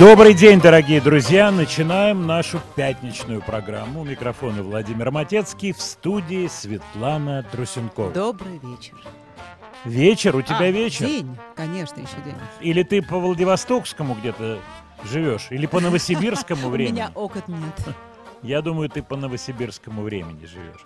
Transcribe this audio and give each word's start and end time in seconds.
Добрый 0.00 0.32
день, 0.32 0.62
дорогие 0.62 0.98
друзья! 0.98 1.50
Начинаем 1.50 2.26
нашу 2.26 2.58
пятничную 2.74 3.42
программу. 3.42 4.00
У 4.00 4.04
микрофона 4.04 4.62
Владимир 4.62 5.10
Матецкий, 5.10 5.72
в 5.72 5.80
студии 5.82 6.46
Светлана 6.46 7.42
Трусенкова. 7.52 8.10
Добрый 8.10 8.58
вечер. 8.62 8.94
Вечер? 9.84 10.36
У 10.36 10.40
тебя 10.40 10.56
А, 10.60 10.70
вечер? 10.70 11.04
День, 11.04 11.36
конечно, 11.54 12.00
еще 12.00 12.16
день. 12.24 12.34
Или 12.62 12.82
ты 12.82 13.02
по 13.02 13.18
Владивостокскому 13.18 14.14
где-то 14.14 14.60
живешь? 15.04 15.48
Или 15.50 15.66
по 15.66 15.80
новосибирскому 15.80 16.68
У 16.68 16.70
времени? 16.70 16.94
меня 16.94 17.12
окон 17.14 17.42
нет. 17.48 17.94
Я 18.42 18.62
думаю, 18.62 18.88
ты 18.88 19.02
по 19.02 19.16
новосибирскому 19.16 20.00
времени 20.00 20.46
живешь. 20.46 20.80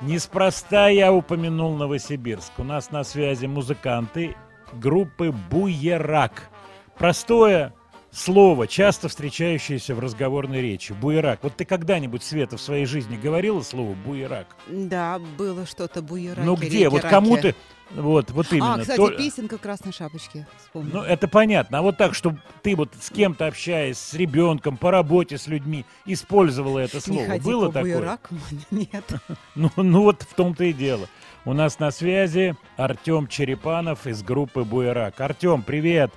Неспроста 0.00 0.88
я 0.88 1.12
упомянул 1.12 1.76
Новосибирск. 1.76 2.50
У 2.58 2.64
нас 2.64 2.90
на 2.90 3.04
связи 3.04 3.46
музыканты 3.46 4.34
группы 4.72 5.32
Буерак. 5.48 6.50
Простое 6.96 7.72
слово, 8.10 8.66
часто 8.66 9.08
встречающееся 9.08 9.94
в 9.94 10.00
разговорной 10.00 10.60
речи. 10.62 10.92
Буерак. 10.92 11.40
Вот 11.42 11.56
ты 11.56 11.64
когда-нибудь, 11.64 12.22
Света, 12.22 12.56
в 12.56 12.60
своей 12.60 12.86
жизни 12.86 13.16
говорила 13.16 13.62
слово 13.62 13.94
буерак? 13.94 14.46
Да, 14.68 15.18
было 15.36 15.66
что-то 15.66 16.02
буераки, 16.02 16.44
ну 16.44 16.56
где? 16.56 16.88
Вот 16.88 16.98
реки-раки. 16.98 17.14
кому 17.14 17.36
ты... 17.36 17.54
Вот, 17.90 18.30
вот 18.32 18.52
именно. 18.52 18.74
А, 18.74 18.78
кстати, 18.80 18.98
То- 18.98 19.10
песенка 19.12 19.56
«Красной 19.56 19.92
шапочки». 19.92 20.46
Вспомнила. 20.58 20.98
Ну, 20.98 21.02
это 21.04 21.26
понятно. 21.26 21.78
А 21.78 21.82
вот 21.82 21.96
так, 21.96 22.14
чтобы 22.14 22.38
ты 22.62 22.76
вот 22.76 22.90
с 23.00 23.08
кем-то 23.08 23.46
общаясь, 23.46 23.96
с 23.96 24.12
ребенком, 24.12 24.76
по 24.76 24.90
работе 24.90 25.38
с 25.38 25.46
людьми, 25.46 25.86
использовала 26.04 26.80
это 26.80 26.96
Не 26.96 27.00
слово. 27.00 27.26
ходи 27.26 27.44
Было 27.44 27.66
по 27.68 27.72
такое? 27.72 27.96
буераку. 27.96 28.34
Нет. 28.70 29.04
Ну, 29.54 29.70
ну 29.76 30.02
вот 30.02 30.22
в 30.22 30.34
том-то 30.34 30.64
и 30.64 30.74
дело. 30.74 31.08
У 31.46 31.54
нас 31.54 31.78
на 31.78 31.90
связи 31.90 32.54
Артем 32.76 33.26
Черепанов 33.26 34.06
из 34.06 34.22
группы 34.22 34.64
Буерак. 34.64 35.18
Артем, 35.20 35.62
привет. 35.62 36.10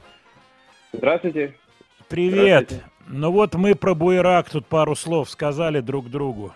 Здравствуйте. 0.92 1.56
Привет. 2.12 2.84
Ну 3.08 3.32
вот 3.32 3.56
мы 3.56 3.74
про 3.74 3.96
Буерак 3.96 4.50
тут 4.50 4.66
пару 4.66 4.96
слов 4.96 5.30
сказали 5.30 5.80
друг 5.80 6.10
другу. 6.10 6.54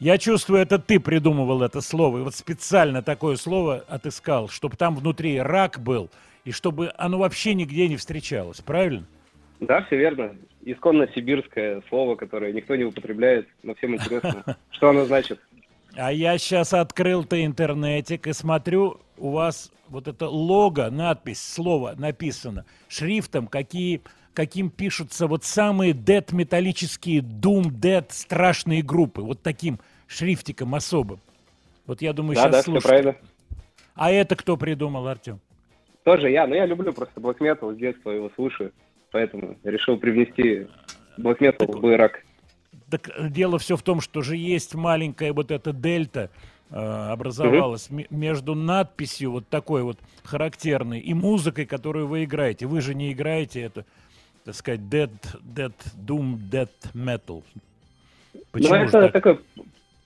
Я 0.00 0.16
чувствую, 0.16 0.62
это 0.62 0.78
ты 0.78 0.98
придумывал 0.98 1.62
это 1.62 1.82
слово. 1.82 2.18
И 2.18 2.22
вот 2.22 2.34
специально 2.34 3.02
такое 3.02 3.36
слово 3.36 3.84
отыскал, 3.88 4.48
чтобы 4.48 4.76
там 4.76 4.96
внутри 4.96 5.38
рак 5.38 5.78
был, 5.80 6.08
и 6.46 6.50
чтобы 6.50 6.92
оно 6.96 7.18
вообще 7.18 7.52
нигде 7.52 7.88
не 7.88 7.98
встречалось. 7.98 8.62
Правильно? 8.62 9.06
Да, 9.60 9.82
все 9.82 9.98
верно. 9.98 10.34
Исконно 10.64 11.06
сибирское 11.14 11.82
слово, 11.90 12.16
которое 12.16 12.54
никто 12.54 12.74
не 12.74 12.84
употребляет, 12.84 13.48
но 13.62 13.74
всем 13.74 13.96
интересно, 13.96 14.56
что 14.70 14.88
оно 14.88 15.04
значит. 15.04 15.38
А 15.94 16.10
я 16.10 16.38
сейчас 16.38 16.72
открыл-то 16.72 17.44
интернетик 17.44 18.26
и 18.26 18.32
смотрю, 18.32 18.98
у 19.18 19.32
вас 19.32 19.70
вот 19.88 20.08
это 20.08 20.26
лого, 20.26 20.88
надпись, 20.90 21.42
слово 21.42 21.94
написано 21.98 22.64
шрифтом, 22.88 23.46
какие, 23.46 24.02
каким 24.36 24.68
пишутся 24.68 25.26
вот 25.26 25.44
самые 25.44 25.94
дед 25.94 26.30
металлические 26.30 27.20
Doom 27.20 27.70
Dead 27.70 28.04
страшные 28.10 28.82
группы, 28.82 29.22
вот 29.22 29.42
таким 29.42 29.80
шрифтиком 30.06 30.74
особым. 30.74 31.20
Вот 31.86 32.02
я 32.02 32.12
думаю, 32.12 32.36
Да, 32.36 32.42
сейчас 32.42 32.66
да, 32.66 32.80
все 32.80 32.80
правильно. 32.86 33.16
А 33.94 34.12
это 34.12 34.36
кто 34.36 34.58
придумал, 34.58 35.08
Артем? 35.08 35.40
Тоже 36.04 36.30
я, 36.30 36.46
но 36.46 36.54
я 36.54 36.66
люблю 36.66 36.92
просто 36.92 37.18
black 37.18 37.38
metal, 37.38 37.74
с 37.74 37.78
детства 37.78 38.10
его 38.10 38.30
слушаю, 38.36 38.72
поэтому 39.10 39.56
решил 39.64 39.96
привнести 39.96 40.66
black 41.18 41.38
metal 41.38 41.72
в 41.74 41.80
Байрак. 41.80 42.22
Так 42.90 43.08
э, 43.08 43.30
дело 43.30 43.58
все 43.58 43.76
в 43.76 43.82
том, 43.82 44.02
что 44.02 44.20
же 44.20 44.36
есть 44.36 44.74
маленькая 44.74 45.32
вот 45.32 45.50
эта 45.50 45.72
дельта 45.72 46.30
э, 46.70 46.76
образовалась 46.76 47.88
ме- 47.88 48.06
между 48.10 48.54
надписью 48.54 49.32
вот 49.32 49.48
такой 49.48 49.82
вот 49.82 49.98
характерной 50.24 51.00
и 51.00 51.14
музыкой, 51.14 51.64
которую 51.64 52.06
вы 52.06 52.24
играете. 52.24 52.66
Вы 52.66 52.82
же 52.82 52.94
не 52.94 53.12
играете 53.12 53.62
это, 53.62 53.86
так 54.46 54.54
сказать, 54.54 54.80
dead, 54.80 55.10
dead, 55.42 55.74
doom, 56.06 56.38
dead 56.50 56.70
metal. 56.94 57.42
Почему 58.52 58.74
Ну, 58.74 58.80
это 58.82 58.92
так? 58.92 59.12
такой, 59.12 59.40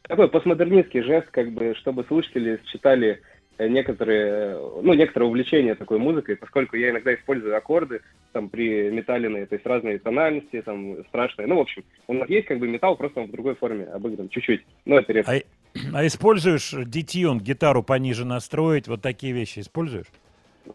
такой 0.02 0.28
постмодернистский 0.28 1.02
жест, 1.02 1.28
как 1.30 1.52
бы, 1.52 1.74
чтобы 1.76 2.04
слушатели 2.04 2.58
считали 2.66 3.20
э, 3.58 3.68
некоторые, 3.68 4.54
э, 4.54 4.80
ну, 4.82 4.94
некоторое 4.94 5.26
увлечение 5.26 5.74
такой 5.74 5.98
музыкой, 5.98 6.36
поскольку 6.36 6.76
я 6.76 6.88
иногда 6.88 7.14
использую 7.14 7.54
аккорды, 7.54 8.00
там, 8.32 8.48
при 8.48 8.88
металлиной, 8.88 9.44
то 9.44 9.56
есть 9.56 9.66
разные 9.66 9.98
тональности, 9.98 10.62
там, 10.62 11.04
страшные. 11.08 11.46
Ну, 11.46 11.56
в 11.56 11.60
общем, 11.60 11.84
у 12.06 12.14
нас 12.14 12.28
есть, 12.30 12.46
как 12.46 12.60
бы, 12.60 12.66
металл, 12.66 12.96
просто 12.96 13.20
он 13.20 13.26
в 13.26 13.32
другой 13.32 13.56
форме 13.56 13.84
обыгран, 13.84 14.30
чуть-чуть. 14.30 14.64
Но 14.86 15.00
это 15.00 15.12
редко. 15.12 15.32
А, 15.32 15.98
а 15.98 16.06
используешь 16.06 16.74
детьон, 16.86 17.40
гитару 17.40 17.82
пониже 17.82 18.24
настроить, 18.24 18.88
вот 18.88 19.02
такие 19.02 19.34
вещи 19.34 19.58
используешь? 19.58 20.06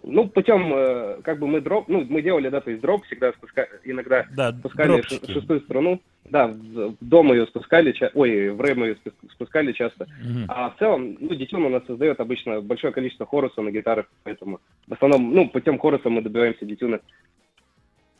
Ну, 0.03 0.27
путем, 0.27 0.73
э, 0.73 1.21
как 1.23 1.39
бы 1.39 1.47
мы 1.47 1.61
дроп, 1.61 1.87
ну, 1.87 2.05
мы 2.09 2.21
делали, 2.21 2.49
да, 2.49 2.59
то 2.59 2.69
есть 2.69 2.81
дроп 2.81 3.05
всегда 3.05 3.31
спуска, 3.33 3.67
иногда 3.83 4.25
Да, 4.35 4.51
спускали 4.51 4.87
дропчики. 4.87 5.31
шестую 5.31 5.61
струну, 5.61 6.01
да, 6.29 6.47
в, 6.47 6.95
дом 7.01 7.31
ее 7.31 7.45
спускали, 7.47 7.91
ча- 7.91 8.11
ой, 8.13 8.49
в 8.49 8.59
рэм 8.61 8.83
ее 8.83 8.93
спу- 8.95 9.13
спускали 9.31 9.71
часто. 9.73 10.07
Мгм. 10.23 10.45
А 10.47 10.71
в 10.71 10.77
целом, 10.79 11.17
ну, 11.19 11.35
детюн 11.35 11.63
у 11.65 11.69
нас 11.69 11.85
создает 11.85 12.19
обычно 12.19 12.61
большое 12.61 12.93
количество 12.93 13.25
хоруса 13.25 13.61
на 13.61 13.69
гитарах, 13.71 14.07
поэтому 14.23 14.59
в 14.87 14.93
основном, 14.93 15.33
ну, 15.33 15.49
путем 15.49 15.77
хоруса 15.79 16.09
мы 16.09 16.21
добиваемся 16.21 16.65
детюна. 16.65 16.99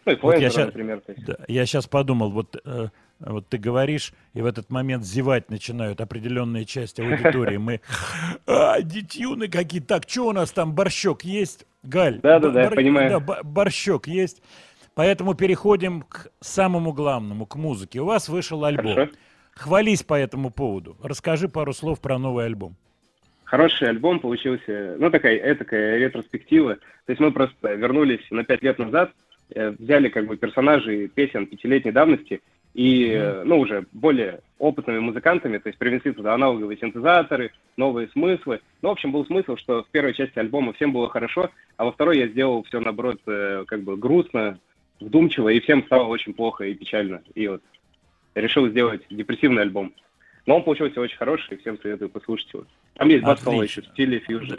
Ну, 0.06 0.12
и 0.14 0.18
Вот 0.22 0.38
я 0.38 0.50
ща- 0.52 0.66
например. 0.68 1.02
Да, 1.26 1.38
я 1.48 1.66
сейчас 1.66 1.88
подумал, 1.88 2.30
вот, 2.30 2.56
э, 2.64 2.88
вот 3.20 3.48
ты 3.48 3.58
говоришь, 3.58 4.14
и 4.34 4.42
в 4.42 4.46
этот 4.46 4.70
момент 4.70 5.06
зевать 5.06 5.50
начинают 5.50 6.02
определенные 6.02 6.66
части 6.66 7.02
аудитории. 7.02 7.58
Мы, 7.58 7.82
а, 8.48 8.82
детюны 8.82 9.48
какие 9.48 9.82
Так, 9.82 10.04
что 10.08 10.28
у 10.28 10.32
нас 10.32 10.52
там, 10.52 10.74
борщок 10.74 11.24
есть? 11.24 11.66
Галь? 11.84 12.20
Да-да-да, 12.22 12.64
я 12.64 12.68
бор- 12.70 12.76
понимаю. 12.76 13.10
да, 13.10 13.20
бо- 13.20 13.40
борщок 13.44 14.08
есть. 14.08 14.42
Поэтому 14.96 15.34
переходим 15.34 16.02
к 16.02 16.28
самому 16.40 16.94
главному, 16.94 17.46
к 17.46 17.56
музыке. 17.56 18.00
У 18.00 18.06
вас 18.06 18.30
вышел 18.30 18.64
альбом. 18.64 18.94
Хорошо. 18.96 19.12
Хвались 19.52 20.04
по 20.04 20.14
этому 20.16 20.52
поводу. 20.52 20.98
Расскажи 21.02 21.48
пару 21.48 21.74
слов 21.74 22.02
про 22.02 22.18
новый 22.18 22.46
альбом. 22.46 22.76
Хороший 23.46 23.90
альбом 23.90 24.20
получился, 24.20 24.96
ну, 24.98 25.10
такая 25.12 25.38
этакая 25.38 25.98
ретроспектива. 25.98 26.76
То 26.76 27.10
есть 27.12 27.20
мы 27.20 27.32
просто 27.32 27.74
вернулись 27.74 28.26
на 28.32 28.44
пять 28.44 28.64
лет 28.64 28.80
назад, 28.80 29.12
э, 29.54 29.72
взяли 29.78 30.10
как 30.10 30.28
бы 30.28 30.36
персонажей 30.36 31.08
песен 31.08 31.46
пятилетней 31.46 31.92
давности 31.92 32.42
и, 32.76 33.10
э, 33.10 33.44
ну, 33.46 33.60
уже 33.60 33.86
более 33.94 34.42
опытными 34.60 35.00
музыкантами, 35.00 35.60
то 35.60 35.70
есть 35.70 35.80
привнесли 35.80 36.12
туда 36.12 36.34
аналоговые 36.34 36.78
синтезаторы, 36.78 37.52
новые 37.78 38.10
смыслы. 38.10 38.60
Ну, 38.82 38.90
в 38.90 38.92
общем, 38.92 39.14
был 39.14 39.26
смысл, 39.26 39.56
что 39.56 39.84
в 39.84 39.90
первой 39.92 40.14
части 40.14 40.38
альбома 40.38 40.74
всем 40.74 40.92
было 40.92 41.10
хорошо, 41.10 41.52
а 41.78 41.86
во 41.86 41.94
второй 41.94 42.18
я 42.18 42.28
сделал 42.28 42.64
все, 42.64 42.82
наоборот, 42.82 43.22
э, 43.28 43.64
как 43.66 43.84
бы 43.84 43.96
грустно, 43.96 44.60
вдумчиво, 45.00 45.48
и 45.48 45.62
всем 45.62 45.86
стало 45.86 46.08
очень 46.08 46.34
плохо 46.34 46.66
и 46.66 46.74
печально. 46.74 47.24
И 47.34 47.48
вот 47.48 47.62
решил 48.36 48.68
сделать 48.68 49.04
депрессивный 49.10 49.62
альбом. 49.62 49.94
Но 50.46 50.58
он 50.58 50.64
получился 50.64 51.00
очень 51.00 51.18
хороший, 51.18 51.56
и 51.56 51.62
всем 51.62 51.80
советую 51.82 52.10
послушать 52.10 52.54
его. 52.54 52.66
Там 52.96 53.08
есть 53.08 53.24
два 53.24 53.38
слова 53.38 53.64
еще 53.64 53.84
в 53.84 53.86
стиле 53.86 54.20
фьюжн. 54.20 54.56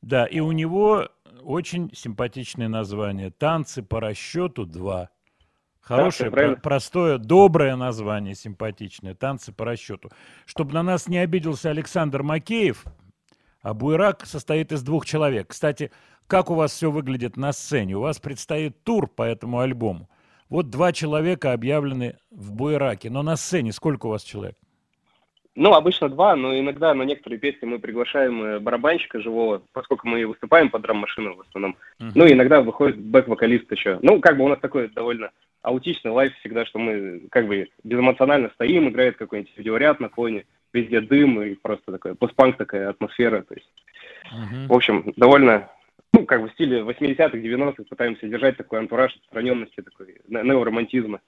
Да, 0.00 0.24
и 0.24 0.40
у 0.40 0.52
него 0.52 1.10
очень 1.42 1.90
симпатичное 1.92 2.68
название. 2.68 3.30
«Танцы 3.30 3.82
по 3.82 4.00
расчету 4.00 4.64
2». 4.64 5.08
Хорошее, 5.82 6.30
правильно. 6.30 6.54
про- 6.54 6.62
простое, 6.62 7.18
доброе 7.18 7.74
название, 7.74 8.34
симпатичное. 8.34 9.14
«Танцы 9.14 9.52
по 9.52 9.64
расчету». 9.64 10.10
Чтобы 10.46 10.72
на 10.74 10.82
нас 10.82 11.08
не 11.08 11.18
обиделся 11.18 11.70
Александр 11.70 12.22
Макеев, 12.22 12.84
А 13.64 13.74
Буерак 13.74 14.26
состоит 14.26 14.72
из 14.72 14.82
двух 14.82 15.06
человек. 15.06 15.48
Кстати, 15.48 15.92
как 16.26 16.50
у 16.50 16.54
вас 16.54 16.72
все 16.72 16.90
выглядит 16.90 17.36
на 17.36 17.52
сцене? 17.52 17.94
У 17.94 18.00
вас 18.00 18.18
предстоит 18.18 18.82
тур 18.82 19.06
по 19.06 19.22
этому 19.22 19.60
альбому. 19.60 20.08
Вот 20.48 20.68
два 20.68 20.92
человека 20.92 21.52
объявлены 21.52 22.16
в 22.30 22.52
Буераке, 22.52 23.08
но 23.08 23.22
на 23.22 23.36
сцене 23.36 23.70
сколько 23.72 24.06
у 24.06 24.10
вас 24.10 24.24
человек? 24.24 24.56
Ну, 25.54 25.74
обычно 25.74 26.08
два, 26.08 26.34
но 26.34 26.58
иногда 26.58 26.92
на 26.94 27.02
некоторые 27.02 27.38
песни 27.38 27.66
мы 27.66 27.78
приглашаем 27.78 28.42
э, 28.42 28.58
барабанщика 28.58 29.20
живого, 29.20 29.62
поскольку 29.72 30.08
мы 30.08 30.26
выступаем 30.26 30.70
под 30.70 30.82
драм-машину 30.82 31.36
в 31.36 31.40
основном. 31.42 31.76
Uh-huh. 32.00 32.10
Ну, 32.14 32.26
иногда 32.26 32.62
выходит 32.62 32.98
бэк-вокалист 32.98 33.70
еще. 33.70 33.98
Ну, 34.02 34.18
как 34.20 34.38
бы 34.38 34.44
у 34.44 34.48
нас 34.48 34.58
такой 34.60 34.88
довольно 34.88 35.30
аутичный 35.62 36.10
лайф 36.10 36.34
всегда, 36.38 36.66
что 36.66 36.78
мы 36.78 37.28
как 37.30 37.46
бы 37.46 37.68
безэмоционально 37.84 38.50
стоим, 38.54 38.88
играет 38.88 39.16
какой-нибудь 39.16 39.56
видеоряд 39.56 40.00
на 40.00 40.08
фоне, 40.08 40.44
везде 40.72 41.00
дым 41.00 41.42
и 41.42 41.54
просто 41.54 41.92
такая 41.92 42.14
постпанк 42.14 42.56
такая 42.56 42.90
атмосфера. 42.90 43.42
То 43.42 43.54
есть, 43.54 43.72
uh-huh. 44.32 44.66
в 44.66 44.72
общем, 44.72 45.12
довольно 45.16 45.70
ну, 46.12 46.26
как 46.26 46.42
бы 46.42 46.48
в 46.48 46.52
стиле 46.52 46.80
80-х, 46.80 47.38
90-х 47.38 47.84
пытаемся 47.88 48.28
держать 48.28 48.56
такой 48.56 48.80
антураж 48.80 49.16
отстраненности, 49.16 49.80
такой 49.80 50.20
неоромантизма. 50.28 51.20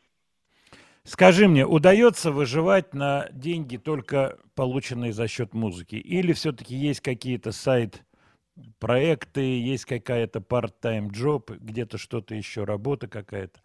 Скажи 1.05 1.49
мне, 1.49 1.67
удается 1.67 2.31
выживать 2.31 2.95
на 2.95 3.29
деньги 3.31 3.77
только 3.77 4.39
полученные 4.55 5.13
за 5.13 5.29
счет 5.29 5.53
музыки? 5.53 5.97
Или 5.97 6.33
все-таки 6.33 6.75
есть 6.75 7.01
какие-то 7.01 7.53
сайт-проекты, 7.53 9.43
есть 9.43 9.85
какая-то 9.85 10.39
part-time 10.39 11.11
job, 11.11 11.55
где-то 11.59 11.99
что-то 11.99 12.35
еще, 12.35 12.65
работа 12.65 13.07
какая-то? 13.07 13.61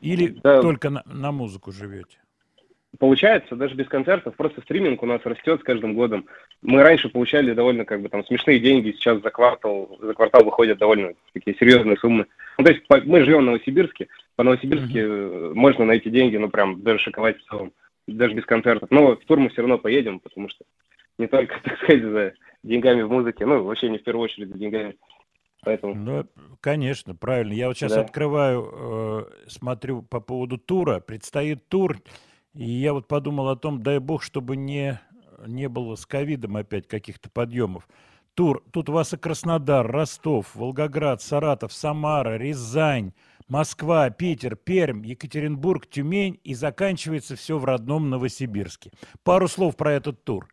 Или 0.00 0.28
да. 0.42 0.60
только 0.60 0.90
на, 0.90 1.02
на 1.06 1.32
музыку 1.32 1.72
живете? 1.72 2.18
получается, 2.98 3.56
даже 3.56 3.74
без 3.74 3.88
концертов, 3.88 4.34
просто 4.36 4.60
стриминг 4.62 5.02
у 5.02 5.06
нас 5.06 5.20
растет 5.24 5.60
с 5.60 5.64
каждым 5.64 5.94
годом. 5.94 6.26
Мы 6.62 6.82
раньше 6.82 7.08
получали 7.08 7.52
довольно 7.52 7.84
как 7.84 8.00
бы 8.00 8.08
там 8.08 8.24
смешные 8.24 8.60
деньги, 8.60 8.92
сейчас 8.92 9.20
за 9.22 9.30
квартал, 9.30 9.98
за 10.00 10.14
квартал 10.14 10.44
выходят 10.44 10.78
довольно 10.78 11.14
такие 11.32 11.56
серьезные 11.56 11.96
суммы. 11.96 12.26
Ну, 12.58 12.64
то 12.64 12.72
есть 12.72 12.86
по, 12.86 13.00
мы 13.00 13.24
живем 13.24 13.40
в 13.40 13.46
Новосибирске, 13.46 14.08
по 14.36 14.44
Новосибирске 14.44 15.00
mm-hmm. 15.00 15.54
можно 15.54 15.84
найти 15.84 16.10
деньги, 16.10 16.36
ну 16.36 16.48
прям 16.48 16.82
даже 16.82 17.00
шоковать 17.00 17.38
в 17.38 17.48
целом, 17.48 17.72
даже 18.06 18.34
без 18.34 18.44
концертов. 18.44 18.90
Но 18.90 19.16
в 19.16 19.24
тур 19.24 19.38
мы 19.38 19.50
все 19.50 19.62
равно 19.62 19.78
поедем, 19.78 20.20
потому 20.20 20.48
что 20.48 20.64
не 21.18 21.26
только, 21.26 21.60
так 21.64 21.76
сказать, 21.78 22.02
за 22.02 22.32
деньгами 22.62 23.02
в 23.02 23.10
музыке, 23.10 23.46
ну 23.46 23.64
вообще 23.64 23.88
не 23.90 23.98
в 23.98 24.04
первую 24.04 24.24
очередь 24.24 24.48
за 24.48 24.58
деньгами. 24.58 24.96
Поэтому... 25.64 25.94
Ну, 25.94 26.26
конечно, 26.60 27.14
правильно. 27.14 27.52
Я 27.52 27.68
вот 27.68 27.76
сейчас 27.76 27.92
да. 27.92 28.00
открываю, 28.02 28.70
э, 28.72 29.48
смотрю 29.48 30.02
по 30.02 30.20
поводу 30.20 30.58
тура. 30.58 31.00
Предстоит 31.00 31.68
тур 31.68 31.98
и 32.54 32.70
я 32.70 32.92
вот 32.92 33.08
подумал 33.08 33.48
о 33.48 33.56
том, 33.56 33.82
дай 33.82 33.98
бог, 33.98 34.22
чтобы 34.22 34.56
не, 34.56 35.00
не 35.46 35.68
было 35.68 35.96
с 35.96 36.06
ковидом 36.06 36.56
опять 36.56 36.86
каких-то 36.86 37.28
подъемов. 37.28 37.88
Тур, 38.34 38.62
тут 38.72 38.88
у 38.88 38.92
вас 38.92 39.12
и 39.12 39.16
Краснодар, 39.16 39.86
Ростов, 39.86 40.54
Волгоград, 40.54 41.20
Саратов, 41.20 41.72
Самара, 41.72 42.36
Рязань, 42.36 43.12
Москва, 43.48 44.08
Питер, 44.10 44.56
Пермь, 44.56 45.04
Екатеринбург, 45.04 45.86
Тюмень 45.86 46.40
и 46.44 46.54
заканчивается 46.54 47.36
все 47.36 47.58
в 47.58 47.64
родном 47.64 48.08
Новосибирске. 48.08 48.90
Пару 49.22 49.48
слов 49.48 49.76
про 49.76 49.92
этот 49.92 50.24
тур. 50.24 50.48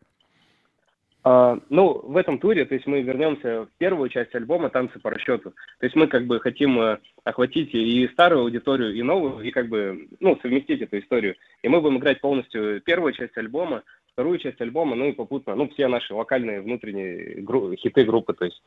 А, 1.23 1.59
ну, 1.69 2.01
в 2.03 2.17
этом 2.17 2.39
туре, 2.39 2.65
то 2.65 2.73
есть 2.73 2.87
мы 2.87 3.01
вернемся 3.01 3.65
в 3.65 3.69
первую 3.77 4.09
часть 4.09 4.33
альбома 4.33 4.69
«Танцы 4.69 4.97
по 4.99 5.11
расчету». 5.11 5.51
То 5.79 5.85
есть 5.85 5.95
мы 5.95 6.07
как 6.07 6.25
бы 6.25 6.39
хотим 6.39 6.79
э, 6.79 6.97
охватить 7.23 7.75
и 7.75 8.07
старую 8.07 8.41
аудиторию, 8.41 8.95
и 8.95 9.03
новую, 9.03 9.45
и 9.45 9.51
как 9.51 9.67
бы, 9.69 10.07
ну, 10.19 10.39
совместить 10.41 10.81
эту 10.81 10.97
историю. 10.97 11.35
И 11.61 11.69
мы 11.69 11.79
будем 11.79 11.99
играть 11.99 12.21
полностью 12.21 12.81
первую 12.81 13.13
часть 13.13 13.37
альбома, 13.37 13.83
вторую 14.13 14.39
часть 14.39 14.59
альбома, 14.61 14.95
ну 14.95 15.09
и 15.09 15.11
попутно, 15.11 15.53
ну, 15.53 15.69
все 15.69 15.87
наши 15.87 16.11
локальные 16.11 16.61
внутренние 16.61 17.41
гру- 17.41 17.75
хиты 17.75 18.03
группы, 18.03 18.33
то 18.33 18.45
есть. 18.45 18.63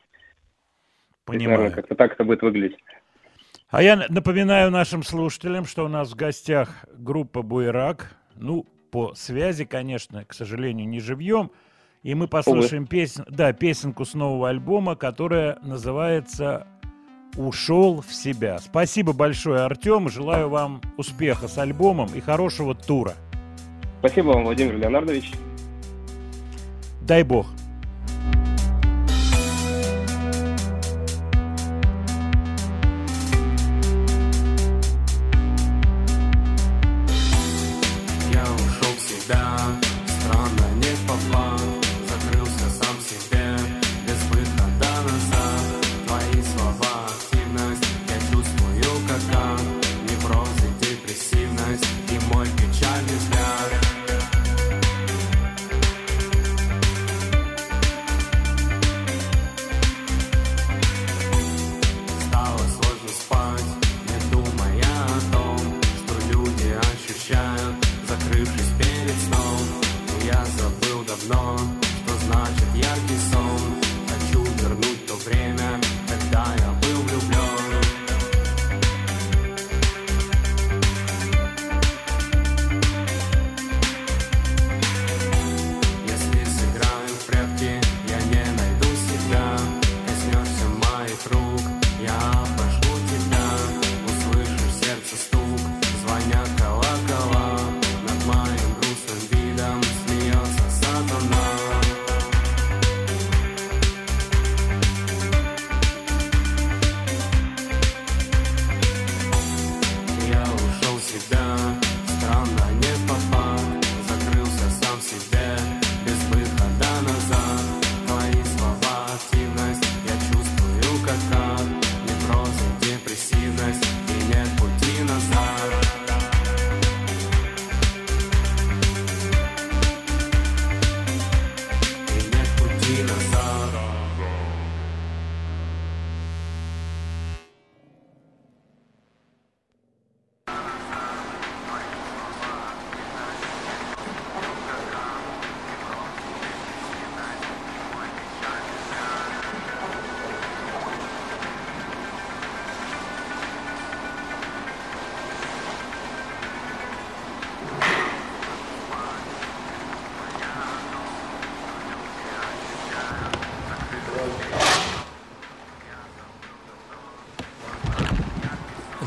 Понимаю. 1.25 1.57
Наверное, 1.57 1.75
как-то 1.75 1.95
так 1.95 2.13
это 2.13 2.23
будет 2.23 2.41
выглядеть. 2.41 2.77
А 3.69 3.83
я 3.83 3.97
напоминаю 4.07 4.71
нашим 4.71 5.03
слушателям, 5.03 5.65
что 5.65 5.83
у 5.83 5.89
нас 5.89 6.13
в 6.13 6.15
гостях 6.15 6.85
группа 6.97 7.41
«Буерак». 7.41 8.15
Ну, 8.37 8.65
по 8.91 9.13
связи, 9.13 9.65
конечно, 9.65 10.23
к 10.23 10.33
сожалению, 10.33 10.87
не 10.87 11.01
живьем– 11.01 11.51
и 12.05 12.13
мы 12.13 12.27
послушаем 12.27 12.85
песен, 12.85 13.25
да, 13.27 13.51
песенку 13.51 14.05
с 14.05 14.13
нового 14.13 14.49
альбома, 14.49 14.95
которая 14.95 15.57
называется 15.63 16.67
«Ушел 17.35 18.01
в 18.07 18.13
себя». 18.13 18.59
Спасибо 18.59 19.11
большое, 19.11 19.61
Артем. 19.61 20.07
Желаю 20.07 20.49
вам 20.49 20.81
успеха 20.97 21.47
с 21.47 21.57
альбомом 21.57 22.07
и 22.13 22.19
хорошего 22.19 22.75
тура. 22.75 23.15
Спасибо 24.01 24.27
вам, 24.27 24.43
Владимир 24.43 24.77
Леонардович. 24.77 25.31
Дай 27.01 27.23
бог. 27.23 27.47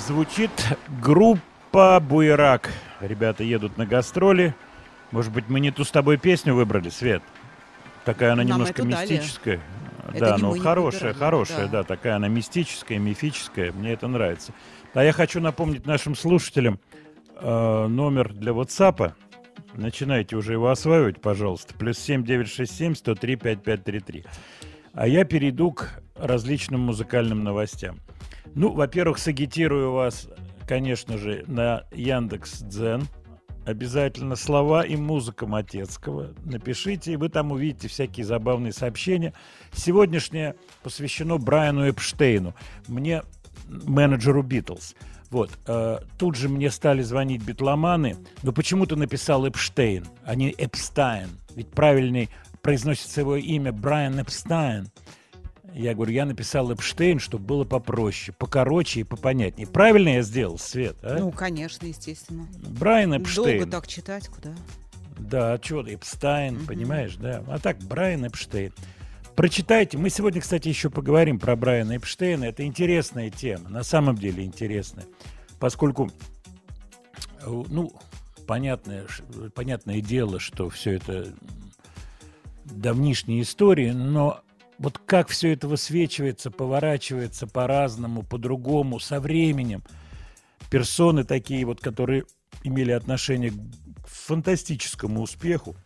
Звучит 0.09 0.51
группа 1.03 2.01
Буерак. 2.01 2.71
Ребята 3.01 3.45
едут 3.45 3.77
на 3.77 3.85
гастроли. 3.85 4.55
Может 5.11 5.31
быть, 5.33 5.51
мы 5.51 5.61
не 5.61 5.71
ту 5.71 5.85
с 5.85 5.91
тобой 5.91 6.17
песню 6.17 6.55
выбрали, 6.55 6.89
Свет? 6.89 7.23
Такая 8.07 8.33
она 8.33 8.43
Нам 8.43 8.53
немножко 8.53 8.83
дали. 8.83 9.03
мистическая. 9.03 9.61
Это 10.09 10.19
да, 10.21 10.37
не 10.37 10.43
ну 10.43 10.59
хорошая, 10.59 11.13
выбирали, 11.13 11.19
хорошая, 11.19 11.67
да. 11.67 11.69
да. 11.69 11.83
такая 11.83 12.17
она 12.17 12.29
мистическая, 12.29 12.99
мифическая. 12.99 13.71
Мне 13.73 13.93
это 13.93 14.09
нравится. 14.09 14.55
А 14.95 15.05
я 15.05 15.13
хочу 15.13 15.41
напомнить 15.41 15.85
нашим 15.85 16.15
слушателям 16.15 16.81
э, 17.37 17.87
номер 17.87 18.33
для 18.33 18.53
WhatsApp. 18.53 19.13
Начинайте 19.75 20.37
уже 20.37 20.55
его 20.55 20.71
осваивать, 20.71 21.21
пожалуйста. 21.21 21.75
Плюс 21.75 21.99
7967 21.99 22.95
103 22.95 23.37
5533. 23.37 24.25
А 24.95 25.07
я 25.07 25.25
перейду 25.25 25.71
к 25.73 26.01
различным 26.17 26.81
музыкальным 26.81 27.45
новостям. 27.45 27.99
Ну, 28.55 28.73
во-первых, 28.73 29.19
сагитирую 29.19 29.93
вас, 29.93 30.29
конечно 30.67 31.19
же, 31.19 31.45
на 31.47 31.85
Яндекс 31.93 32.61
Дзен. 32.63 33.05
Обязательно 33.65 34.35
слова 34.35 34.83
и 34.83 34.97
музыка 34.97 35.47
Матецкого. 35.47 36.35
Напишите, 36.45 37.13
и 37.13 37.17
вы 37.17 37.29
там 37.29 37.53
увидите 37.53 37.89
всякие 37.89 38.25
забавные 38.25 38.73
сообщения. 38.73 39.35
Сегодняшнее 39.73 40.57
посвящено 40.83 41.37
Брайану 41.37 41.89
Эпштейну, 41.89 42.55
мне, 42.87 43.23
менеджеру 43.69 44.43
Битлз. 44.43 44.95
Вот, 45.31 45.51
э, 45.67 45.99
тут 46.17 46.37
же 46.37 46.49
мне 46.49 46.71
стали 46.71 47.03
звонить 47.03 47.43
битломаны, 47.43 48.17
но 48.43 48.53
почему 48.53 48.87
ты 48.87 48.97
написал 48.97 49.47
Эпштейн, 49.47 50.07
а 50.25 50.35
не 50.35 50.55
Эпстайн? 50.57 51.29
Ведь 51.55 51.69
правильный 51.69 52.31
произносится 52.63 53.21
его 53.21 53.37
имя 53.37 53.73
Брайан 53.73 54.21
Эпстайн. 54.21 54.89
Я 55.75 55.95
говорю, 55.95 56.13
я 56.13 56.25
написал 56.25 56.73
Эпштейн, 56.73 57.19
чтобы 57.19 57.45
было 57.45 57.65
попроще, 57.65 58.35
покороче 58.37 59.01
и 59.01 59.05
попонятнее. 59.05 59.67
Правильно 59.67 60.09
я 60.15 60.23
сделал, 60.23 60.59
Свет, 60.59 60.97
а? 61.03 61.19
Ну, 61.19 61.31
конечно, 61.31 61.87
естественно. 61.87 62.49
Брайан 62.69 63.15
Эпштейн. 63.15 63.59
Долго 63.61 63.71
так 63.71 63.87
читать 63.87 64.29
куда? 64.29 64.55
Да, 65.19 65.59
что 65.63 65.83
Эпстайн, 65.83 66.55
Мгм. 66.57 66.67
понимаешь, 66.67 67.17
да. 67.17 67.45
А 67.49 67.59
так, 67.59 67.79
Брайан 67.79 68.25
Эпштейн. 68.27 68.73
Прочитайте. 69.37 69.99
Мы 69.99 70.11
сегодня, 70.11 70.41
кстати, 70.41 70.69
еще 70.69 70.91
поговорим 70.91 71.39
про 71.39 71.55
Брайана 71.55 71.97
Эпштейна. 71.97 72.45
Это 72.45 72.65
интересная 72.65 73.31
тема, 73.31 73.69
на 73.69 73.83
самом 73.85 74.17
деле 74.17 74.45
интересная. 74.45 75.07
Поскольку, 75.61 76.11
э, 77.43 77.63
ну, 77.69 77.93
понятное, 78.47 79.07
понятное 79.55 80.01
дело, 80.01 80.41
что 80.41 80.69
все 80.71 80.93
это 80.93 81.13
м, 81.13 81.35
давнишние 82.65 83.43
истории, 83.43 83.91
но 83.93 84.41
вот 84.79 84.99
как 84.99 85.29
все 85.29 85.53
это 85.53 85.69
высвечивается, 85.69 86.51
поворачивается 86.51 87.47
по-разному, 87.47 88.23
по-другому, 88.23 89.01
со 89.01 89.21
временем. 89.21 89.83
Персоны 90.71 91.25
такие 91.25 91.65
вот, 91.65 91.81
которые 91.81 92.25
имели 92.63 92.93
отношение 92.93 93.51
к 93.51 94.07
фантастическому 94.07 95.23
успеху, 95.23 95.77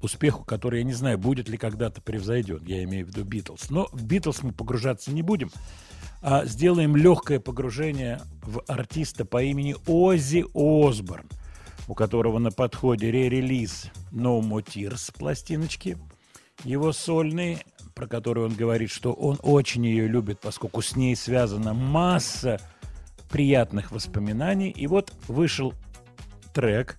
успеху, 0.00 0.44
который, 0.44 0.80
я 0.80 0.84
не 0.84 0.92
знаю, 0.92 1.16
будет 1.18 1.48
ли 1.48 1.56
когда-то 1.56 2.02
превзойден, 2.02 2.62
я 2.64 2.82
имею 2.84 3.06
в 3.06 3.10
виду 3.10 3.24
Битлз. 3.24 3.70
Но 3.70 3.88
в 3.92 4.04
Битлз 4.04 4.42
мы 4.42 4.52
погружаться 4.52 5.12
не 5.12 5.22
будем, 5.22 5.50
а 6.20 6.44
сделаем 6.44 6.96
легкое 6.96 7.40
погружение 7.40 8.20
в 8.42 8.62
артиста 8.66 9.24
по 9.24 9.42
имени 9.42 9.76
Оззи 9.86 10.44
Осборн, 10.54 11.26
у 11.88 11.94
которого 11.94 12.38
на 12.38 12.50
подходе 12.50 13.10
ререлиз 13.10 13.86
No 14.10 14.40
More 14.40 14.64
Tears 14.64 15.12
пластиночки, 15.16 15.98
его 16.64 16.92
сольный, 16.92 17.58
про 17.94 18.06
который 18.06 18.44
он 18.44 18.54
говорит, 18.54 18.90
что 18.90 19.12
он 19.12 19.38
очень 19.42 19.86
ее 19.86 20.08
любит, 20.08 20.40
поскольку 20.40 20.82
с 20.82 20.96
ней 20.96 21.16
связана 21.16 21.74
масса 21.74 22.60
приятных 23.30 23.90
воспоминаний. 23.90 24.70
И 24.70 24.86
вот 24.86 25.12
вышел 25.28 25.74
трек, 26.52 26.98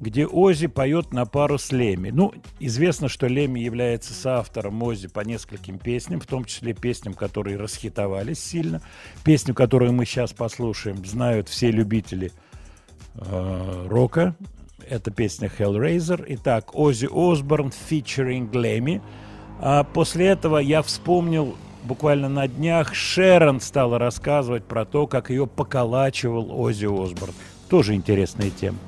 где 0.00 0.26
Ози 0.26 0.66
поет 0.66 1.12
на 1.12 1.24
пару 1.26 1.58
с 1.58 1.72
Леми. 1.72 2.10
Ну, 2.10 2.32
известно, 2.58 3.08
что 3.08 3.26
Леми 3.26 3.60
является 3.60 4.12
соавтором 4.12 4.82
Ози 4.82 5.08
по 5.08 5.20
нескольким 5.20 5.78
песням, 5.78 6.20
в 6.20 6.26
том 6.26 6.44
числе 6.44 6.74
песням, 6.74 7.14
которые 7.14 7.56
расхитовались 7.56 8.40
сильно. 8.40 8.82
Песню, 9.24 9.54
которую 9.54 9.92
мы 9.92 10.04
сейчас 10.04 10.32
послушаем, 10.32 11.04
знают 11.04 11.48
все 11.48 11.70
любители 11.70 12.32
э, 13.14 13.86
рока. 13.88 14.36
Это 14.88 15.10
песня 15.10 15.50
Hellraiser. 15.58 16.24
Итак, 16.28 16.74
Ози 16.74 17.08
Осборн 17.10 17.72
featuring 17.90 18.50
Леми. 18.56 19.00
А 19.60 19.84
после 19.84 20.26
этого 20.26 20.58
я 20.58 20.82
вспомнил 20.82 21.56
буквально 21.84 22.28
на 22.28 22.48
днях 22.48 22.94
Шерон 22.94 23.60
стала 23.60 23.98
рассказывать 23.98 24.64
про 24.64 24.84
то, 24.84 25.06
как 25.06 25.30
ее 25.30 25.46
поколачивал 25.46 26.60
Ози 26.60 26.86
Осборн. 26.86 27.34
Тоже 27.68 27.94
интересная 27.94 28.50
тема. 28.50 28.78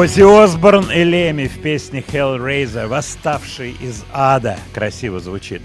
Оззи 0.00 0.22
Осборн 0.22 0.90
и 0.90 1.04
Леми 1.04 1.46
в 1.46 1.60
песне 1.60 2.00
Hellraiser 2.00 2.86
«Восставший 2.86 3.72
из 3.72 4.02
ада». 4.14 4.58
Красиво 4.72 5.20
звучит. 5.20 5.60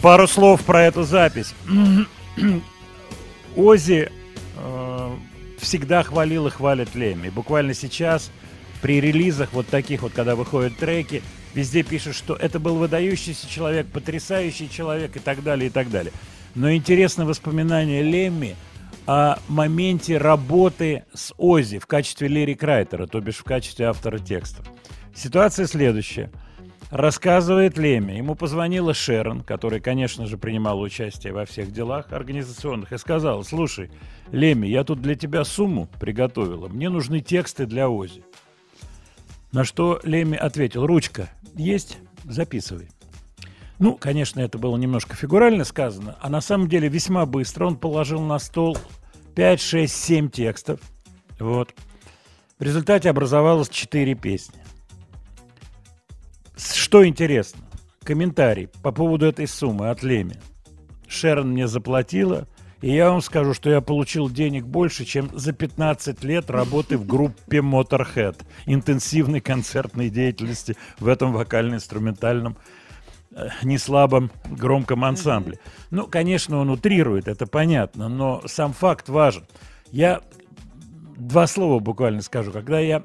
Пару 0.00 0.26
слов 0.26 0.62
про 0.62 0.82
эту 0.82 1.04
запись. 1.04 1.54
Оззи 3.56 4.10
э, 4.56 5.10
всегда 5.60 6.02
хвалил 6.02 6.48
и 6.48 6.50
хвалит 6.50 6.96
Леми. 6.96 7.28
Буквально 7.28 7.74
сейчас 7.74 8.32
при 8.82 9.00
релизах 9.00 9.52
вот 9.52 9.68
таких 9.68 10.02
вот, 10.02 10.12
когда 10.12 10.34
выходят 10.34 10.76
треки, 10.76 11.22
везде 11.54 11.84
пишут, 11.84 12.16
что 12.16 12.34
это 12.34 12.58
был 12.58 12.74
выдающийся 12.74 13.48
человек, 13.48 13.86
потрясающий 13.86 14.68
человек 14.68 15.14
и 15.14 15.20
так 15.20 15.44
далее, 15.44 15.68
и 15.68 15.70
так 15.70 15.92
далее. 15.92 16.12
Но 16.56 16.74
интересно 16.74 17.24
воспоминание 17.24 18.02
Лемми 18.02 18.56
о 19.06 19.38
моменте 19.48 20.18
работы 20.18 21.04
с 21.12 21.34
Ози 21.36 21.78
в 21.78 21.86
качестве 21.86 22.28
лирик-райтера, 22.28 23.06
то 23.06 23.20
бишь 23.20 23.36
в 23.36 23.44
качестве 23.44 23.86
автора 23.86 24.18
текстов. 24.18 24.66
Ситуация 25.14 25.66
следующая. 25.66 26.30
Рассказывает 26.90 27.76
Леми. 27.76 28.12
Ему 28.12 28.34
позвонила 28.34 28.94
Шерон, 28.94 29.40
которая, 29.40 29.80
конечно 29.80 30.26
же, 30.26 30.38
принимала 30.38 30.80
участие 30.80 31.32
во 31.32 31.44
всех 31.44 31.72
делах 31.72 32.12
организационных, 32.12 32.92
и 32.92 32.98
сказала, 32.98 33.42
слушай, 33.42 33.90
Леми, 34.30 34.68
я 34.68 34.84
тут 34.84 35.02
для 35.02 35.14
тебя 35.16 35.44
сумму 35.44 35.88
приготовила, 35.98 36.68
мне 36.68 36.88
нужны 36.88 37.20
тексты 37.20 37.66
для 37.66 37.88
Ози. 37.88 38.24
На 39.52 39.64
что 39.64 40.00
Леми 40.04 40.36
ответил, 40.36 40.86
ручка 40.86 41.30
есть, 41.54 41.98
записывай. 42.24 42.88
Ну, 43.78 43.96
конечно, 43.96 44.40
это 44.40 44.58
было 44.58 44.76
немножко 44.76 45.16
фигурально 45.16 45.64
сказано, 45.64 46.16
а 46.20 46.28
на 46.30 46.40
самом 46.40 46.68
деле 46.68 46.88
весьма 46.88 47.26
быстро 47.26 47.66
он 47.66 47.76
положил 47.76 48.20
на 48.20 48.38
стол 48.38 48.78
5, 49.34 49.60
6, 49.60 49.94
7 49.94 50.30
текстов. 50.30 50.80
Вот. 51.40 51.74
В 52.58 52.62
результате 52.62 53.10
образовалось 53.10 53.68
4 53.68 54.14
песни. 54.14 54.60
Что 56.56 57.06
интересно, 57.06 57.62
комментарий 58.04 58.68
по 58.82 58.92
поводу 58.92 59.26
этой 59.26 59.48
суммы 59.48 59.90
от 59.90 60.04
Леми. 60.04 60.40
Шерон 61.08 61.50
мне 61.50 61.66
заплатила, 61.66 62.46
и 62.80 62.92
я 62.92 63.10
вам 63.10 63.22
скажу, 63.22 63.54
что 63.54 63.70
я 63.70 63.80
получил 63.80 64.30
денег 64.30 64.66
больше, 64.66 65.04
чем 65.04 65.30
за 65.32 65.52
15 65.52 66.22
лет 66.22 66.48
работы 66.50 66.96
в 66.96 67.06
группе 67.06 67.58
Motorhead, 67.58 68.42
интенсивной 68.66 69.40
концертной 69.40 70.10
деятельности 70.10 70.76
в 71.00 71.08
этом 71.08 71.32
вокально-инструментальном 71.32 72.56
э, 73.34 73.48
не 73.62 73.78
слабом 73.78 74.30
громком 74.50 75.04
ансамбле. 75.04 75.58
Ну, 75.90 76.06
конечно, 76.06 76.58
он 76.58 76.70
утрирует, 76.70 77.28
это 77.28 77.46
понятно, 77.46 78.08
но 78.08 78.42
сам 78.46 78.72
факт 78.72 79.08
важен. 79.08 79.44
Я 79.90 80.22
два 81.16 81.46
слова 81.46 81.78
буквально 81.78 82.22
скажу. 82.22 82.52
Когда 82.52 82.80
я, 82.80 83.04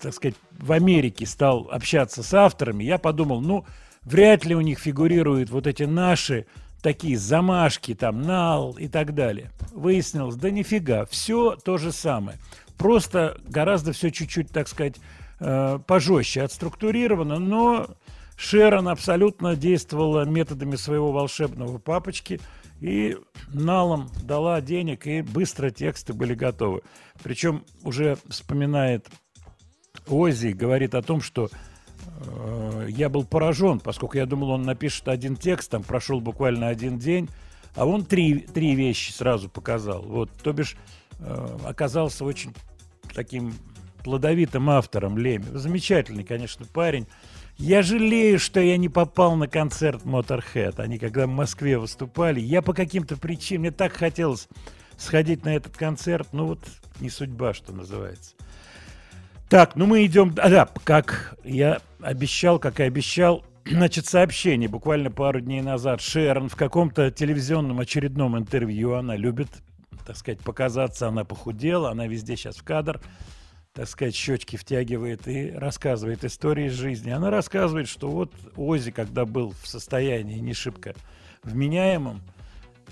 так 0.00 0.14
сказать, 0.14 0.36
в 0.58 0.72
Америке 0.72 1.26
стал 1.26 1.68
общаться 1.70 2.22
с 2.22 2.32
авторами, 2.32 2.84
я 2.84 2.98
подумал, 2.98 3.40
ну, 3.40 3.64
вряд 4.02 4.44
ли 4.44 4.54
у 4.54 4.60
них 4.60 4.78
фигурируют 4.78 5.50
вот 5.50 5.66
эти 5.66 5.82
наши 5.84 6.46
такие 6.82 7.16
замашки, 7.16 7.94
там, 7.94 8.22
нал 8.22 8.72
и 8.72 8.88
так 8.88 9.14
далее. 9.14 9.50
Выяснилось, 9.72 10.36
да 10.36 10.50
нифига, 10.50 11.06
все 11.06 11.56
то 11.56 11.78
же 11.78 11.92
самое. 11.92 12.38
Просто 12.76 13.38
гораздо 13.48 13.92
все 13.92 14.10
чуть-чуть, 14.10 14.50
так 14.50 14.68
сказать, 14.68 14.96
э, 15.40 15.78
пожестче 15.86 16.42
отструктурировано, 16.42 17.38
но 17.38 17.86
Шерон 18.44 18.88
абсолютно 18.88 19.56
действовала 19.56 20.26
методами 20.26 20.76
своего 20.76 21.12
волшебного 21.12 21.78
папочки 21.78 22.40
и 22.78 23.16
налом 23.54 24.10
дала 24.22 24.60
денег, 24.60 25.06
и 25.06 25.22
быстро 25.22 25.70
тексты 25.70 26.12
были 26.12 26.34
готовы. 26.34 26.82
Причем 27.22 27.64
уже 27.82 28.18
вспоминает 28.28 29.08
Оззи, 30.08 30.48
говорит 30.48 30.94
о 30.94 31.00
том, 31.00 31.22
что 31.22 31.48
э, 32.04 32.88
я 32.90 33.08
был 33.08 33.24
поражен, 33.24 33.80
поскольку 33.80 34.18
я 34.18 34.26
думал, 34.26 34.50
он 34.50 34.62
напишет 34.64 35.08
один 35.08 35.36
текст, 35.36 35.70
там 35.70 35.82
прошел 35.82 36.20
буквально 36.20 36.68
один 36.68 36.98
день, 36.98 37.30
а 37.74 37.86
он 37.86 38.04
три, 38.04 38.40
три 38.40 38.74
вещи 38.74 39.12
сразу 39.12 39.48
показал. 39.48 40.02
Вот, 40.02 40.30
то 40.42 40.52
бишь, 40.52 40.76
э, 41.18 41.58
оказался 41.64 42.26
очень 42.26 42.54
таким 43.14 43.54
плодовитым 44.04 44.68
автором 44.68 45.16
Леми. 45.16 45.46
Замечательный, 45.54 46.24
конечно, 46.24 46.66
парень. 46.66 47.06
Я 47.56 47.82
жалею, 47.82 48.38
что 48.38 48.60
я 48.60 48.76
не 48.76 48.88
попал 48.88 49.36
на 49.36 49.46
концерт 49.46 50.02
Motorhead. 50.04 50.80
Они 50.80 50.98
когда 50.98 51.26
в 51.26 51.30
Москве 51.30 51.78
выступали, 51.78 52.40
я 52.40 52.62
по 52.62 52.74
каким-то 52.74 53.16
причинам, 53.16 53.62
мне 53.62 53.70
так 53.70 53.92
хотелось 53.92 54.48
сходить 54.96 55.44
на 55.44 55.54
этот 55.54 55.76
концерт, 55.76 56.28
ну 56.32 56.46
вот 56.46 56.60
не 57.00 57.10
судьба, 57.10 57.54
что 57.54 57.72
называется. 57.72 58.34
Так, 59.48 59.76
ну 59.76 59.86
мы 59.86 60.04
идем... 60.04 60.34
А, 60.38 60.48
да, 60.48 60.68
как 60.84 61.36
я 61.44 61.80
обещал, 62.00 62.58
как 62.58 62.80
и 62.80 62.82
обещал, 62.82 63.44
значит, 63.64 64.06
сообщение 64.06 64.68
буквально 64.68 65.10
пару 65.10 65.40
дней 65.40 65.62
назад. 65.62 66.00
Шерон 66.00 66.48
в 66.48 66.56
каком-то 66.56 67.10
телевизионном 67.10 67.78
очередном 67.78 68.36
интервью, 68.36 68.94
она 68.94 69.16
любит, 69.16 69.48
так 70.06 70.16
сказать, 70.16 70.40
показаться, 70.40 71.08
она 71.08 71.24
похудела, 71.24 71.90
она 71.90 72.06
везде 72.08 72.36
сейчас 72.36 72.56
в 72.56 72.64
кадр, 72.64 73.00
так 73.74 73.88
сказать, 73.88 74.14
щечки 74.14 74.56
втягивает 74.56 75.26
и 75.26 75.50
рассказывает 75.50 76.24
истории 76.24 76.66
из 76.66 76.74
жизни. 76.74 77.10
Она 77.10 77.30
рассказывает, 77.30 77.88
что 77.88 78.08
вот 78.08 78.32
Ози, 78.56 78.92
когда 78.92 79.24
был 79.24 79.52
в 79.62 79.66
состоянии 79.66 80.38
не 80.38 80.54
шибко 80.54 80.94
вменяемым, 81.42 82.22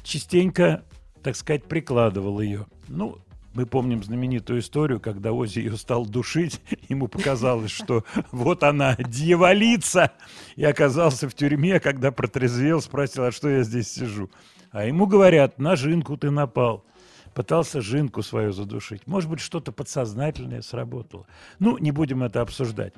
частенько, 0.03 0.83
так 1.23 1.37
сказать, 1.37 1.64
прикладывал 1.64 2.40
ее. 2.40 2.66
Ну, 2.88 3.18
мы 3.55 3.64
помним 3.64 4.03
знаменитую 4.03 4.59
историю, 4.59 4.99
когда 4.99 5.33
Ози 5.33 5.61
ее 5.61 5.77
стал 5.77 6.05
душить, 6.05 6.61
ему 6.88 7.07
показалось, 7.07 7.71
что 7.71 8.05
вот 8.33 8.64
она, 8.64 8.97
дьяволица, 8.97 10.11
и 10.57 10.64
оказался 10.64 11.29
в 11.29 11.35
тюрьме, 11.35 11.79
когда 11.79 12.11
протрезвел, 12.11 12.83
спросил, 12.83 13.25
а 13.25 13.31
что 13.31 13.49
я 13.49 13.62
здесь 13.62 13.88
сижу? 13.88 14.31
А 14.73 14.85
ему 14.85 15.07
говорят, 15.07 15.61
на 15.61 15.77
Жинку 15.77 16.16
ты 16.16 16.33
напал. 16.33 16.85
Пытался 17.35 17.81
Жинку 17.81 18.23
свою 18.23 18.53
задушить. 18.53 19.07
Может 19.07 19.31
быть, 19.31 19.40
что-то 19.40 19.73
подсознательное 19.73 20.62
сработало. 20.62 21.27
Ну, 21.59 21.79
не 21.79 21.90
будем 21.90 22.23
это 22.23 22.40
обсуждать. 22.42 22.92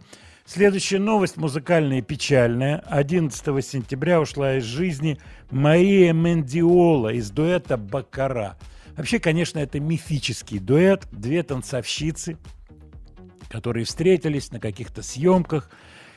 Следующая 0.45 0.99
новость 0.99 1.37
музыкальная 1.37 1.99
и 1.99 2.03
печальная. 2.03 2.79
11 2.87 3.65
сентября 3.65 4.21
ушла 4.21 4.57
из 4.57 4.65
жизни 4.65 5.19
Мария 5.51 6.13
Мендиола 6.13 7.13
из 7.13 7.31
дуэта 7.31 7.77
«Бакара». 7.77 8.59
Вообще, 8.97 9.19
конечно, 9.19 9.59
это 9.59 9.81
мифический 9.81 10.59
дуэт. 10.59 11.07
Две 11.13 11.43
танцовщицы, 11.43 12.37
которые 13.49 13.85
встретились 13.85 14.53
на 14.53 14.61
каких-то 14.61 15.03
съемках. 15.03 15.71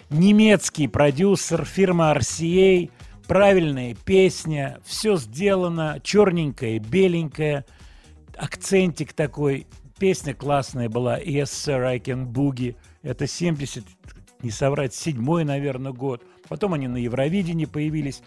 Немецкий 0.10 0.88
продюсер, 0.88 1.66
фирма 1.66 2.14
RCA, 2.16 2.92
правильная 3.28 3.96
песня, 3.96 4.80
все 4.86 5.18
сделано, 5.18 6.00
черненькое, 6.04 6.80
беленькое, 6.80 7.66
акцентик 8.38 9.14
такой. 9.14 9.68
Песня 10.00 10.34
классная 10.34 10.90
была, 10.90 11.20
Yes, 11.20 11.46
Sir, 11.46 11.84
I 11.84 11.98
Can 11.98 12.28
Boogie. 12.28 12.76
Это 13.02 13.26
70, 13.26 13.84
не 14.44 14.52
соврать, 14.52 14.94
седьмой, 14.94 15.44
наверное, 15.44 15.92
год. 15.92 16.24
Потом 16.48 16.74
они 16.74 16.88
на 16.88 16.98
Евровидении 16.98 17.66
появились. 17.66 18.22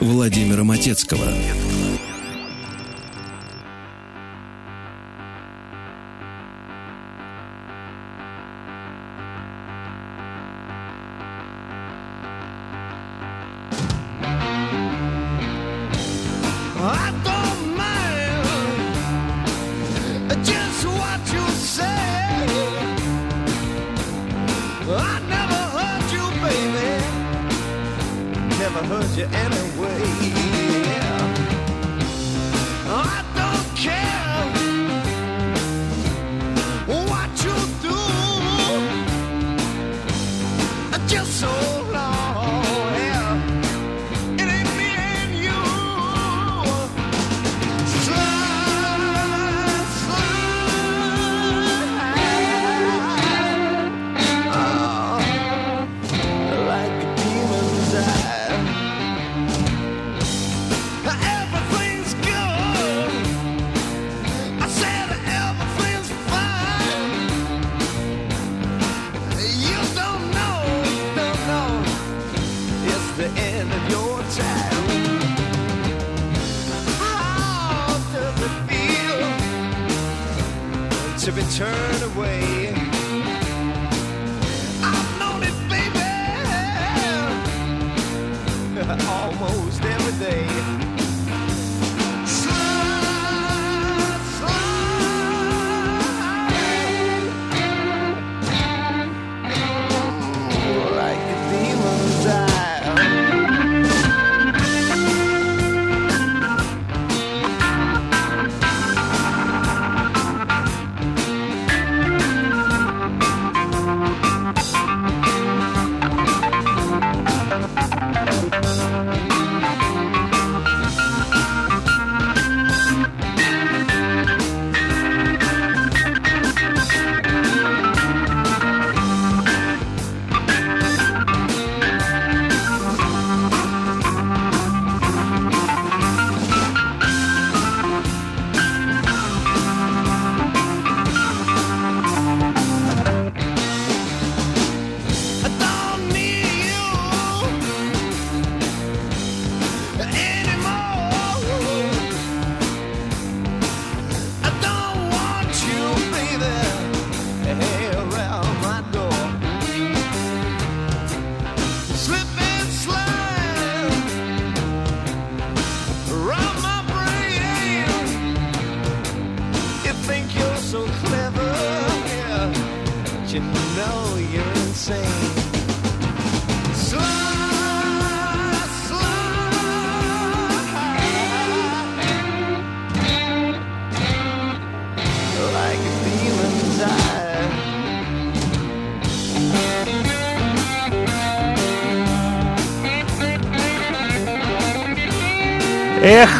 Владимира 0.00 0.64
Матецкого. 0.64 1.26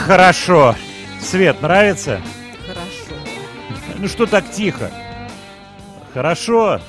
Хорошо. 0.05 0.77
Свет, 1.21 1.63
нравится? 1.63 2.21
Хорошо. 2.67 3.15
Ну 3.99 4.09
что 4.09 4.27
так 4.27 4.51
тихо? 4.51 4.91
Хорошо, 6.13 6.81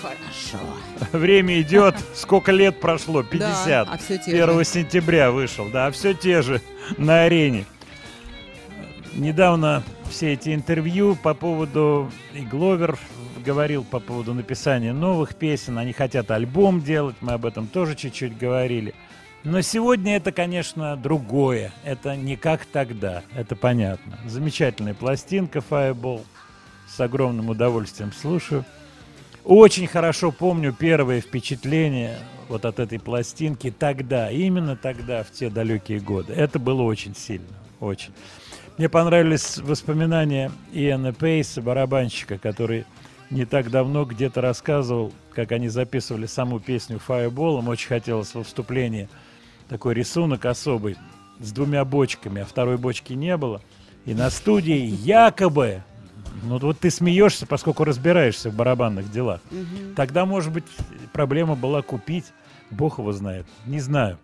Хорошо. 0.00 0.64
время 1.12 1.60
идет. 1.60 1.96
Сколько 2.14 2.52
лет 2.52 2.80
прошло? 2.80 3.22
50. 3.22 3.86
Да, 3.86 3.92
а 3.92 3.98
все 3.98 4.16
те 4.18 4.42
1 4.42 4.58
же. 4.58 4.64
сентября 4.64 5.30
вышел, 5.30 5.68
да, 5.68 5.90
все 5.90 6.14
те 6.14 6.40
же 6.42 6.62
на 6.96 7.24
арене. 7.24 7.66
Недавно 9.12 9.82
все 10.08 10.32
эти 10.32 10.54
интервью 10.54 11.14
по 11.16 11.34
поводу, 11.34 12.10
и 12.32 12.40
Гловер 12.40 12.98
говорил 13.44 13.84
по 13.84 13.98
поводу 13.98 14.32
написания 14.32 14.92
новых 14.92 15.34
песен, 15.34 15.76
они 15.78 15.92
хотят 15.92 16.30
альбом 16.30 16.80
делать, 16.80 17.16
мы 17.20 17.32
об 17.32 17.44
этом 17.44 17.66
тоже 17.66 17.96
чуть-чуть 17.96 18.38
говорили. 18.38 18.94
Но 19.42 19.62
сегодня 19.62 20.16
это, 20.16 20.32
конечно, 20.32 20.96
другое, 20.96 21.72
это 21.82 22.14
не 22.14 22.36
как 22.36 22.66
тогда, 22.66 23.22
это 23.34 23.56
понятно. 23.56 24.18
Замечательная 24.26 24.92
пластинка 24.92 25.60
Fireball, 25.60 26.22
с 26.86 27.00
огромным 27.00 27.48
удовольствием 27.48 28.12
слушаю. 28.12 28.66
Очень 29.44 29.86
хорошо 29.86 30.30
помню 30.30 30.74
первые 30.74 31.22
впечатления 31.22 32.18
вот 32.48 32.66
от 32.66 32.80
этой 32.80 32.98
пластинки 32.98 33.70
тогда, 33.70 34.30
именно 34.30 34.76
тогда, 34.76 35.22
в 35.22 35.30
те 35.30 35.48
далекие 35.48 36.00
годы. 36.00 36.34
Это 36.34 36.58
было 36.58 36.82
очень 36.82 37.14
сильно, 37.14 37.46
очень. 37.78 38.12
Мне 38.76 38.90
понравились 38.90 39.56
воспоминания 39.56 40.52
Иэна 40.72 41.14
Пейса, 41.14 41.62
барабанщика, 41.62 42.36
который 42.36 42.84
не 43.30 43.46
так 43.46 43.70
давно 43.70 44.04
где-то 44.04 44.40
рассказывал, 44.40 45.12
как 45.32 45.52
они 45.52 45.68
записывали 45.68 46.26
саму 46.26 46.60
песню. 46.60 47.00
Им 47.08 47.68
очень 47.68 47.88
хотелось 47.88 48.34
во 48.34 48.42
вступлении 48.42 49.08
такой 49.70 49.94
рисунок 49.94 50.44
особый 50.46 50.96
с 51.38 51.52
двумя 51.52 51.84
бочками, 51.84 52.42
а 52.42 52.44
второй 52.44 52.76
бочки 52.76 53.12
не 53.12 53.36
было. 53.36 53.62
И 54.04 54.14
на 54.14 54.28
студии 54.28 54.76
якобы, 54.76 55.82
ну 56.42 56.58
вот 56.58 56.80
ты 56.80 56.90
смеешься, 56.90 57.46
поскольку 57.46 57.84
разбираешься 57.84 58.50
в 58.50 58.56
барабанных 58.56 59.10
делах. 59.12 59.40
Мгм. 59.50 59.94
Тогда, 59.94 60.26
может 60.26 60.52
быть, 60.52 60.64
проблема 61.12 61.54
была 61.54 61.82
купить, 61.82 62.24
бог 62.70 62.98
его 62.98 63.12
знает, 63.12 63.46
не 63.64 63.78
знаю. 63.78 64.18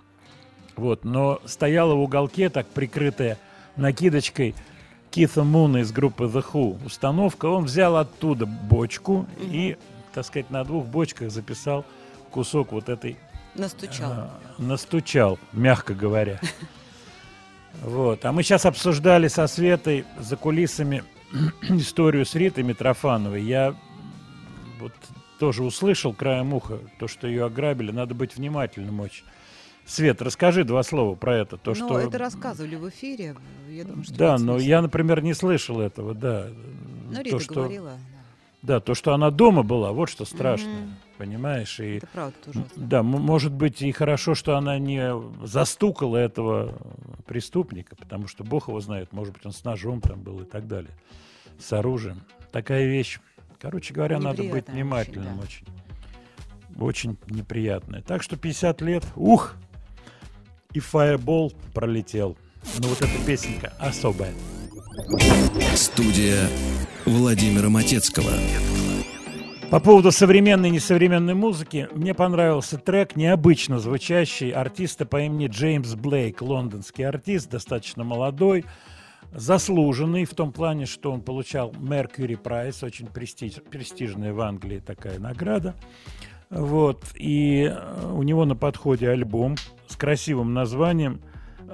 Вот, 0.74 1.04
но 1.04 1.40
стояла 1.44 1.94
в 1.94 2.00
уголке, 2.00 2.50
так 2.50 2.66
прикрытая 2.66 3.38
накидочкой 3.76 4.56
Кита 5.12 5.44
Муна 5.44 5.78
из 5.78 5.92
группы 5.92 6.24
The 6.24 6.44
Who 6.52 6.84
установка. 6.84 7.46
Он 7.46 7.64
взял 7.64 7.96
оттуда 7.96 8.46
бочку 8.46 9.26
и, 9.38 9.76
так 10.12 10.26
сказать, 10.26 10.50
на 10.50 10.64
двух 10.64 10.86
бочках 10.86 11.30
записал 11.30 11.84
кусок 12.32 12.72
вот 12.72 12.88
этой 12.88 13.16
Настучал. 13.58 14.12
а, 14.12 14.40
настучал, 14.58 15.38
мягко 15.52 15.94
говоря. 15.94 16.40
Вот. 17.82 18.24
А 18.24 18.32
мы 18.32 18.42
сейчас 18.42 18.64
обсуждали 18.64 19.28
со 19.28 19.46
Светой 19.46 20.06
за 20.18 20.36
кулисами 20.36 21.04
историю 21.68 22.24
с 22.24 22.34
Ритой 22.34 22.64
Митрофановой. 22.64 23.42
Я 23.42 23.74
вот 24.80 24.92
тоже 25.38 25.62
услышал 25.62 26.14
краем 26.14 26.54
уха 26.54 26.78
то, 26.98 27.06
что 27.06 27.26
ее 27.26 27.44
ограбили. 27.44 27.90
Надо 27.90 28.14
быть 28.14 28.36
внимательным 28.36 29.00
очень. 29.00 29.24
Свет, 29.84 30.20
расскажи 30.20 30.64
два 30.64 30.82
слова 30.82 31.14
про 31.14 31.36
это. 31.36 31.58
То, 31.58 31.70
Ну, 31.70 31.74
что... 31.74 32.00
это 32.00 32.18
рассказывали 32.18 32.74
в 32.76 32.88
эфире. 32.88 33.36
Я 33.68 33.84
думаю, 33.84 34.04
что 34.04 34.14
Да, 34.14 34.38
но 34.38 34.58
я, 34.58 34.82
например, 34.82 35.22
не 35.22 35.34
слышал 35.34 35.80
этого, 35.80 36.14
да. 36.14 36.48
Ну, 37.08 37.14
то, 37.14 37.22
Рита 37.22 37.38
что... 37.38 37.54
говорила. 37.54 37.92
Да, 38.62 38.80
то, 38.80 38.94
что 38.94 39.14
она 39.14 39.30
дома 39.30 39.62
была, 39.62 39.92
вот 39.92 40.08
что 40.10 40.24
страшно, 40.24 40.70
Мгм. 40.70 40.95
Понимаешь? 41.16 41.80
И 41.80 41.96
Это 41.96 42.06
правда 42.08 42.36
тоже. 42.44 42.64
Да, 42.76 43.02
может 43.02 43.52
быть 43.52 43.82
и 43.82 43.92
хорошо, 43.92 44.34
что 44.34 44.56
она 44.56 44.78
не 44.78 45.12
застукала 45.44 46.16
этого 46.16 46.76
преступника, 47.26 47.96
потому 47.96 48.28
что 48.28 48.44
Бог 48.44 48.68
его 48.68 48.80
знает, 48.80 49.12
может 49.12 49.34
быть 49.34 49.44
он 49.46 49.52
с 49.52 49.64
ножом 49.64 50.00
там 50.00 50.22
был 50.22 50.40
и 50.40 50.44
так 50.44 50.66
далее, 50.66 50.92
с 51.58 51.72
оружием. 51.72 52.22
Такая 52.52 52.86
вещь. 52.86 53.18
Короче 53.60 53.94
говоря, 53.94 54.18
надо 54.18 54.42
быть 54.42 54.68
Неприятная 54.68 54.74
очень, 54.74 54.82
внимательным 54.82 55.36
да. 55.36 55.42
очень. 55.42 55.66
Очень 56.78 57.16
неприятная. 57.30 58.02
Так 58.02 58.22
что 58.22 58.36
50 58.36 58.82
лет, 58.82 59.04
ух, 59.16 59.54
и 60.72 60.78
Fireball 60.78 61.54
пролетел. 61.72 62.36
Ну 62.78 62.88
вот 62.88 63.00
эта 63.00 63.24
песенка 63.24 63.72
особая. 63.78 64.34
Студия 65.74 66.48
Владимира 67.04 67.68
Матецкого. 67.68 68.32
По 69.70 69.80
поводу 69.80 70.12
современной 70.12 70.68
и 70.68 70.72
несовременной 70.72 71.34
музыки, 71.34 71.88
мне 71.92 72.14
понравился 72.14 72.78
трек, 72.78 73.16
необычно 73.16 73.80
звучащий, 73.80 74.50
артиста 74.52 75.06
по 75.06 75.20
имени 75.20 75.48
Джеймс 75.48 75.94
Блейк, 75.96 76.40
лондонский 76.40 77.04
артист, 77.04 77.50
достаточно 77.50 78.04
молодой, 78.04 78.64
заслуженный 79.32 80.24
в 80.24 80.34
том 80.34 80.52
плане, 80.52 80.86
что 80.86 81.10
он 81.10 81.20
получал 81.20 81.72
Mercury 81.72 82.40
Prize, 82.40 82.86
очень 82.86 83.06
престиж- 83.06 83.60
престижная 83.60 84.32
в 84.32 84.40
Англии 84.40 84.78
такая 84.78 85.18
награда. 85.18 85.74
Вот, 86.48 87.04
и 87.16 87.64
э, 87.64 88.12
у 88.12 88.22
него 88.22 88.44
на 88.44 88.54
подходе 88.54 89.10
альбом 89.10 89.56
с 89.88 89.96
красивым 89.96 90.54
названием 90.54 91.20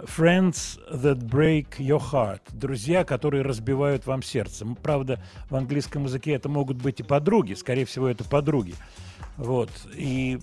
Friends 0.06 0.78
that 0.90 1.18
break 1.28 1.78
your 1.78 2.00
heart. 2.00 2.40
Друзья, 2.52 3.04
которые 3.04 3.42
разбивают 3.42 4.06
вам 4.06 4.22
сердце. 4.22 4.66
Правда, 4.82 5.22
в 5.50 5.56
английском 5.56 6.04
языке 6.04 6.32
это 6.32 6.48
могут 6.48 6.78
быть 6.78 7.00
и 7.00 7.02
подруги. 7.02 7.54
Скорее 7.54 7.84
всего, 7.84 8.08
это 8.08 8.24
подруги. 8.24 8.74
Вот. 9.36 9.70
И, 9.94 10.38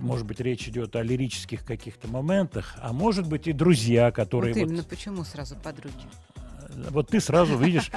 может 0.00 0.26
быть, 0.26 0.40
речь 0.40 0.68
идет 0.68 0.94
о 0.96 1.02
лирических 1.02 1.64
каких-то 1.64 2.08
моментах, 2.08 2.74
а 2.80 2.92
может 2.92 3.28
быть 3.28 3.46
и 3.46 3.52
друзья, 3.52 4.10
которые... 4.10 4.54
Вот 4.54 4.60
вот- 4.60 4.68
именно 4.68 4.84
почему 4.84 5.24
сразу 5.24 5.56
подруги? 5.56 5.94
Вот 6.90 7.08
ты 7.08 7.20
сразу 7.20 7.56
видишь, 7.56 7.90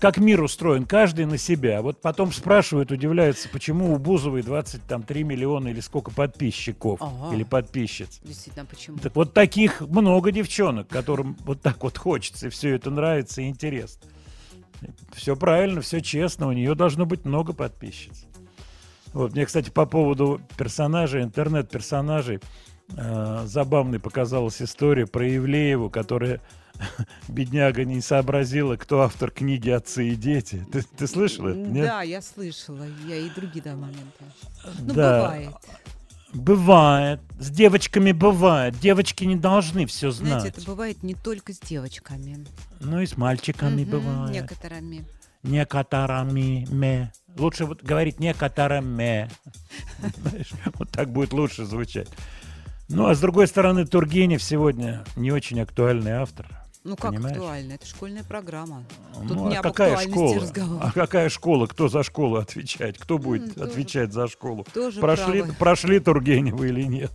как 0.00 0.18
мир 0.18 0.42
устроен, 0.42 0.84
каждый 0.84 1.26
на 1.26 1.38
себя. 1.38 1.82
Вот 1.82 2.00
потом 2.00 2.32
спрашивают, 2.32 2.90
удивляются, 2.90 3.48
почему 3.48 3.94
у 3.94 3.98
Бузовой 3.98 4.42
23 4.42 5.24
миллиона 5.24 5.68
или 5.68 5.80
сколько 5.80 6.10
подписчиков 6.10 7.00
Ага. 7.00 7.34
или 7.34 7.44
подписчиц. 7.44 8.20
Действительно, 8.22 8.66
почему? 8.66 8.98
Так 8.98 9.14
вот 9.14 9.32
таких 9.34 9.80
много 9.80 10.32
девчонок, 10.32 10.88
которым 10.88 11.36
вот 11.44 11.60
так 11.60 11.82
вот 11.82 11.98
хочется, 11.98 12.48
и 12.48 12.50
все 12.50 12.74
это 12.74 12.90
нравится 12.90 13.42
и 13.42 13.48
интересно. 13.48 14.08
Все 15.14 15.36
правильно, 15.36 15.80
все 15.80 16.00
честно, 16.00 16.48
у 16.48 16.52
нее 16.52 16.74
должно 16.74 17.06
быть 17.06 17.24
много 17.24 17.52
подписчиц. 17.52 18.24
Вот, 19.12 19.34
мне, 19.34 19.44
кстати, 19.46 19.70
по 19.70 19.84
поводу 19.86 20.40
персонажей, 20.56 21.22
интернет-персонажей, 21.22 22.40
э, 22.96 23.42
забавной 23.44 24.00
показалась 24.00 24.62
история 24.62 25.06
про 25.06 25.26
Евлееву, 25.26 25.90
которая, 25.90 26.40
бедняга, 27.28 27.84
не 27.84 28.00
сообразила, 28.00 28.76
кто 28.76 29.02
автор 29.02 29.30
книги 29.30 29.70
«Отцы 29.70 30.08
и 30.08 30.16
дети». 30.16 30.66
Ты, 30.72 30.82
ты 30.82 31.06
слышал 31.06 31.46
это? 31.46 31.58
нет? 31.58 31.86
Да, 31.86 32.02
я 32.02 32.20
слышала. 32.22 32.86
Я 33.06 33.16
и 33.16 33.30
другие 33.30 33.62
да, 33.62 33.74
моменты. 33.74 34.24
Ну, 34.80 34.94
Да. 34.94 35.20
бывает. 35.22 35.50
Бывает. 36.34 37.20
С 37.38 37.50
девочками 37.50 38.12
бывает. 38.12 38.78
Девочки 38.80 39.24
не 39.24 39.36
должны 39.36 39.86
все 39.86 40.10
знать. 40.10 40.40
Знаете, 40.40 40.58
это 40.58 40.66
бывает 40.66 41.02
не 41.02 41.14
только 41.14 41.52
с 41.52 41.58
девочками. 41.58 42.46
Ну 42.80 43.00
и 43.00 43.06
с 43.06 43.16
мальчиками 43.16 43.82
Мгм, 43.82 43.90
бывает. 43.90 44.30
Некоторыми. 44.30 45.04
Некоторыми. 45.42 46.66
ме. 46.70 47.12
Лучше 47.36 47.66
вот 47.66 47.82
говорить 47.82 48.18
некоторыми. 48.18 49.28
Знаешь, 50.22 50.52
вот 50.74 50.90
так 50.90 51.10
будет 51.12 51.32
лучше 51.32 51.64
звучать. 51.64 52.08
Ну, 52.88 53.06
а 53.06 53.14
с 53.14 53.20
другой 53.20 53.46
стороны, 53.46 53.86
Тургенев 53.86 54.42
сегодня 54.42 55.04
не 55.16 55.32
очень 55.32 55.60
актуальный 55.60 56.12
автор. 56.12 56.46
Ну 56.84 56.96
как 56.96 57.12
Понимаешь? 57.12 57.36
актуально? 57.36 57.72
Это 57.74 57.86
школьная 57.86 58.24
программа. 58.24 58.84
Тут 59.14 59.36
ну, 59.36 59.48
не 59.48 59.56
а 59.56 59.62
какая 59.62 59.96
школа? 59.96 60.40
разговор. 60.40 60.78
А 60.82 60.90
какая 60.90 61.28
школа? 61.28 61.66
Кто 61.66 61.88
за 61.88 62.02
школу 62.02 62.36
отвечает? 62.36 62.98
Кто 62.98 63.18
будет 63.18 63.54
тоже- 63.54 63.70
отвечать 63.70 64.12
за 64.12 64.26
школу? 64.26 64.66
Тоже 64.74 65.00
Прошли, 65.00 65.40
правы. 65.42 65.54
прошли 65.58 66.00
Тургенева 66.00 66.64
или 66.64 66.82
нет? 66.82 67.12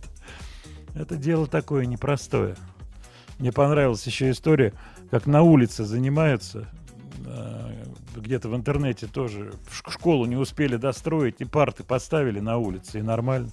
Это 0.94 1.16
дело 1.16 1.46
такое 1.46 1.84
непростое. 1.84 2.56
Мне 3.38 3.52
понравилась 3.52 4.06
еще 4.06 4.30
история, 4.30 4.72
как 5.10 5.26
на 5.26 5.42
улице 5.42 5.84
занимаются. 5.84 6.66
э, 7.26 7.84
Где-то 8.16 8.48
в 8.48 8.56
интернете 8.56 9.06
тоже. 9.06 9.52
Школу 9.86 10.24
не 10.24 10.36
успели 10.36 10.76
достроить, 10.76 11.36
и 11.40 11.44
парты 11.44 11.84
поставили 11.84 12.40
на 12.40 12.56
улице, 12.56 13.00
и 13.00 13.02
нормально. 13.02 13.50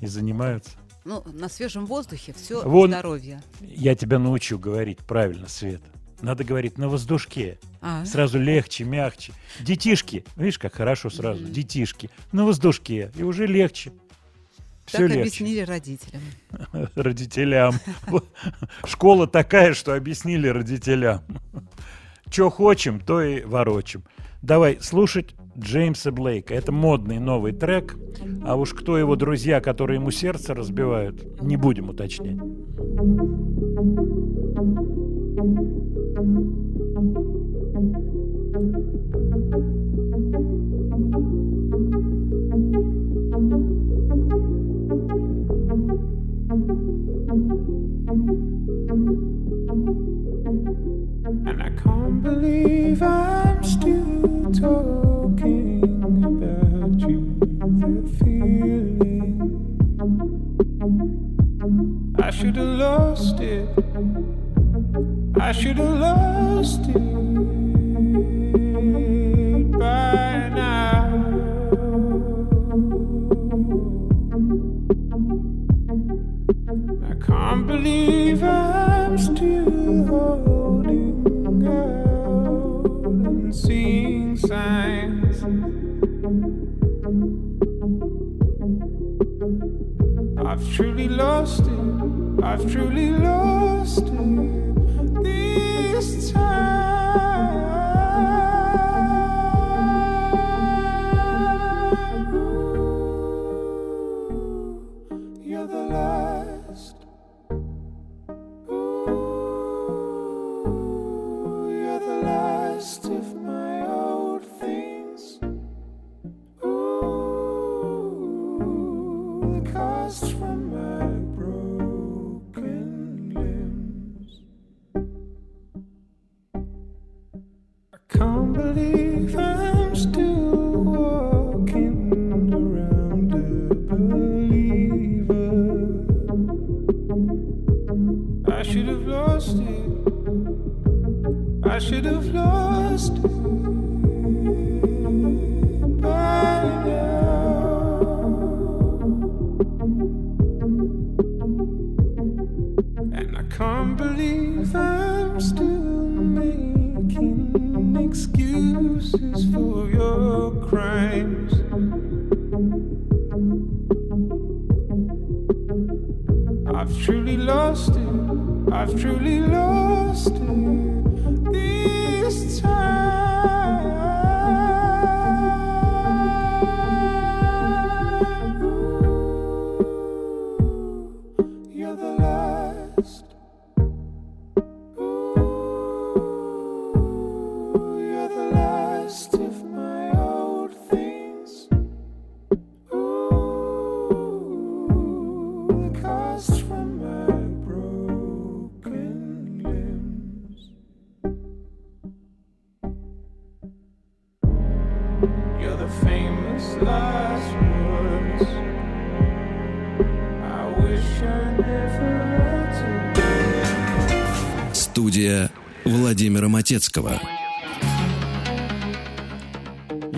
И 0.00 0.06
занимаются. 0.08 0.72
Ну, 1.04 1.22
на 1.32 1.48
свежем 1.48 1.86
воздухе 1.86 2.32
все 2.32 2.62
Вон- 2.66 2.90
здоровье. 2.90 3.42
Я 3.60 3.94
тебя 3.94 4.18
научу 4.18 4.58
говорить 4.58 4.98
правильно, 4.98 5.48
Света. 5.48 5.84
Надо 6.22 6.44
говорить 6.44 6.78
на 6.78 6.88
воздушке. 6.88 7.58
А, 7.82 8.06
Сразу 8.06 8.38
легче, 8.38 8.84
мягче. 8.84 9.32
Детишки. 9.60 10.24
Видишь, 10.36 10.58
как 10.58 10.74
хорошо 10.74 11.10
сразу. 11.10 11.42
Мгм. 11.42 11.52
Детишки. 11.52 12.08
На 12.32 12.44
воздушке. 12.46 13.12
И 13.16 13.22
уже 13.22 13.46
легче. 13.46 13.92
Все 14.86 14.98
так 14.98 15.08
легче. 15.08 15.20
объяснили 15.20 15.60
родителям. 15.60 16.22
родителям. 16.94 17.74
Школа 18.86 19.26
такая, 19.26 19.74
что 19.74 19.94
объяснили 19.94 20.48
родителям. 20.48 21.20
Че 22.30 22.50
хочем, 22.50 23.00
то 23.00 23.22
и 23.22 23.42
ворочим. 23.42 24.04
Давай 24.42 24.78
слушать 24.80 25.34
Джеймса 25.58 26.10
Блейка. 26.10 26.54
Это 26.54 26.72
модный 26.72 27.18
новый 27.18 27.52
трек. 27.52 27.96
А 28.44 28.56
уж 28.56 28.74
кто 28.74 28.98
его 28.98 29.16
друзья, 29.16 29.60
которые 29.60 29.98
ему 29.98 30.10
сердце 30.10 30.54
разбивают, 30.54 31.40
не 31.40 31.56
будем 31.56 31.88
уточнять. 31.88 32.38
Should 65.64 65.78
have 65.78 65.98
lost 65.98 66.88
it 66.90 67.13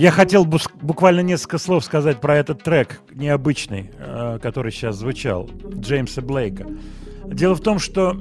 Я 0.06 0.12
хотел 0.12 0.44
буквально 0.44 1.18
несколько 1.18 1.58
слов 1.58 1.84
сказать 1.84 2.20
про 2.20 2.36
этот 2.36 2.62
трек 2.62 3.00
необычный, 3.12 3.90
э, 3.98 4.38
который 4.40 4.70
сейчас 4.70 4.94
звучал, 4.94 5.50
Джеймса 5.74 6.22
Блейка. 6.22 6.64
Дело 7.24 7.56
в 7.56 7.60
том, 7.60 7.80
что, 7.80 8.12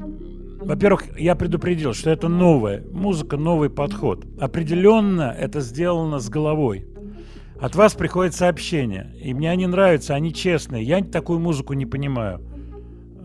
во-первых, 0.62 1.04
я 1.20 1.36
предупредил, 1.36 1.94
что 1.94 2.10
это 2.10 2.28
новая 2.28 2.84
музыка, 2.92 3.38
новый 3.38 3.70
подход. 3.70 4.26
Определенно 4.40 5.32
это 5.38 5.60
сделано 5.60 6.18
с 6.18 6.28
головой. 6.28 6.88
От 7.62 7.76
вас 7.76 7.94
приходит 7.94 8.34
сообщение, 8.34 9.14
и 9.22 9.36
мне 9.36 9.52
они 9.52 9.68
нравятся, 9.68 10.16
они 10.16 10.34
честные. 10.34 10.84
Я 10.84 11.04
такую 11.04 11.38
музыку 11.38 11.74
не 11.74 11.86
понимаю, 11.86 12.42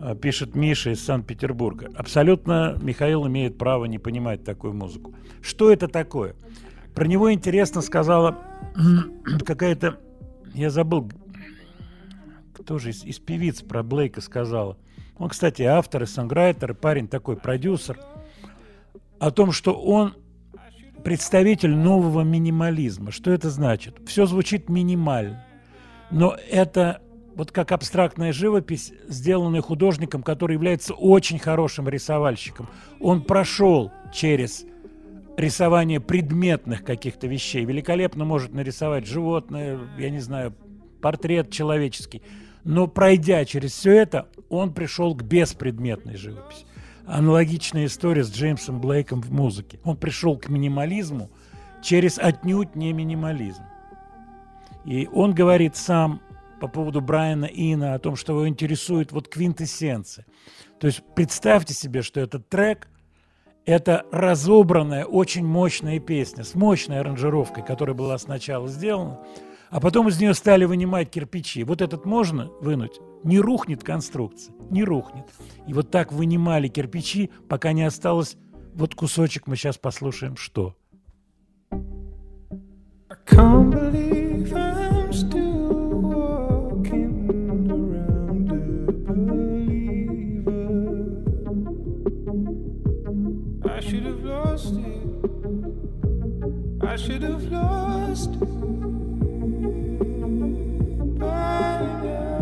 э, 0.03 0.15
пишет 0.21 0.53
Миша 0.53 0.91
из 0.91 1.03
Санкт-Петербурга. 1.03 1.89
Абсолютно 1.95 2.77
Михаил 2.79 3.25
имеет 3.25 3.57
право 3.57 3.85
не 3.85 3.97
понимать 3.97 4.43
такую 4.43 4.73
музыку. 4.75 5.15
Что 5.41 5.71
это 5.71 5.87
такое? 5.87 6.35
Про 6.95 7.07
него 7.07 7.31
интересно 7.31 7.81
сказала 7.81 8.37
какая-то, 9.45 9.99
я 10.53 10.69
забыл, 10.69 11.09
кто 12.53 12.77
же 12.77 12.89
из, 12.89 13.03
из 13.03 13.19
певиц 13.19 13.61
про 13.61 13.83
Блейка 13.83 14.21
сказала. 14.21 14.77
Он, 15.17 15.29
кстати, 15.29 15.61
автор 15.61 16.03
и 16.03 16.05
сонграйтер, 16.05 16.73
парень 16.73 17.07
такой, 17.07 17.37
продюсер. 17.37 17.99
О 19.19 19.31
том, 19.31 19.51
что 19.51 19.73
он 19.73 20.15
представитель 21.03 21.75
нового 21.75 22.21
минимализма. 22.21 23.11
Что 23.11 23.31
это 23.31 23.49
значит? 23.49 23.97
Все 24.05 24.25
звучит 24.25 24.69
минимально. 24.69 25.43
Но 26.09 26.35
это 26.49 27.01
вот 27.35 27.51
как 27.51 27.71
абстрактная 27.71 28.33
живопись, 28.33 28.93
сделанная 29.07 29.61
художником, 29.61 30.23
который 30.23 30.53
является 30.53 30.93
очень 30.93 31.39
хорошим 31.39 31.87
рисовальщиком. 31.87 32.67
Он 32.99 33.21
прошел 33.21 33.91
через 34.13 34.65
рисование 35.37 35.99
предметных 35.99 36.83
каких-то 36.83 37.27
вещей. 37.27 37.65
Великолепно 37.65 38.25
может 38.25 38.53
нарисовать 38.53 39.05
животное, 39.05 39.79
я 39.97 40.09
не 40.09 40.19
знаю, 40.19 40.53
портрет 41.01 41.51
человеческий. 41.51 42.21
Но 42.63 42.87
пройдя 42.87 43.43
через 43.45 43.71
все 43.71 43.93
это, 43.93 44.27
он 44.49 44.73
пришел 44.73 45.15
к 45.15 45.23
беспредметной 45.23 46.15
живописи. 46.15 46.65
Аналогичная 47.07 47.85
история 47.85 48.23
с 48.23 48.31
Джеймсом 48.31 48.79
Блейком 48.79 49.21
в 49.21 49.31
музыке. 49.31 49.79
Он 49.83 49.97
пришел 49.97 50.37
к 50.37 50.49
минимализму 50.49 51.31
через 51.81 52.19
отнюдь 52.19 52.75
не 52.75 52.93
минимализм. 52.93 53.63
И 54.85 55.09
он 55.11 55.33
говорит 55.33 55.75
сам 55.75 56.21
по 56.59 56.67
поводу 56.67 57.01
Брайана 57.01 57.45
Ина 57.45 57.95
о 57.95 57.99
том, 57.99 58.15
что 58.15 58.33
его 58.33 58.47
интересует 58.47 59.11
вот 59.11 59.27
квинтэссенция. 59.27 60.27
То 60.79 60.87
есть 60.87 61.01
представьте 61.15 61.73
себе, 61.73 62.03
что 62.03 62.19
этот 62.19 62.47
трек– 62.49 62.87
это 63.71 64.05
разобранная, 64.11 65.05
очень 65.05 65.45
мощная 65.45 65.99
песня 65.99 66.43
с 66.43 66.55
мощной 66.55 66.99
аранжировкой, 66.99 67.63
которая 67.63 67.95
была 67.95 68.17
сначала 68.17 68.67
сделана, 68.67 69.19
а 69.69 69.79
потом 69.79 70.09
из 70.09 70.19
нее 70.19 70.33
стали 70.33 70.65
вынимать 70.65 71.09
кирпичи. 71.09 71.63
Вот 71.63 71.81
этот 71.81 72.05
можно 72.05 72.51
вынуть? 72.59 72.99
Не 73.23 73.39
рухнет 73.39 73.83
конструкция, 73.83 74.53
не 74.69 74.83
рухнет. 74.83 75.25
И 75.67 75.73
вот 75.73 75.89
так 75.89 76.11
вынимали 76.11 76.67
кирпичи, 76.67 77.31
пока 77.47 77.71
не 77.71 77.83
осталось 77.83 78.35
вот 78.73 78.95
кусочек, 78.95 79.47
мы 79.47 79.55
сейчас 79.55 79.77
послушаем, 79.77 80.35
что. 80.35 80.75
I 81.71 83.17
can't 83.25 83.71
believe 83.71 84.30
I 96.91 96.97
should 96.97 97.23
have 97.23 97.43
lost 97.49 98.37
by 101.17 101.79
now. 102.03 102.41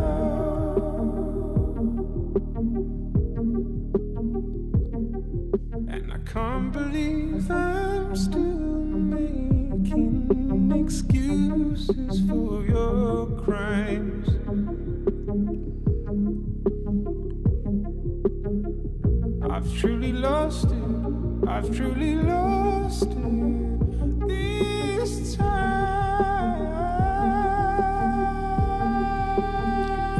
And 5.87 6.11
I 6.11 6.17
can't 6.25 6.71
believe 6.71 7.51
I'm 7.51 8.15
still 8.15 8.41
making 9.13 10.71
excuses 10.83 12.19
for 12.27 12.65
your 12.65 13.27
crimes. 13.43 14.29
I've 19.47 19.71
truly 19.77 20.11
lost 20.11 20.71
it. 20.71 21.47
I've 21.47 21.69
truly 21.77 22.15
lost 22.15 23.11
it. 23.11 23.68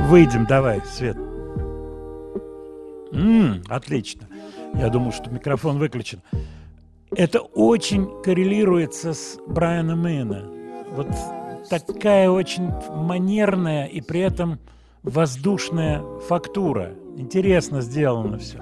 Выйдем, 0.10 0.48
давай, 0.48 0.82
Свет. 0.86 1.18
М, 3.12 3.62
отлично. 3.68 4.28
Я 4.74 4.90
думал, 4.90 5.12
что 5.12 5.30
микрофон 5.30 5.78
выключен. 5.78 6.22
Это 7.12 7.42
очень 7.42 8.10
коррелируется 8.24 9.14
с 9.14 9.38
Брайаном 9.48 10.02
Мэна. 10.02 10.46
Вот 10.92 11.08
такая 11.70 12.30
очень 12.30 12.72
манерная 12.90 13.86
и 13.86 14.02
при 14.02 14.22
этом 14.22 14.60
воздушная 15.04 16.02
фактура. 16.28 16.94
Интересно 17.16 17.82
сделано 17.82 18.38
все. 18.38 18.60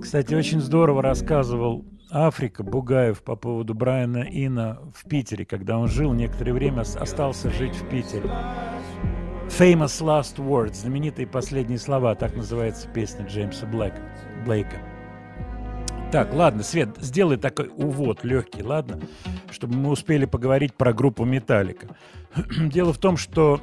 Кстати, 0.00 0.34
очень 0.34 0.60
здорово 0.60 1.02
рассказывал 1.02 1.84
Африка 2.10 2.62
Бугаев 2.62 3.22
по 3.22 3.36
поводу 3.36 3.74
Брайана 3.74 4.24
Ина 4.28 4.78
в 4.94 5.08
Питере, 5.08 5.44
когда 5.44 5.78
он 5.78 5.88
жил 5.88 6.12
некоторое 6.12 6.52
время, 6.52 6.82
остался 6.82 7.50
жить 7.50 7.74
в 7.74 7.88
Питере. 7.88 8.30
Famous 9.48 10.02
Last 10.02 10.36
Words, 10.36 10.74
знаменитые 10.74 11.26
последние 11.26 11.78
слова, 11.78 12.14
так 12.14 12.36
называется 12.36 12.88
песня 12.88 13.26
Джеймса 13.26 13.66
Блэка, 13.66 14.00
Блейка. 14.44 14.76
Так, 16.12 16.32
ладно, 16.32 16.62
Свет, 16.62 16.90
сделай 16.98 17.36
такой 17.36 17.70
увод 17.74 18.24
легкий, 18.24 18.62
ладно, 18.62 19.00
чтобы 19.50 19.76
мы 19.76 19.90
успели 19.90 20.24
поговорить 20.24 20.74
про 20.74 20.92
группу 20.92 21.24
Металлика. 21.24 21.96
Дело 22.58 22.92
в 22.92 22.98
том, 22.98 23.16
что 23.16 23.60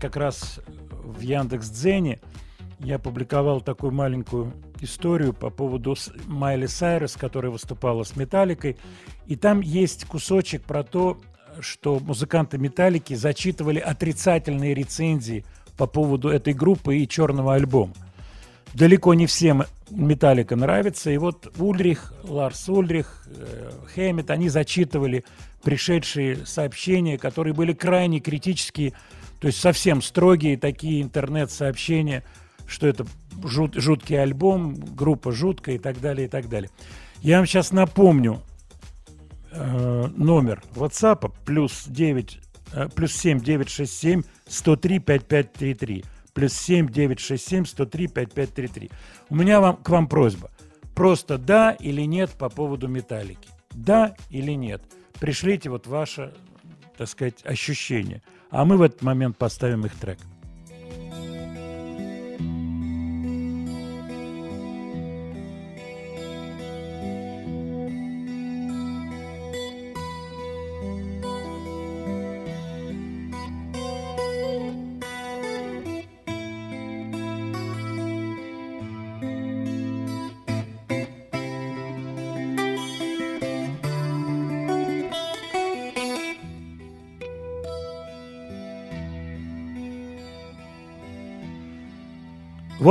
как 0.00 0.16
раз 0.16 0.60
в 0.90 1.20
Яндекс.Дзене 1.20 2.20
я 2.80 2.98
публиковал 2.98 3.60
такую 3.60 3.92
маленькую 3.92 4.52
историю 4.82 5.32
по 5.32 5.50
поводу 5.50 5.96
Майли 6.26 6.66
Сайрес, 6.66 7.16
которая 7.16 7.50
выступала 7.50 8.04
с 8.04 8.16
Металликой. 8.16 8.76
И 9.26 9.36
там 9.36 9.60
есть 9.60 10.04
кусочек 10.04 10.62
про 10.62 10.82
то, 10.82 11.18
что 11.60 11.98
музыканты 12.00 12.58
Металлики 12.58 13.14
зачитывали 13.14 13.78
отрицательные 13.78 14.74
рецензии 14.74 15.44
по 15.76 15.86
поводу 15.86 16.28
этой 16.28 16.54
группы 16.54 16.98
и 16.98 17.08
черного 17.08 17.54
альбома. 17.54 17.94
Далеко 18.74 19.12
не 19.14 19.26
всем 19.26 19.64
Металлика 19.90 20.56
нравится. 20.56 21.10
И 21.10 21.18
вот 21.18 21.52
Ульрих, 21.58 22.14
Ларс 22.24 22.68
Ульрих, 22.68 23.26
э, 23.26 23.70
Хэммит, 23.94 24.30
они 24.30 24.48
зачитывали 24.48 25.24
пришедшие 25.62 26.46
сообщения, 26.46 27.18
которые 27.18 27.54
были 27.54 27.72
крайне 27.72 28.20
критические, 28.20 28.94
то 29.40 29.48
есть 29.48 29.60
совсем 29.60 30.00
строгие 30.02 30.56
такие 30.56 31.02
интернет-сообщения, 31.02 32.24
что 32.72 32.86
это 32.86 33.06
жут- 33.44 33.74
жуткий 33.74 34.20
альбом, 34.20 34.74
группа 34.74 35.32
жуткая 35.32 35.76
и 35.76 35.78
так 35.78 36.00
далее, 36.00 36.26
и 36.26 36.30
так 36.30 36.48
далее. 36.48 36.70
Я 37.20 37.36
вам 37.38 37.46
сейчас 37.46 37.72
напомню 37.72 38.42
э, 39.52 40.06
номер 40.16 40.62
WhatsApp 40.74 41.32
плюс 41.44 41.84
9, 41.86 42.40
э, 42.72 42.88
плюс 42.94 43.12
7 43.12 43.40
967 43.40 44.22
103 44.46 44.98
5533 44.98 46.04
плюс 46.34 46.52
7 46.54 46.88
967 46.88 47.64
103 47.66 48.06
5533. 48.08 48.90
У 49.28 49.36
меня 49.36 49.60
вам, 49.60 49.76
к 49.76 49.88
вам 49.88 50.08
просьба. 50.08 50.50
Просто 50.94 51.38
да 51.38 51.72
или 51.72 52.02
нет 52.02 52.30
по 52.30 52.48
поводу 52.48 52.88
металлики. 52.88 53.48
Да 53.70 54.14
или 54.30 54.52
нет. 54.52 54.82
Пришлите 55.18 55.70
вот 55.70 55.86
ваше, 55.86 56.32
так 56.96 57.08
сказать, 57.08 57.44
ощущение. 57.44 58.22
А 58.50 58.64
мы 58.64 58.76
в 58.76 58.82
этот 58.82 59.02
момент 59.02 59.38
поставим 59.38 59.86
их 59.86 59.94
трек. 59.94 60.18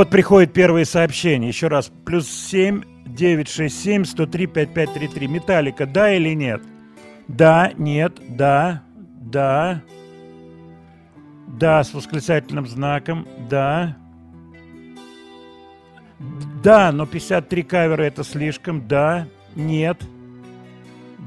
Вот 0.01 0.09
приходит 0.09 0.51
первые 0.51 0.85
сообщения. 0.85 1.47
Еще 1.47 1.67
раз. 1.67 1.91
Плюс 2.05 2.27
7 2.27 2.81
967 3.05 4.03
103 4.03 4.47
5533. 4.47 5.27
Металлика, 5.27 5.85
да 5.85 6.11
или 6.15 6.33
нет? 6.33 6.63
Да, 7.27 7.71
нет, 7.77 8.13
да, 8.27 8.81
да. 9.21 9.83
Да, 11.45 11.83
с 11.83 11.93
восклицательным 11.93 12.65
знаком. 12.65 13.27
Да. 13.47 13.95
Да, 16.63 16.91
но 16.91 17.05
53 17.05 17.61
кавера 17.61 18.01
это 18.01 18.23
слишком. 18.23 18.87
Да, 18.87 19.27
нет. 19.55 20.01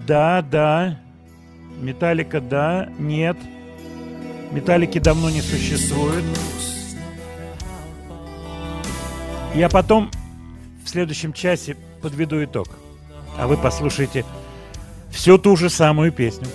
Да, 0.04 0.42
да. 0.42 0.98
Металлика, 1.80 2.40
да, 2.40 2.88
нет. 2.98 3.36
Металлики 4.50 4.98
давно 4.98 5.30
не 5.30 5.42
существует. 5.42 6.24
Я 9.54 9.68
потом 9.68 10.10
в 10.84 10.88
следующем 10.88 11.32
часе 11.32 11.76
подведу 12.02 12.42
итог. 12.44 12.68
А 13.38 13.46
вы 13.46 13.56
послушайте 13.56 14.24
всю 15.10 15.38
ту 15.38 15.56
же 15.56 15.70
самую 15.70 16.10
песню. 16.10 16.48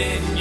it. 0.00 0.35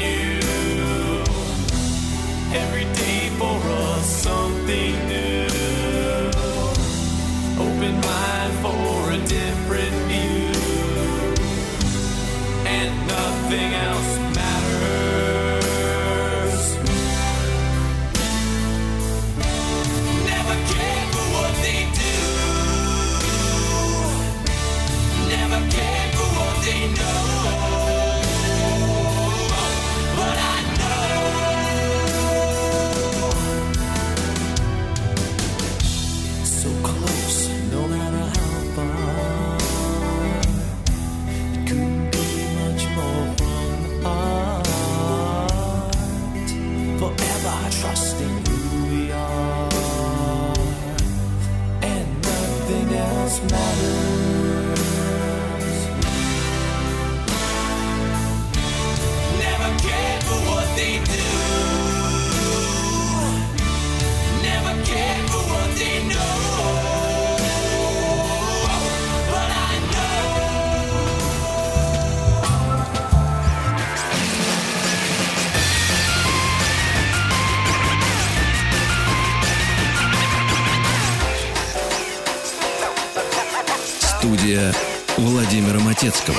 Bass. 86.02 86.26
The 86.26 86.34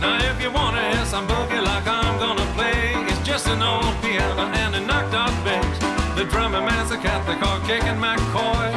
Now 0.00 0.18
if 0.30 0.42
you 0.42 0.50
wanna 0.50 0.82
hear 0.92 1.04
some 1.04 1.26
Boogie 1.28 1.62
like 1.62 1.86
I'm 1.86 2.18
gonna 2.18 2.46
play 2.54 2.94
it's 3.06 3.26
just 3.26 3.46
an 3.46 3.62
old 3.62 3.94
feel 4.02 4.20
and 4.22 4.74
a 4.74 4.80
knocked 4.80 5.14
out 5.14 5.32
beat 5.44 6.16
The 6.16 6.24
drummer 6.24 6.60
man's 6.60 6.90
a 6.90 6.98
cat 6.98 7.26
they 7.26 7.36
call 7.36 7.60
kicking 7.60 7.98
McCoy. 8.02 8.72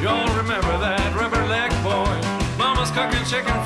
You 0.00 0.08
all 0.08 0.34
remember 0.36 0.78
that 0.78 1.14
rubber 1.14 1.44
leg 1.46 1.70
boy. 1.84 2.16
Mama's 2.58 2.90
cooking 2.90 3.24
chicken 3.24 3.58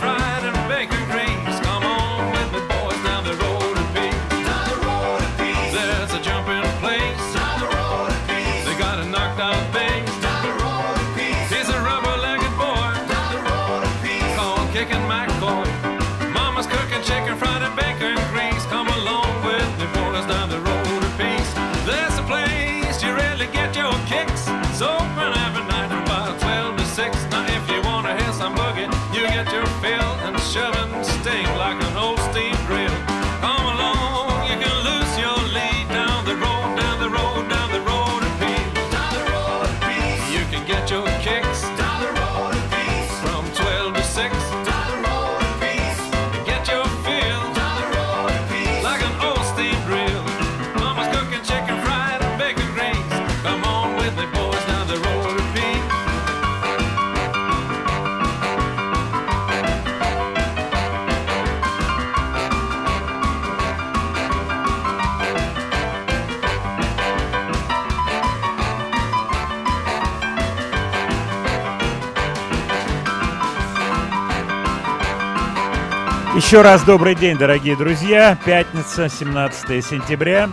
Еще 76.46 76.62
раз 76.62 76.84
добрый 76.84 77.16
день, 77.16 77.36
дорогие 77.36 77.76
друзья. 77.76 78.38
Пятница, 78.46 79.08
17 79.08 79.84
сентября. 79.84 80.48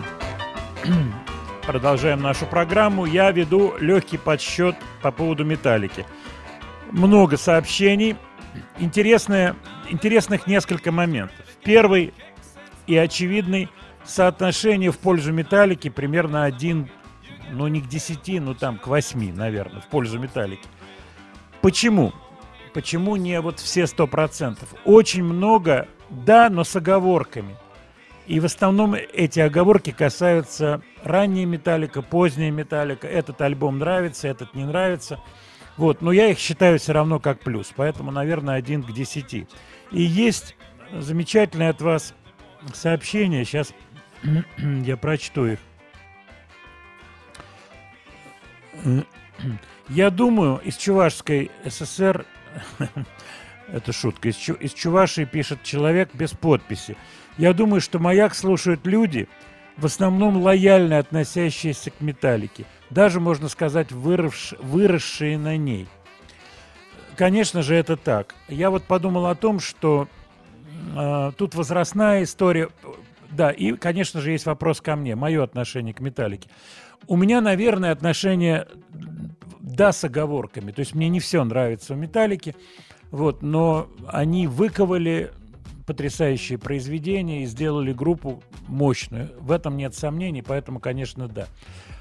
Продолжаем 1.68 2.20
нашу 2.20 2.46
программу. 2.46 3.04
Я 3.04 3.30
веду 3.30 3.76
легкий 3.78 4.18
подсчет 4.18 4.74
по 5.02 5.12
поводу 5.12 5.44
металлики. 5.44 6.04
Много 6.90 7.36
сообщений. 7.36 8.16
Интересное, 8.80 9.54
интересных 9.88 10.48
несколько 10.48 10.90
моментов. 10.90 11.46
Первый 11.62 12.12
и 12.88 12.96
очевидный 12.96 13.68
соотношение 14.02 14.90
в 14.90 14.98
пользу 14.98 15.32
металлики 15.32 15.90
примерно 15.90 16.42
один, 16.42 16.90
ну 17.52 17.68
не 17.68 17.80
к 17.80 17.86
10, 17.86 18.42
ну 18.42 18.54
там 18.54 18.78
к 18.78 18.88
8, 18.88 19.32
наверное, 19.32 19.80
в 19.80 19.86
пользу 19.86 20.18
металлики. 20.18 20.66
Почему? 21.60 22.12
Почему 22.74 23.14
не 23.14 23.40
вот 23.40 23.60
все 23.60 23.86
сто 23.86 24.08
процентов? 24.08 24.74
Очень 24.84 25.22
много, 25.22 25.86
да, 26.10 26.50
но 26.50 26.64
с 26.64 26.74
оговорками. 26.74 27.56
И 28.26 28.40
в 28.40 28.46
основном 28.46 28.94
эти 28.94 29.38
оговорки 29.38 29.92
касаются 29.92 30.82
ранней 31.04 31.44
металлика, 31.44 32.02
поздняя 32.02 32.50
металлика. 32.50 33.06
Этот 33.06 33.40
альбом 33.42 33.78
нравится, 33.78 34.26
этот 34.26 34.54
не 34.54 34.64
нравится. 34.64 35.20
Вот, 35.76 36.02
но 36.02 36.10
я 36.10 36.28
их 36.28 36.38
считаю 36.38 36.80
все 36.80 36.92
равно 36.92 37.20
как 37.20 37.40
плюс. 37.40 37.72
Поэтому, 37.76 38.10
наверное, 38.10 38.56
один 38.56 38.82
к 38.82 38.92
десяти. 38.92 39.46
И 39.92 40.02
есть 40.02 40.56
замечательное 40.92 41.70
от 41.70 41.80
вас 41.80 42.12
сообщение. 42.72 43.44
Сейчас 43.44 43.72
я 44.58 44.96
прочту 44.96 45.46
их. 45.46 45.58
Я 49.90 50.08
думаю, 50.08 50.62
из 50.64 50.76
Чувашской 50.76 51.50
ССР, 51.66 52.24
это 53.72 53.92
шутка, 53.92 54.28
из, 54.28 54.36
Чу- 54.36 54.54
из 54.54 54.72
Чувашии 54.72 55.24
пишет 55.24 55.62
человек 55.62 56.10
без 56.14 56.30
подписи. 56.30 56.96
Я 57.36 57.52
думаю, 57.52 57.80
что 57.80 57.98
«Маяк» 57.98 58.34
слушают 58.34 58.86
люди, 58.86 59.28
в 59.76 59.86
основном 59.86 60.40
лояльно 60.40 60.98
относящиеся 60.98 61.90
к 61.90 62.00
металлике, 62.00 62.64
даже, 62.90 63.20
можно 63.20 63.48
сказать, 63.48 63.90
выросш- 63.90 64.56
выросшие 64.62 65.36
на 65.38 65.56
ней. 65.56 65.88
Конечно 67.16 67.62
же, 67.62 67.74
это 67.74 67.96
так. 67.96 68.34
Я 68.48 68.70
вот 68.70 68.84
подумал 68.84 69.26
о 69.26 69.34
том, 69.34 69.60
что 69.60 70.08
э, 70.96 71.32
тут 71.36 71.54
возрастная 71.54 72.22
история. 72.24 72.68
Да, 73.30 73.50
и, 73.50 73.72
конечно 73.72 74.20
же, 74.20 74.30
есть 74.30 74.46
вопрос 74.46 74.80
ко 74.80 74.94
мне, 74.96 75.16
мое 75.16 75.42
отношение 75.42 75.94
к 75.94 76.00
металлике. 76.00 76.48
У 77.06 77.16
меня, 77.16 77.40
наверное, 77.40 77.92
отношение, 77.92 78.66
да, 79.60 79.92
с 79.92 80.04
оговорками. 80.04 80.72
То 80.72 80.80
есть 80.80 80.94
мне 80.94 81.08
не 81.08 81.20
все 81.20 81.44
нравится 81.44 81.94
в 81.94 81.98
металлике, 81.98 82.54
вот, 83.10 83.42
но 83.42 83.88
они 84.08 84.46
выковали 84.46 85.32
потрясающие 85.86 86.58
произведения 86.58 87.42
и 87.42 87.46
сделали 87.46 87.92
группу 87.92 88.42
мощную. 88.68 89.30
В 89.38 89.50
этом 89.50 89.76
нет 89.76 89.94
сомнений, 89.94 90.42
поэтому, 90.42 90.80
конечно, 90.80 91.28
да. 91.28 91.46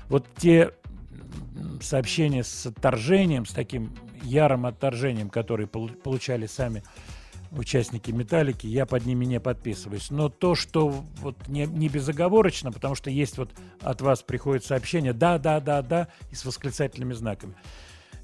Вот 0.09 0.25
те 0.37 0.71
сообщения 1.81 2.43
с 2.43 2.65
отторжением, 2.65 3.45
с 3.45 3.51
таким 3.51 3.91
ярым 4.23 4.65
отторжением, 4.65 5.29
которые 5.29 5.67
полу- 5.67 5.89
получали 5.89 6.45
сами 6.45 6.83
участники 7.57 8.11
металлики, 8.11 8.67
я 8.67 8.85
под 8.85 9.05
ними 9.05 9.25
не 9.25 9.39
подписываюсь. 9.39 10.09
Но 10.09 10.29
то, 10.29 10.55
что 10.55 10.87
вот 10.87 11.47
не, 11.47 11.65
не 11.65 11.89
безоговорочно, 11.89 12.71
потому 12.71 12.95
что 12.95 13.09
есть 13.09 13.37
вот 13.37 13.51
от 13.81 14.01
вас 14.01 14.21
приходит 14.23 14.65
сообщение 14.65 15.13
да, 15.13 15.37
да, 15.37 15.59
да, 15.59 15.81
да, 15.81 16.07
и 16.31 16.35
с 16.35 16.45
восклицательными 16.45 17.13
знаками. 17.13 17.55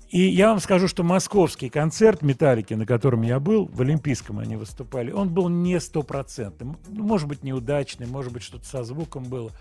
И 0.09 0.21
я 0.21 0.49
вам 0.49 0.59
скажу, 0.59 0.87
что 0.87 1.03
московский 1.03 1.69
концерт 1.69 2.23
«Металлики», 2.23 2.73
на 2.73 2.87
котором 2.87 3.21
я 3.21 3.39
был, 3.39 3.67
в 3.67 3.81
Олимпийском 3.81 4.39
они 4.39 4.55
выступали, 4.55 5.11
он 5.11 5.29
был 5.29 5.49
не 5.49 5.79
стопроцентным. 5.79 6.79
Ну, 6.87 7.03
Может 7.03 7.27
быть, 7.27 7.43
неудачный, 7.43 8.07
может 8.07 8.33
быть, 8.33 8.41
что-то 8.41 8.65
со 8.65 8.83
звуком 8.83 9.23
было. 9.25 9.51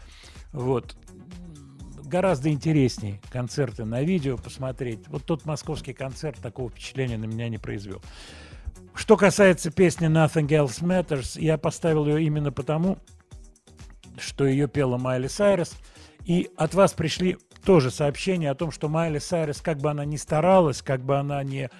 Вот. 0.52 0.96
Гораздо 2.02 2.48
интереснее 2.48 3.20
концерты 3.30 3.84
на 3.84 4.02
видео 4.02 4.38
посмотреть. 4.38 5.00
Вот 5.08 5.24
тот 5.24 5.44
московский 5.44 5.92
концерт 5.92 6.38
такого 6.38 6.70
впечатления 6.70 7.18
на 7.18 7.26
меня 7.26 7.50
не 7.50 7.58
произвел. 7.58 8.00
Что 8.94 9.16
касается 9.16 9.70
песни 9.70 10.08
Nothing 10.08 10.48
Else 10.48 10.82
Matters, 10.82 11.40
я 11.40 11.56
поставил 11.56 12.06
ее 12.06 12.24
именно 12.24 12.52
потому, 12.52 12.98
что 14.18 14.44
ее 14.44 14.68
пела 14.68 14.98
Майли 14.98 15.28
Сайрес. 15.28 15.76
И 16.24 16.50
от 16.56 16.74
вас 16.74 16.92
пришли 16.92 17.38
тоже 17.64 17.90
сообщения 17.90 18.50
о 18.50 18.54
том, 18.54 18.70
что 18.70 18.88
Майли 18.88 19.18
Сайрес, 19.18 19.60
как 19.60 19.78
бы 19.78 19.90
она 19.90 20.04
ни 20.04 20.16
старалась, 20.16 20.82
как 20.82 21.02
бы 21.02 21.16
она 21.16 21.42
не 21.42 21.70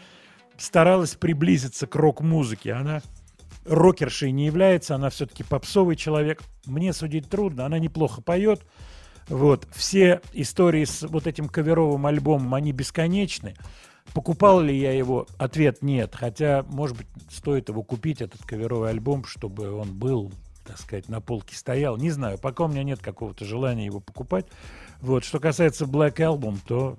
старалась 0.57 1.15
приблизиться 1.15 1.87
к 1.87 1.95
рок-музыке, 1.97 2.73
она 2.73 3.03
рокершей 3.65 4.33
не 4.33 4.47
является, 4.47 4.95
она 4.95 5.11
все-таки 5.11 5.45
попсовый 5.45 5.97
человек. 5.97 6.43
Мне 6.67 6.93
судить 6.93 7.29
трудно, 7.29 7.67
она 7.67 7.79
неплохо 7.79 8.23
поет. 8.23 8.65
Вот. 9.29 9.67
Все 9.75 10.21
истории 10.33 10.85
с 10.85 11.03
вот 11.03 11.27
этим 11.27 11.49
каверовым 11.49 12.07
альбомом, 12.07 12.55
они 12.55 12.73
бесконечны. 12.73 13.55
Покупал 14.15 14.61
ли 14.61 14.77
я 14.77 14.93
его? 14.93 15.27
Ответ 15.39 15.83
нет. 15.83 16.15
Хотя, 16.15 16.65
может 16.69 16.97
быть, 16.97 17.07
стоит 17.31 17.69
его 17.69 17.83
купить, 17.83 18.21
этот 18.21 18.43
каверовый 18.43 18.91
альбом, 18.91 19.25
чтобы 19.25 19.71
он 19.73 19.93
был, 19.93 20.33
так 20.67 20.79
сказать, 20.79 21.09
на 21.09 21.21
полке 21.21 21.57
стоял. 21.57 21.97
Не 21.97 22.11
знаю, 22.11 22.39
пока 22.39 22.65
у 22.65 22.69
меня 22.69 22.83
нет 22.83 23.01
какого-то 23.01 23.45
желания 23.45 23.87
его 23.87 24.01
покупать. 24.01 24.47
Вот. 25.01 25.25
Что 25.25 25.41
касается 25.41 25.85
Black 25.85 26.17
Album, 26.17 26.59
то 26.67 26.99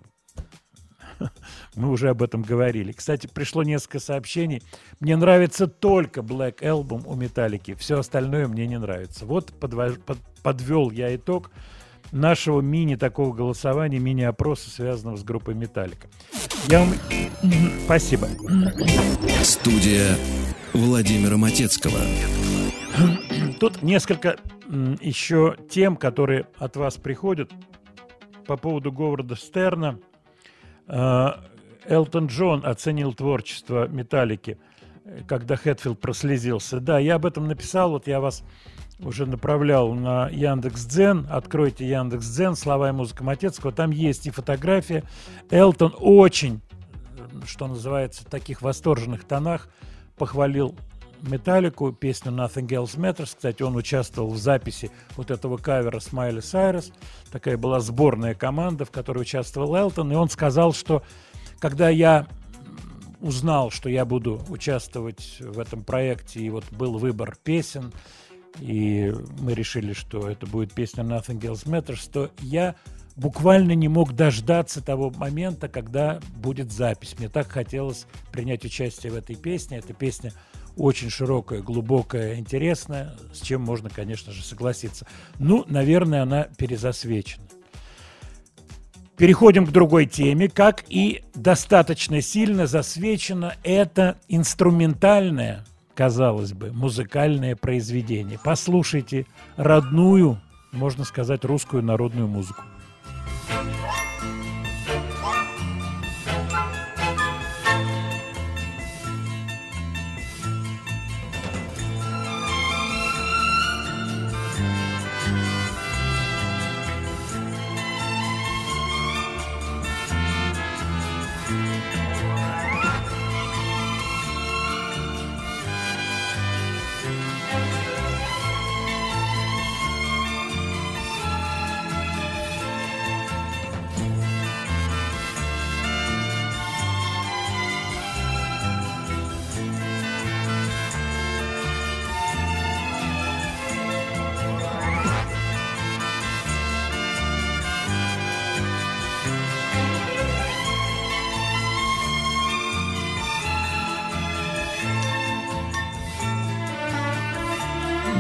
мы 1.75 1.89
уже 1.89 2.09
об 2.09 2.21
этом 2.21 2.41
говорили. 2.41 2.91
Кстати, 2.91 3.27
пришло 3.27 3.63
несколько 3.63 3.99
сообщений. 3.99 4.61
Мне 4.99 5.15
нравится 5.15 5.67
только 5.67 6.21
Black 6.21 6.59
Album 6.61 7.03
у 7.05 7.15
Металлики. 7.15 7.73
Все 7.75 7.99
остальное 7.99 8.47
мне 8.47 8.67
не 8.67 8.77
нравится. 8.77 9.25
Вот 9.25 9.53
подвел 10.43 10.91
я 10.91 11.15
итог 11.15 11.51
нашего 12.11 12.61
мини 12.61 12.95
такого 12.95 13.33
голосования, 13.33 13.99
мини-опроса, 13.99 14.69
связанного 14.69 15.17
с 15.17 15.23
группой 15.23 15.55
Металлика. 15.55 16.07
Я 16.67 16.79
вам... 16.79 16.93
Спасибо. 17.85 18.27
Студия 19.43 20.15
Владимира 20.73 21.37
Матецкого. 21.37 21.99
Тут 23.59 23.81
несколько 23.81 24.37
еще 25.01 25.55
тем, 25.69 25.95
которые 25.95 26.47
от 26.57 26.75
вас 26.75 26.97
приходят 26.97 27.51
по 28.45 28.57
поводу 28.57 28.91
Говарда 28.91 29.35
Стерна. 29.35 29.99
Э, 30.87 31.29
Элтон 31.85 32.27
Джон 32.27 32.65
оценил 32.65 33.13
творчество 33.13 33.87
Металлики, 33.87 34.57
когда 35.27 35.55
Хэтфилд 35.55 35.99
прослезился. 35.99 36.79
Да, 36.79 36.99
я 36.99 37.15
об 37.15 37.25
этом 37.25 37.47
написал, 37.47 37.91
вот 37.91 38.07
я 38.07 38.19
вас 38.19 38.43
уже 38.99 39.25
направлял 39.25 39.93
на 39.93 40.29
Яндекс 40.29 40.85
Дзен. 40.85 41.27
Откройте 41.29 41.87
Яндекс 41.87 42.27
Дзен, 42.27 42.55
слова 42.55 42.89
и 42.89 42.91
музыка 42.91 43.23
Матецкого. 43.23 43.71
Там 43.71 43.91
есть 43.91 44.27
и 44.27 44.31
фотография. 44.31 45.03
Элтон 45.49 45.95
очень, 45.97 46.61
что 47.45 47.67
называется, 47.67 48.23
в 48.23 48.25
таких 48.25 48.61
восторженных 48.61 49.23
тонах 49.23 49.69
похвалил 50.17 50.75
Металлику, 51.21 51.91
песню 51.91 52.31
Nothing 52.31 52.67
Else 52.67 52.97
Matters. 52.97 53.35
Кстати, 53.35 53.61
он 53.61 53.75
участвовал 53.75 54.29
в 54.31 54.37
записи 54.37 54.91
вот 55.15 55.31
этого 55.31 55.57
кавера 55.57 55.99
Смайли 55.99 56.39
Сайрес. 56.39 56.91
Такая 57.31 57.57
была 57.57 57.79
сборная 57.79 58.35
команда, 58.35 58.85
в 58.85 58.91
которой 58.91 59.19
участвовал 59.19 59.75
Элтон. 59.75 60.11
И 60.11 60.15
он 60.15 60.29
сказал, 60.29 60.73
что 60.73 61.03
когда 61.59 61.89
я 61.89 62.27
узнал, 63.21 63.69
что 63.69 63.89
я 63.89 64.05
буду 64.05 64.41
участвовать 64.47 65.37
в 65.41 65.59
этом 65.59 65.83
проекте, 65.83 66.39
и 66.39 66.49
вот 66.49 66.63
был 66.71 66.97
выбор 66.97 67.35
песен, 67.43 67.91
и 68.59 69.13
мы 69.39 69.53
решили, 69.53 69.93
что 69.93 70.29
это 70.29 70.45
будет 70.45 70.73
песня 70.73 71.03
Nothing 71.03 71.39
Else 71.39 71.65
Matters, 71.65 72.09
то 72.11 72.31
я 72.41 72.75
буквально 73.15 73.73
не 73.73 73.87
мог 73.87 74.13
дождаться 74.13 74.81
того 74.81 75.11
момента, 75.11 75.67
когда 75.67 76.19
будет 76.37 76.71
запись. 76.71 77.15
Мне 77.17 77.29
так 77.29 77.49
хотелось 77.49 78.05
принять 78.31 78.65
участие 78.65 79.11
в 79.11 79.15
этой 79.15 79.35
песне. 79.35 79.77
Эта 79.77 79.93
песня 79.93 80.33
очень 80.77 81.09
широкая, 81.09 81.61
глубокая, 81.61 82.35
интересная, 82.37 83.15
с 83.33 83.41
чем 83.41 83.61
можно, 83.61 83.89
конечно 83.89 84.31
же, 84.31 84.43
согласиться. 84.43 85.05
Ну, 85.37 85.65
наверное, 85.67 86.23
она 86.23 86.43
перезасвечена. 86.43 87.43
Переходим 89.17 89.65
к 89.65 89.71
другой 89.71 90.05
теме. 90.05 90.47
Как 90.47 90.85
и 90.87 91.23
достаточно 91.35 92.21
сильно 92.21 92.67
засвечено 92.67 93.53
это 93.63 94.17
инструментальное, 94.29 95.65
казалось 95.99 96.53
бы, 96.53 96.71
музыкальное 96.71 97.57
произведение. 97.57 98.39
Послушайте 98.41 99.25
родную, 99.57 100.39
можно 100.71 101.03
сказать, 101.03 101.43
русскую 101.43 101.83
народную 101.83 102.25
музыку. 102.25 102.63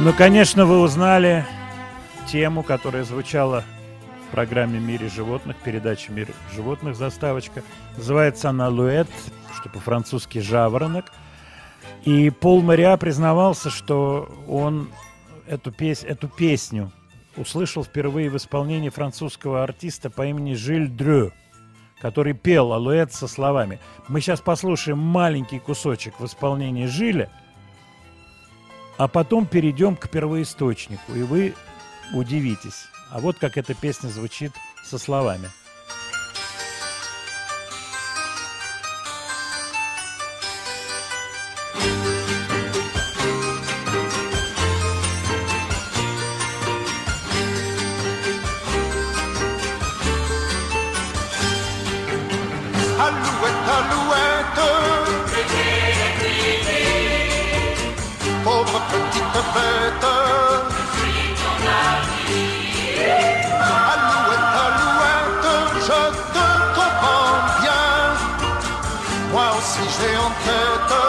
Ну, 0.09 0.15
конечно, 0.15 0.65
вы 0.65 0.79
узнали 0.79 1.45
тему, 2.27 2.63
которая 2.63 3.03
звучала 3.03 3.63
в 4.27 4.31
программе 4.31 4.79
«Мире 4.79 5.07
животных», 5.07 5.55
передаче 5.57 6.11
«Мир 6.11 6.29
животных» 6.51 6.95
заставочка. 6.95 7.61
Называется 7.95 8.49
она 8.49 8.69
«Луэт», 8.69 9.07
что 9.55 9.69
по-французски 9.69 10.39
«Жаворонок». 10.39 11.11
И 12.05 12.31
Пол 12.31 12.63
Мариа 12.63 12.97
признавался, 12.97 13.69
что 13.69 14.27
он 14.47 14.89
эту, 15.47 15.71
пес- 15.71 16.03
эту 16.03 16.27
песню 16.27 16.91
услышал 17.37 17.83
впервые 17.83 18.31
в 18.31 18.37
исполнении 18.37 18.89
французского 18.89 19.61
артиста 19.61 20.09
по 20.09 20.25
имени 20.25 20.55
Жиль 20.55 20.87
Дрю, 20.87 21.33
который 22.01 22.33
пел 22.33 22.73
«Алуэт» 22.73 23.13
со 23.13 23.27
словами. 23.27 23.77
Мы 24.07 24.21
сейчас 24.21 24.41
послушаем 24.41 24.97
маленький 24.97 25.59
кусочек 25.59 26.19
в 26.19 26.25
исполнении 26.25 26.87
Жиля, 26.87 27.29
а 28.99 29.07
потом 29.07 29.45
перейдем 29.45 29.95
к 29.95 30.09
первоисточнику, 30.09 31.13
и 31.15 31.23
вы 31.23 31.55
удивитесь. 32.13 32.87
А 33.09 33.19
вот 33.19 33.37
как 33.39 33.57
эта 33.57 33.73
песня 33.73 34.09
звучит 34.09 34.51
со 34.83 34.99
словами. 34.99 35.49
Alouette, 52.99 53.69
alouette. 53.77 54.29
Pauvre 58.59 58.81
petite 58.91 59.37
bête. 59.53 60.05
Alouette, 63.93 64.55
alouette, 64.65 65.49
je 65.87 66.01
te 66.33 66.45
comprends 66.75 67.39
bien. 67.61 67.87
Moi 69.31 69.47
aussi 69.57 69.85
j'ai 69.97 70.15
en 70.17 70.31
tête 70.43 71.08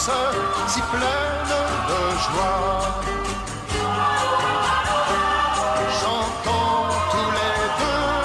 si 0.00 0.80
pleine 0.80 1.54
de 1.90 2.00
joie. 2.24 2.80
Chantons 6.00 6.88
tous 7.10 7.30
les 7.38 7.60
deux, 7.80 8.22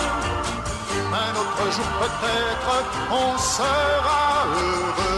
un 1.13 1.34
autre 1.41 1.65
jour 1.76 1.89
peut-être 1.99 2.71
on 3.11 3.38
sera 3.38 4.45
heureux. 4.55 5.14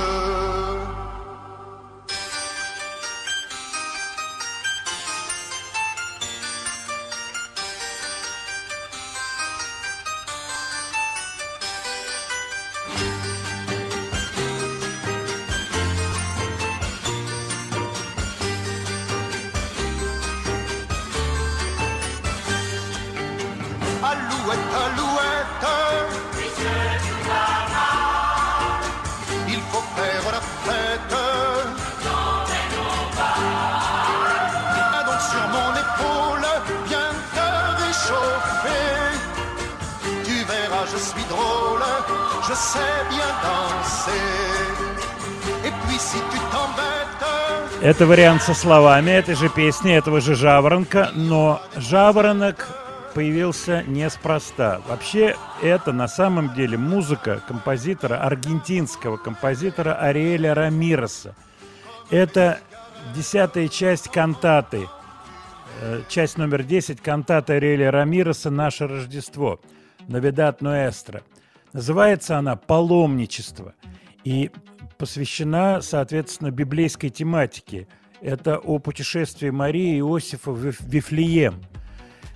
Это 47.82 48.06
вариант 48.06 48.42
со 48.42 48.54
словами 48.54 49.12
этой 49.12 49.36
же 49.36 49.50
песни, 49.50 49.94
этого 49.94 50.20
же 50.20 50.36
жаворонка, 50.36 51.12
но 51.14 51.62
жаворонок 51.76 52.68
появился 53.14 53.84
неспроста. 53.84 54.82
Вообще, 54.88 55.36
это 55.62 55.94
на 55.94 56.08
самом 56.08 56.54
деле 56.54 56.78
музыка 56.78 57.42
композитора, 57.48 58.18
аргентинского 58.18 59.18
композитора 59.18 59.94
Ариэля 59.94 60.54
Рамиреса. 60.54 61.36
Это 62.10 62.60
десятая 63.16 63.68
часть 63.68 64.10
кантаты, 64.10 64.90
э, 65.82 66.02
часть 66.10 66.38
номер 66.38 66.64
10 66.64 67.02
кантаты 67.02 67.54
Ариэля 67.54 67.92
Рамиреса 67.92 68.50
«Наше 68.50 68.88
Рождество», 68.88 69.60
«Навидат 70.08 70.62
Нуэстро». 70.62 71.22
Называется 71.78 72.40
она 72.40 72.56
«Паломничество» 72.56 73.76
и 74.24 74.50
посвящена, 74.98 75.80
соответственно, 75.82 76.50
библейской 76.50 77.10
тематике. 77.10 77.88
Это 78.20 78.58
о 78.58 78.80
путешествии 78.80 79.52
Марии 79.52 79.98
и 79.98 80.00
Иосифа 80.00 80.50
в 80.50 80.60
Виф- 80.60 80.82
Вифлеем. 80.82 81.62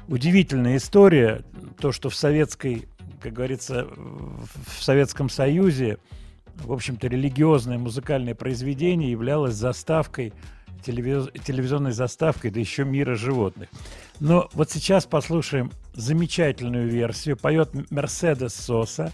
Удивительная 0.07 0.77
история, 0.77 1.41
то, 1.79 1.91
что 1.91 2.11
в 2.11 2.15
советской, 2.15 2.87
как 3.19 3.33
говорится, 3.33 3.87
в 3.87 4.83
Советском 4.83 5.27
Союзе, 5.27 5.97
в 6.53 6.71
общем-то, 6.71 7.07
религиозное 7.07 7.79
музыкальное 7.79 8.35
произведение 8.35 9.09
являлось 9.09 9.55
заставкой, 9.55 10.33
телевиз- 10.85 11.31
телевизионной 11.43 11.91
заставкой, 11.91 12.51
да 12.51 12.59
еще 12.59 12.83
мира 12.83 13.15
животных. 13.15 13.69
Но 14.19 14.49
вот 14.53 14.69
сейчас 14.71 15.05
послушаем 15.05 15.71
замечательную 15.93 16.87
версию. 16.87 17.37
Поет 17.37 17.69
Мерседес 17.91 18.53
Соса, 18.53 19.11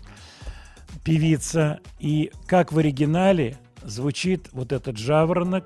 певица. 1.03 1.79
И 1.99 2.31
как 2.45 2.71
в 2.71 2.77
оригинале 2.77 3.57
звучит 3.83 4.49
вот 4.51 4.71
этот 4.71 4.97
жаворонок, 4.97 5.65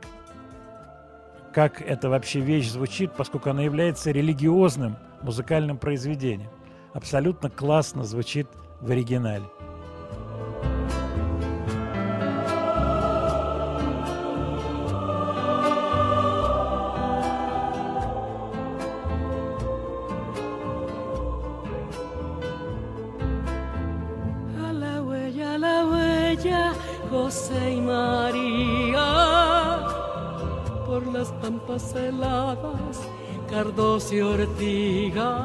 как 1.53 1.81
эта 1.81 2.09
вообще 2.09 2.39
вещь 2.39 2.69
звучит, 2.69 3.13
поскольку 3.15 3.49
она 3.49 3.61
является 3.61 4.11
религиозным 4.11 4.97
музыкальным 5.21 5.77
произведением. 5.77 6.49
Абсолютно 6.93 7.49
классно 7.49 8.03
звучит 8.03 8.47
в 8.79 8.89
оригинале. 8.89 9.45
José 27.31 27.75
y 27.75 27.79
María, 27.79 29.07
por 30.85 31.07
las 31.07 31.29
pampas 31.41 31.95
heladas, 31.95 33.07
cardos 33.49 34.11
y 34.11 34.19
ortigas. 34.19 35.39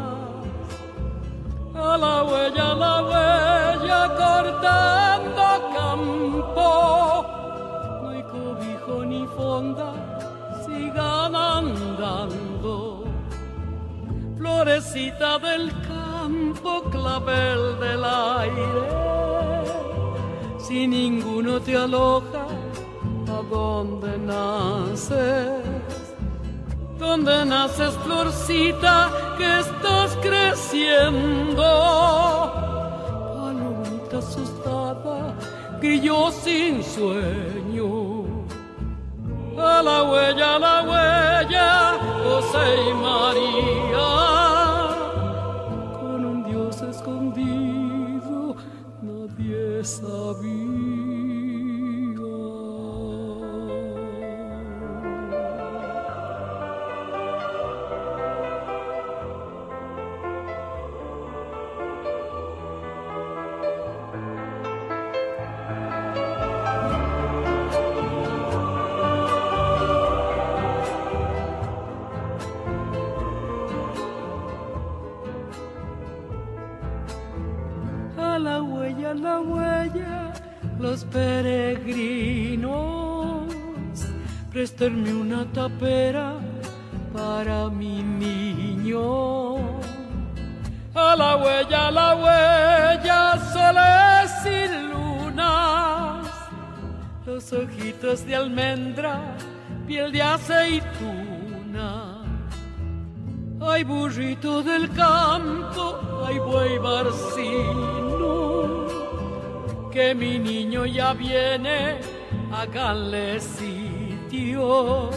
A 1.77 1.97
la 1.97 2.25
huella, 2.25 2.73
a 2.73 2.75
la 2.75 2.95
huella, 3.05 4.01
cortando 4.21 5.45
campo, 5.77 7.25
no 8.03 8.09
hay 8.09 8.23
cobijo 8.35 9.05
ni 9.05 9.25
fonda, 9.29 9.93
sigan 10.67 11.37
andando. 11.37 13.05
Florecita 14.39 15.39
del 15.39 15.71
campo, 15.87 16.83
clavel 16.91 17.79
del 17.79 18.05
aire. 18.05 19.56
Si 20.67 20.85
ninguno 20.89 21.61
te 21.61 21.77
aloja, 21.77 22.45
¿a 23.29 23.43
dónde 23.49 24.19
naces? 24.19 25.63
¿Dónde 26.99 27.45
naces, 27.45 27.95
florcita, 28.05 29.13
que 29.39 29.61
estás 29.61 30.17
creciendo? 30.21 31.63
Palomita 33.37 34.19
asustada, 34.19 35.37
yo 36.03 36.33
sin 36.33 36.83
sueño. 36.83 38.25
A 39.57 39.83
la 39.83 40.03
huella, 40.03 40.57
a 40.57 40.59
la 40.59 40.83
huella, 40.83 41.99
José 42.25 42.91
y 42.91 42.95
María, 42.95 43.66
préstenme 84.67 85.13
una 85.13 85.45
tapera 85.53 86.41
para 87.13 87.71
mi 87.71 88.03
niño. 88.03 89.55
A 90.93 91.15
la 91.15 91.37
huella, 91.37 91.87
a 91.87 91.91
la 91.93 92.17
huella, 92.17 93.39
soles 93.53 94.33
y 94.45 94.67
lunas, 94.91 96.27
los 97.25 97.53
ojitos 97.53 98.27
de 98.27 98.35
almendra, 98.35 99.37
piel 99.87 100.11
de 100.11 100.23
aceituna. 100.23 102.25
Ay, 103.61 103.85
burrito 103.85 104.65
del 104.65 104.91
campo, 104.91 106.25
ay, 106.27 106.41
buey 106.41 106.77
barcino, 106.79 108.89
que 109.93 110.13
mi 110.13 110.41
niño 110.41 110.87
ya 110.87 111.13
viene, 111.13 112.01
háganle 112.53 113.41
sitio. 114.29 115.11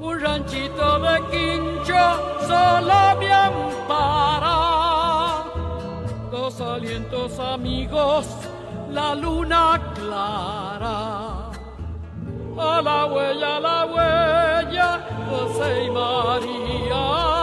Un 0.00 0.20
ranchito 0.20 0.98
de 1.00 1.20
quincho 1.30 2.04
solo 2.46 3.16
me 3.18 3.32
ampara, 3.32 4.56
dos 6.30 6.60
alientos 6.60 7.38
amigos, 7.38 8.26
la 8.90 9.14
luna 9.14 9.80
clara. 9.94 11.50
A 12.60 12.82
la 12.82 13.06
huella, 13.06 13.56
a 13.56 13.60
la 13.60 13.84
huella, 13.86 15.00
José 15.30 15.84
y 15.84 15.90
María, 15.90 17.37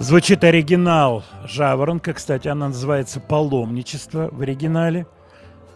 Звучит 0.00 0.44
оригинал 0.44 1.24
«Жаворонка». 1.44 2.14
Кстати, 2.14 2.48
она 2.48 2.68
называется 2.68 3.20
«Паломничество» 3.20 4.30
в 4.32 4.40
оригинале. 4.40 5.06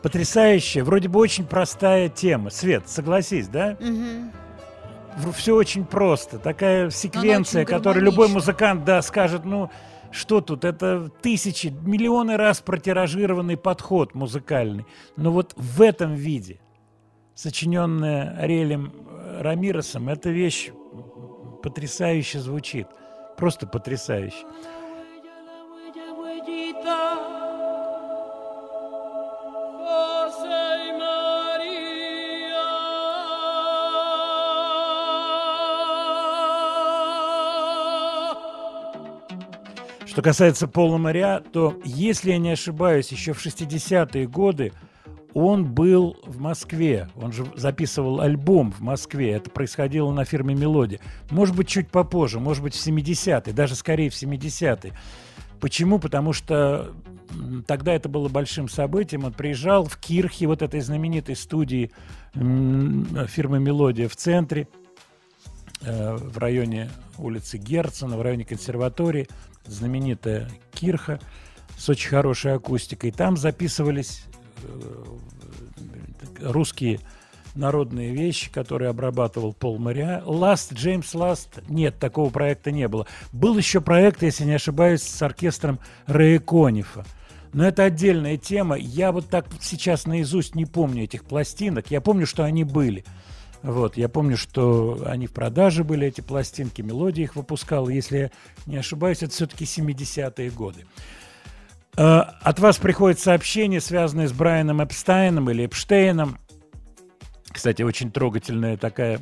Потрясающая, 0.01 0.83
вроде 0.83 1.11
бы 1.11 1.21
очень 1.21 1.45
простая 1.45 2.09
тема. 2.09 2.49
Свет, 2.49 2.89
согласись, 2.89 3.49
да? 3.49 3.77
Все 5.35 5.55
очень 5.55 5.85
просто. 5.85 6.39
Такая 6.39 6.89
секвенция, 6.89 7.65
очень 7.65 7.71
которую 7.75 8.03
любой 8.03 8.29
музыкант, 8.29 8.87
да, 8.87 9.03
скажет, 9.03 9.45
ну, 9.45 9.71
что 10.11 10.41
тут, 10.41 10.65
это 10.65 11.11
тысячи, 11.21 11.67
миллионы 11.67 12.39
раз 12.39 12.63
протиражированный 12.63 13.59
подход 13.59 14.15
музыкальный. 14.15 14.87
Но 15.17 15.33
вот 15.33 15.53
в 15.55 15.83
этом 15.83 16.15
виде, 16.15 16.61
сочиненная 17.35 18.35
Ариэлем 18.39 18.91
э, 19.07 19.43
Рамиросом, 19.43 20.09
эта 20.09 20.31
вещь 20.31 20.71
потрясающе 21.63 22.41
звучит. 22.41 22.87
Просто 23.37 23.67
потрясающе. 23.67 24.45
Что 40.07 40.23
касается 40.23 40.69
Пола 40.69 40.97
Моря, 40.97 41.43
то, 41.53 41.77
если 41.85 42.31
я 42.31 42.39
не 42.39 42.53
ошибаюсь, 42.53 43.11
еще 43.11 43.33
в 43.33 43.45
60-е 43.45 44.29
годы 44.29 44.73
он 45.35 45.67
был 45.67 46.17
в 46.25 46.41
Москве. 46.41 47.09
Он 47.17 47.33
же 47.33 47.45
записывал 47.57 48.21
альбом 48.21 48.73
в 48.73 48.81
Москве. 48.81 49.33
Это 49.33 49.51
происходило 49.51 50.13
на 50.13 50.25
фирме 50.25 50.55
«Мелодия». 50.55 51.01
Может 51.31 51.57
быть, 51.57 51.69
чуть 51.69 51.89
попозже, 51.89 52.39
может 52.39 52.63
быть, 52.63 52.75
в 52.75 52.87
70-е, 52.87 53.53
даже 53.53 53.75
скорее 53.75 54.11
в 54.11 54.15
70-е. 54.15 54.93
Почему? 55.61 55.99
Потому 55.99 56.33
что 56.33 56.93
тогда 57.67 57.95
это 57.95 58.09
было 58.09 58.29
большим 58.29 58.69
событием. 58.69 59.25
Он 59.25 59.33
приезжал 59.33 59.85
в 59.85 59.97
Кирхе, 59.97 60.47
вот 60.47 60.63
этой 60.63 60.81
знаменитой 60.81 61.35
студии 61.35 61.91
фирмы 62.33 63.59
«Мелодия» 63.59 64.09
в 64.09 64.17
центре, 64.17 64.69
э, 65.83 66.17
в 66.17 66.39
районе 66.39 66.91
улицы 67.19 67.59
Герцена, 67.59 68.17
в 68.17 68.23
районе 68.23 68.45
консерватории, 68.45 69.29
знаменитая 69.67 70.49
Кирха 70.73 71.19
с 71.77 71.89
очень 71.89 72.11
хорошей 72.11 72.55
акустикой. 72.55 73.11
Там 73.11 73.37
записывались 73.37 74.25
русские 76.41 77.01
народные 77.55 78.13
вещи, 78.13 78.51
которые 78.51 78.91
обрабатывал 78.91 79.53
Пол 79.53 79.79
Моря. 79.79 80.23
Ласт, 80.25 80.73
Джеймс 80.73 81.15
Ласт, 81.15 81.61
нет, 81.69 81.99
такого 81.99 82.31
проекта 82.31 82.71
не 82.71 82.89
было. 82.89 83.07
Был 83.33 83.57
еще 83.57 83.81
проект, 83.81 84.23
если 84.23 84.45
не 84.45 84.55
ошибаюсь, 84.55 85.03
с 85.03 85.23
оркестром 85.23 85.79
Рэя 86.07 86.41
Конифа. 86.41 87.05
Но 87.53 87.65
это 87.65 87.85
отдельная 87.85 88.37
тема. 88.37 88.77
Я 88.77 89.13
вот 89.13 89.29
так 89.29 89.47
сейчас 89.61 90.07
наизусть 90.07 90.57
не 90.57 90.67
помню 90.67 91.05
этих 91.05 91.25
пластинок. 91.25 91.91
Я 91.91 92.01
помню, 92.01 92.27
что 92.27 92.43
они 92.43 92.65
были. 92.65 93.05
Вот, 93.63 93.97
я 93.97 94.09
помню, 94.09 94.37
что 94.37 95.05
они 95.07 95.27
в 95.27 95.33
продаже 95.33 95.85
были, 95.85 96.09
эти 96.09 96.21
пластинки, 96.21 96.83
мелодия 96.83 97.25
их 97.25 97.37
выпускала. 97.37 97.89
Если 97.89 98.19
я 98.19 98.31
не 98.67 98.77
ошибаюсь, 98.77 99.23
это 99.23 99.33
все-таки 99.33 99.65
70-е 99.65 100.51
годы. 100.51 100.85
Э, 101.97 102.23
От 102.43 102.59
вас 102.59 102.79
приходит 102.79 103.19
сообщение, 103.19 103.81
связанное 103.81 104.29
с 104.29 104.33
Брайаном 104.33 104.83
Эпстайном 104.83 105.51
или 105.51 105.67
Эпштейном. 105.67 106.39
Кстати, 107.49 107.83
очень 107.83 108.11
трогательная 108.11 108.77
такая 108.77 109.21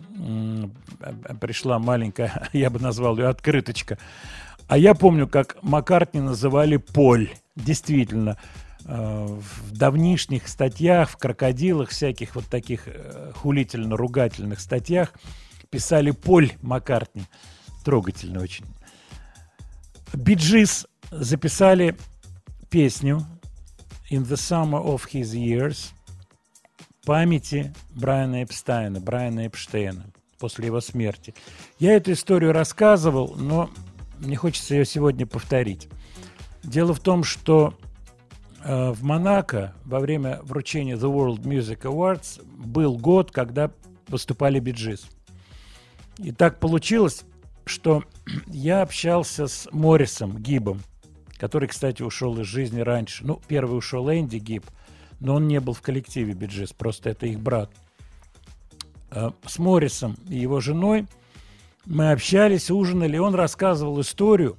пришла 1.41 1.79
маленькая, 1.79 2.49
я 2.53 2.70
бы 2.70 2.81
назвал 2.81 3.18
ее 3.18 3.29
открыточка. 3.29 3.99
А 4.68 4.79
я 4.79 4.95
помню, 4.95 5.29
как 5.29 5.57
Маккартни 5.62 6.20
называли 6.20 6.79
Поль. 6.79 7.31
Действительно, 7.57 8.39
э, 8.87 9.27
в 9.27 9.77
давнишних 9.77 10.49
статьях, 10.49 11.11
в 11.11 11.18
крокодилах, 11.18 11.91
всяких 11.91 12.35
вот 12.35 12.47
таких 12.47 12.85
э, 12.87 13.33
хулительно-ругательных 13.35 14.61
статьях 14.61 15.12
писали 15.68 16.11
Поль 16.11 16.53
Маккартни. 16.62 17.25
Трогательно 17.85 18.41
очень. 18.41 18.64
Биджис 20.14 20.87
записали 21.11 21.97
песню 22.73 23.20
In 24.11 24.25
the 24.25 24.37
Summer 24.37 24.83
of 24.83 25.03
His 25.12 25.35
Years 25.35 25.91
памяти 27.05 27.75
Брайана 27.91 28.43
Эпстайна, 28.45 28.99
Брайана 28.99 29.47
Эпштейна 29.47 30.07
после 30.39 30.66
его 30.66 30.81
смерти. 30.81 31.35
Я 31.79 31.93
эту 31.93 32.12
историю 32.12 32.53
рассказывал, 32.53 33.35
но 33.37 33.68
мне 34.20 34.37
хочется 34.37 34.75
ее 34.75 34.87
сегодня 34.87 35.27
повторить. 35.27 35.89
Дело 36.62 36.95
в 36.95 37.01
том, 37.01 37.25
что 37.25 37.75
э, 38.64 38.93
в 38.93 39.03
Монако 39.05 39.75
во 39.85 40.01
время 40.01 40.41
вручения 40.43 40.97
The 40.97 41.12
World 41.12 41.43
Music 41.43 41.83
Awards 41.83 42.43
был 42.43 42.97
год, 42.97 43.33
когда 43.33 43.70
выступали 44.09 44.61
биджис. 44.61 45.07
И 46.16 46.33
так 46.33 46.59
получилось, 46.59 47.25
что 47.66 48.05
я 48.47 48.81
общался 48.81 49.47
с 49.47 49.68
Моррисом 49.73 50.39
Гибом, 50.39 50.81
который, 51.43 51.66
кстати, 51.66 52.03
ушел 52.03 52.38
из 52.38 52.47
жизни 52.47 52.82
раньше. 52.82 53.26
Ну, 53.26 53.43
первый 53.49 53.76
ушел 53.76 54.09
Энди 54.09 54.36
Гиб, 54.36 54.64
но 55.18 55.34
он 55.34 55.49
не 55.49 55.59
был 55.59 55.72
в 55.72 55.82
коллективе 55.82 56.34
биджис, 56.34 56.72
просто 56.72 57.11
это 57.11 57.26
их 57.26 57.40
брат. 57.40 57.68
Э, 59.11 59.32
С 59.45 59.59
Моррисом 59.59 60.16
и 60.28 60.38
его 60.38 60.61
женой 60.61 61.09
мы 61.84 62.12
общались, 62.12 62.70
ужинали, 62.70 63.18
он 63.18 63.34
рассказывал 63.34 64.01
историю, 64.01 64.57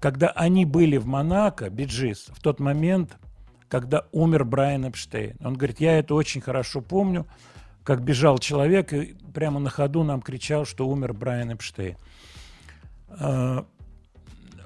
когда 0.00 0.30
они 0.30 0.64
были 0.64 0.96
в 0.96 1.06
Монако, 1.06 1.70
биджис, 1.70 2.26
в 2.30 2.42
тот 2.42 2.58
момент, 2.58 3.16
когда 3.68 4.04
умер 4.10 4.44
Брайан 4.46 4.86
Эпштейн. 4.86 5.36
Он 5.44 5.54
говорит, 5.54 5.78
я 5.78 5.96
это 5.96 6.16
очень 6.16 6.40
хорошо 6.40 6.80
помню, 6.80 7.24
как 7.84 8.02
бежал 8.02 8.38
человек 8.38 8.92
и 8.92 9.14
прямо 9.32 9.60
на 9.60 9.70
ходу 9.70 10.02
нам 10.02 10.22
кричал, 10.22 10.64
что 10.64 10.88
умер 10.88 11.12
Брайан 11.12 11.52
Эпштейн. 11.52 11.96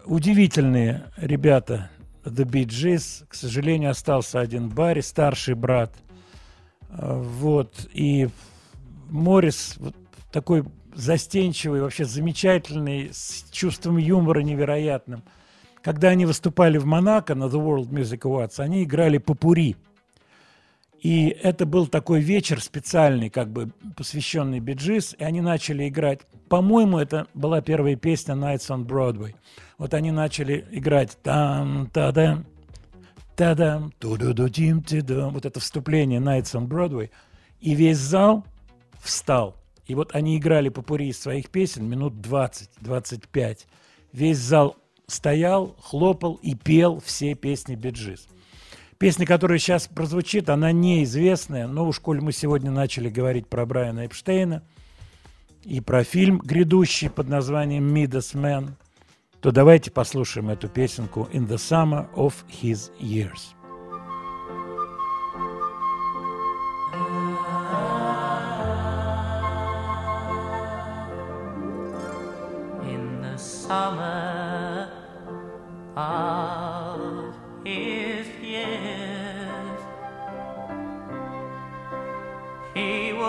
Удивительные 0.05 1.05
ребята 1.17 1.91
The 2.25 2.45
Bee 2.45 2.67
Gees. 2.67 3.25
К 3.27 3.35
сожалению, 3.35 3.91
остался 3.91 4.41
один 4.41 4.69
Барри, 4.69 5.01
старший 5.01 5.55
брат. 5.55 5.95
Вот. 6.91 7.89
И 7.93 8.29
Моррис 9.09 9.77
вот 9.79 9.97
такой 10.31 10.65
застенчивый, 10.95 11.81
вообще 11.81 12.05
замечательный, 12.05 13.11
с 13.13 13.47
чувством 13.51 13.97
юмора 13.97 14.41
невероятным. 14.41 15.23
Когда 15.83 16.09
они 16.09 16.27
выступали 16.27 16.79
в 16.79 16.87
Монако 16.87 17.35
на 17.35 17.45
The 17.45 17.61
World 17.61 17.89
Music 17.89 18.21
Awards, 18.21 18.61
они 18.61 18.85
играли 18.85 19.19
попури. 19.19 19.77
И 21.05 21.29
это 21.29 21.67
был 21.67 21.87
такой 21.87 22.21
вечер 22.21 22.63
специальный, 22.63 23.29
как 23.29 23.53
бы 23.53 23.71
посвященный 23.95 24.59
биджис, 24.59 25.15
и 25.19 25.23
они 25.23 25.43
начали 25.43 25.87
играть. 25.87 26.21
По-моему, 26.49 26.99
это 26.99 27.27
была 27.35 27.61
первая 27.61 27.95
песня 27.95 28.35
Nights 28.35 28.71
on 28.71 28.87
Broadway. 28.87 29.35
Вот 29.77 29.93
они 29.93 30.11
начали 30.11 30.65
играть 30.73 31.19
там 31.23 31.91
та 31.93 32.11
дам 32.11 32.47
та-дам, 33.37 33.93
ту-ду-ду-дим, 33.99 34.83
ти-дам. 34.83 35.35
Вот 35.35 35.45
это 35.45 35.61
вступление 35.61 36.21
Nights 36.21 36.55
on 36.55 36.67
Broadway. 36.67 37.11
И 37.61 37.75
весь 37.75 37.99
зал 37.99 38.45
встал. 39.03 39.57
И 39.87 39.95
вот 39.95 40.15
они 40.15 40.39
играли 40.39 40.71
попури 40.71 41.09
из 41.09 41.21
своих 41.21 41.51
песен 41.51 41.87
минут 41.87 42.15
20-25. 42.15 43.67
Весь 44.13 44.39
зал 44.39 44.77
стоял, 45.07 45.77
хлопал 45.83 46.39
и 46.43 46.55
пел 46.55 47.01
все 47.01 47.35
песни 47.35 47.75
биджис. 47.75 48.27
Песня, 48.99 49.27
которая 49.27 49.59
сейчас 49.59 49.89
прозвучит, 49.89 50.49
она 50.49 50.73
неизвестная, 50.73 51.67
но 51.67 51.87
уж 51.87 51.99
коль 52.01 52.21
мы 52.21 52.33
сегодня 52.33 52.71
начали 52.71 53.09
говорить 53.09 53.49
про 53.49 53.67
Брайана 53.67 54.07
Эпштейна 54.07 54.63
и 55.65 55.81
про 55.81 56.05
фильм 56.05 56.39
грядущий 56.39 57.11
под 57.11 57.29
названием 57.29 57.95
«Midas 57.95 58.35
Man», 58.35 58.73
то 59.41 59.51
давайте 59.51 59.91
послушаем 59.91 60.51
эту 60.51 60.69
песенку 60.69 61.29
«In 61.33 61.49
the 61.49 61.57
Summer 61.57 62.07
of 62.15 62.35
His 62.49 62.91
Years». 63.01 63.55
in 72.87 73.23
the 73.23 73.37
summer 73.39 74.89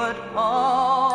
but 0.05 0.15
all 0.35 1.14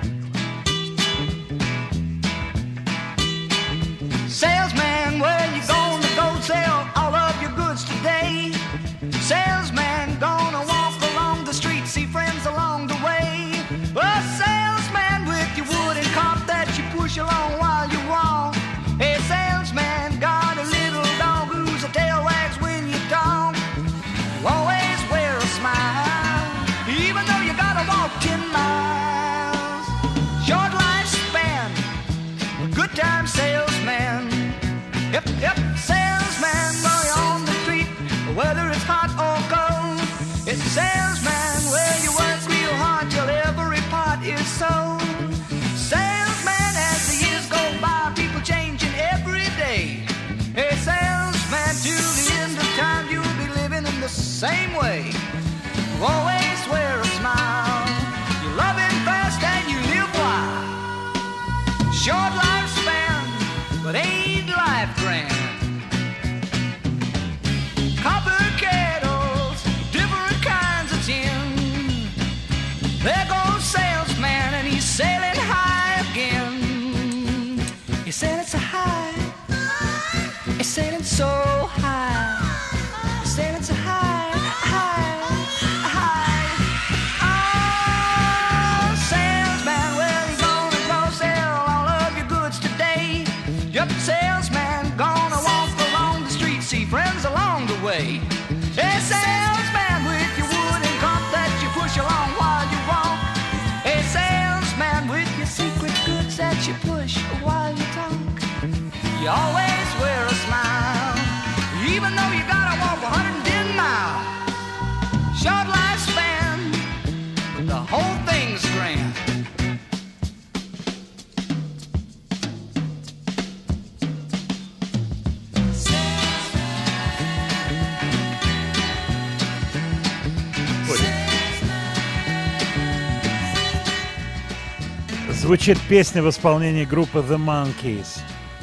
Звучит 135.51 135.81
песня 135.89 136.23
в 136.23 136.29
исполнении 136.29 136.85
группы 136.85 137.19
The 137.19 137.35
Monkeys. 137.35 138.21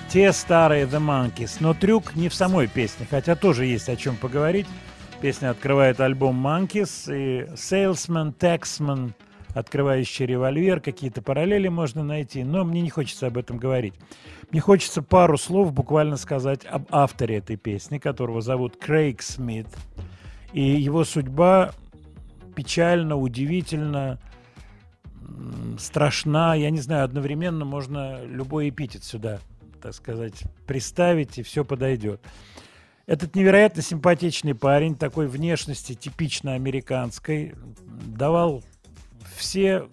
Те 0.09 0.33
старые 0.33 0.87
The 0.87 0.99
Monkeys. 0.99 1.59
Но 1.61 1.75
трюк 1.75 2.17
не 2.17 2.31
в 2.31 2.35
самой 2.35 2.67
песне, 2.67 3.07
хотя 3.11 3.37
тоже 3.37 3.67
есть 3.67 3.91
о 3.91 3.97
чем 3.97 4.17
поговорить. 4.17 4.67
Песня 5.21 5.51
открывает 5.51 6.01
альбом 6.01 6.47
Monkeys 6.47 7.15
и 7.15 7.43
Salesman, 7.57 8.35
Taxman, 8.35 9.13
открывающий 9.53 10.25
револьвер, 10.25 10.81
какие-то 10.81 11.21
параллели 11.21 11.69
можно 11.69 12.03
найти, 12.03 12.43
но 12.43 12.65
мне 12.65 12.81
не 12.81 12.89
хочется 12.89 13.27
об 13.27 13.37
этом 13.37 13.59
говорить. 13.59 13.93
Мне 14.51 14.63
хочется 14.63 15.03
пару 15.03 15.37
слов 15.37 15.75
буквально 15.75 16.17
сказать 16.17 16.65
об 16.65 16.87
авторе 16.91 17.37
этой 17.37 17.57
песни, 17.57 17.99
которого 17.99 18.41
зовут 18.41 18.79
Крейг 18.79 19.21
Смит. 19.21 19.67
И 20.55 20.63
его 20.63 21.05
судьба 21.05 21.73
печально, 22.57 23.15
удивительно, 23.19 24.19
страшна. 25.79 26.55
Я 26.55 26.71
не 26.71 26.81
знаю, 26.81 27.05
одновременно 27.05 27.65
можно 27.65 28.25
любой 28.25 28.71
эпитет 28.71 29.05
сюда, 29.05 29.41
так 29.81 29.95
сказать, 29.95 30.43
приставить, 30.67 31.39
и 31.39 31.43
все 31.43 31.65
подойдет. 31.65 32.21
Этот 33.07 33.35
невероятно 33.35 33.81
симпатичный 33.81 34.55
парень, 34.55 34.95
такой 34.95 35.29
внешности 35.29 35.95
типично 35.95 36.55
американской, 36.55 37.55
давал 38.07 38.63
все 39.37 39.89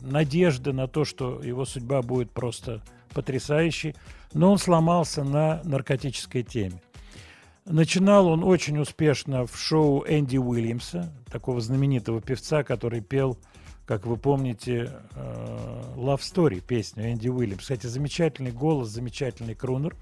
надежды 0.00 0.72
на 0.72 0.88
то, 0.88 1.04
что 1.04 1.40
его 1.42 1.64
судьба 1.64 2.02
будет 2.02 2.32
просто 2.32 2.82
потрясающей, 3.14 3.94
но 4.32 4.50
он 4.50 4.58
сломался 4.58 5.22
на 5.22 5.60
наркотической 5.64 6.42
теме. 6.42 6.80
Начинал 7.64 8.26
он 8.26 8.42
очень 8.42 8.78
успешно 8.78 9.46
в 9.46 9.56
шоу 9.56 10.04
Энди 10.08 10.36
Уильямса, 10.36 11.12
такого 11.30 11.60
знаменитого 11.60 12.20
певца, 12.20 12.64
который 12.64 13.00
пел, 13.02 13.38
как 13.92 14.06
вы 14.06 14.16
помните, 14.16 14.90
э, 15.16 15.82
Love 15.96 16.20
Story, 16.20 16.62
песню 16.66 17.12
Энди 17.12 17.28
Уильямс. 17.28 17.60
Кстати, 17.60 17.88
замечательный 17.88 18.50
голос, 18.50 18.88
замечательный 18.88 19.54
крунер. 19.54 19.94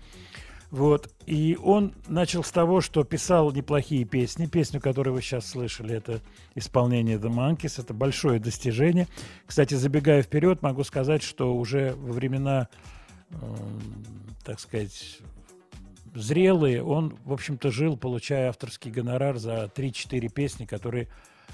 Вот. 0.71 1.13
И 1.27 1.59
он 1.61 1.93
начал 2.07 2.45
с 2.45 2.53
того, 2.53 2.81
что 2.83 3.03
писал 3.03 3.51
неплохие 3.51 4.05
песни. 4.05 4.47
Песню, 4.47 4.81
которую 4.81 5.15
вы 5.15 5.23
сейчас 5.23 5.45
слышали, 5.45 5.93
это 5.93 6.21
исполнение 6.55 7.17
The 7.17 7.35
Monkeys. 7.35 7.83
Это 7.83 7.93
большое 7.93 8.39
достижение. 8.39 9.09
Кстати, 9.45 9.75
забегая 9.75 10.23
вперед, 10.23 10.63
могу 10.63 10.85
сказать, 10.85 11.25
что 11.25 11.57
уже 11.57 11.95
во 11.97 12.13
времена, 12.13 12.69
э, 13.31 13.37
так 14.45 14.61
сказать, 14.61 15.19
зрелые, 16.15 16.85
он, 16.85 17.19
в 17.25 17.33
общем-то, 17.33 17.73
жил, 17.73 17.97
получая 17.97 18.51
авторский 18.51 18.93
гонорар 18.93 19.37
за 19.39 19.65
3-4 19.65 20.29
песни, 20.29 20.65
которые 20.65 21.09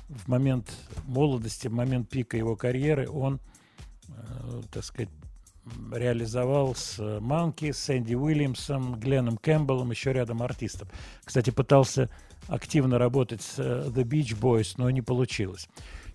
в 0.09 0.29
момент 0.29 0.73
молодости, 1.05 1.69
в 1.69 1.73
момент 1.73 2.09
пика 2.09 2.37
его 2.37 2.57
карьеры 2.57 3.09
он, 3.09 3.41
э, 4.09 4.63
так 4.73 4.85
сказать, 4.85 5.11
реализовал 5.93 6.75
с 6.75 6.99
Манки, 7.21 7.73
с 7.73 7.91
Энди 7.91 8.15
Уильямсом, 8.15 8.95
Гленном 9.01 9.37
Кэмпбеллом, 9.37 9.91
еще 9.91 10.13
рядом 10.13 10.43
артистов. 10.43 10.89
Кстати, 11.25 11.51
пытался 11.51 12.09
активно 12.47 12.99
работать 12.99 13.43
с 13.43 13.59
э, 13.59 13.89
The 13.89 14.05
Beach 14.05 14.39
Boys, 14.39 14.75
но 14.77 14.89
не 14.91 15.03
получилось. 15.03 15.69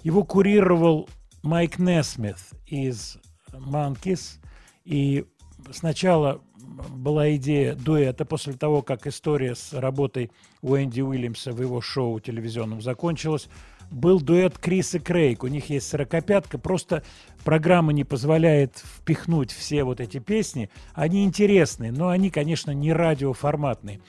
Его 0.03 0.23
курировал 0.23 1.09
Майк 1.43 1.79
Несмит 1.79 2.37
из 2.65 3.17
Monkeys, 3.51 4.39
и 4.85 5.25
сначала 5.71 6.41
была 6.89 7.35
идея 7.35 7.75
дуэта 7.75 8.25
после 8.25 8.53
того, 8.53 8.81
как 8.81 9.07
история 9.07 9.55
с 9.55 9.73
работой 9.73 10.31
у 10.61 10.75
Энди 10.75 11.01
Уильямса 11.01 11.51
в 11.51 11.61
его 11.61 11.81
шоу 11.81 12.19
телевизионном 12.19 12.81
закончилась. 12.81 13.49
Был 13.91 14.21
дуэт 14.21 14.57
Крис 14.57 14.95
и 14.95 14.99
Крейг. 14.99 15.43
У 15.43 15.47
них 15.47 15.69
есть 15.69 15.87
сорокопятка. 15.89 16.57
Просто 16.57 17.03
программа 17.43 17.91
не 17.91 18.05
позволяет 18.05 18.77
впихнуть 18.77 19.51
все 19.51 19.83
вот 19.83 19.99
эти 19.99 20.19
песни. 20.19 20.69
Они 20.93 21.25
интересные, 21.25 21.91
но 21.91 22.07
они, 22.07 22.29
конечно, 22.29 22.71
не 22.71 22.93
радиоформатные. 22.93 23.99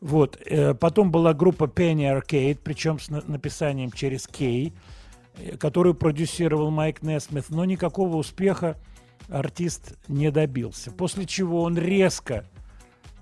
Вот. 0.00 0.38
э, 0.44 0.74
Потом 0.74 1.10
была 1.10 1.32
группа 1.32 1.64
Penny 1.64 2.02
Arcade, 2.14 2.58
причем 2.62 2.98
с 2.98 3.08
на- 3.08 3.22
написанием 3.26 3.90
через 3.90 4.26
Кей, 4.26 4.74
э, 5.36 5.56
которую 5.56 5.94
продюсировал 5.94 6.70
Майк 6.70 7.02
Несмит, 7.02 7.46
но 7.48 7.64
никакого 7.64 8.16
успеха 8.16 8.76
артист 9.28 9.94
не 10.06 10.30
добился. 10.30 10.90
После 10.90 11.24
чего 11.24 11.62
он 11.62 11.78
резко, 11.78 12.44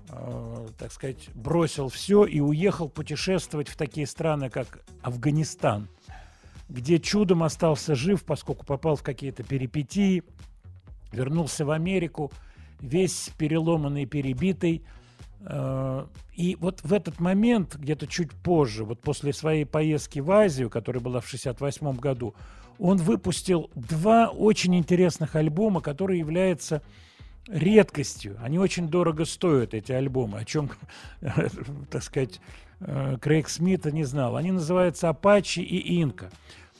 э, 0.09 0.67
так 0.77 0.91
сказать, 0.91 1.29
бросил 1.33 1.87
все 1.89 2.25
и 2.25 2.39
уехал 2.41 2.89
путешествовать 2.89 3.69
в 3.69 3.77
такие 3.77 4.05
страны, 4.07 4.49
как 4.49 4.81
Афганистан, 5.01 5.87
где 6.69 6.99
чудом 6.99 7.43
остался 7.43 7.95
жив, 7.95 8.23
поскольку 8.23 8.65
попал 8.65 8.95
в 8.95 9.03
какие-то 9.03 9.43
перипетии, 9.43 10.23
вернулся 11.11 11.65
в 11.65 11.71
Америку, 11.71 12.31
весь 12.79 13.31
переломанный, 13.37 14.05
перебитый. 14.05 14.83
Э, 15.41 16.05
И 16.33 16.55
вот 16.59 16.81
в 16.83 16.93
этот 16.93 17.19
момент, 17.19 17.75
где-то 17.75 18.07
чуть 18.07 18.31
позже, 18.31 18.85
вот 18.85 19.01
после 19.01 19.33
своей 19.33 19.65
поездки 19.65 20.19
в 20.19 20.31
Азию, 20.31 20.69
которая 20.69 21.01
была 21.01 21.19
в 21.19 21.27
68 21.27 21.97
году, 21.97 22.35
он 22.77 22.97
выпустил 22.97 23.69
два 23.75 24.29
очень 24.29 24.75
интересных 24.75 25.35
альбома, 25.35 25.81
которые 25.81 26.19
являются 26.19 26.81
редкостью. 27.47 28.37
Они 28.41 28.59
очень 28.59 28.87
дорого 28.87 29.25
стоят, 29.25 29.73
эти 29.73 29.91
альбомы, 29.91 30.37
о 30.39 30.45
чем, 30.45 30.69
так 31.89 32.03
сказать, 32.03 32.39
э, 32.79 33.17
Крейг 33.21 33.49
Смита 33.49 33.91
не 33.91 34.03
знал. 34.03 34.35
Они 34.35 34.51
называются 34.51 35.09
«Апачи» 35.09 35.59
и 35.59 35.99
«Инка». 35.99 36.29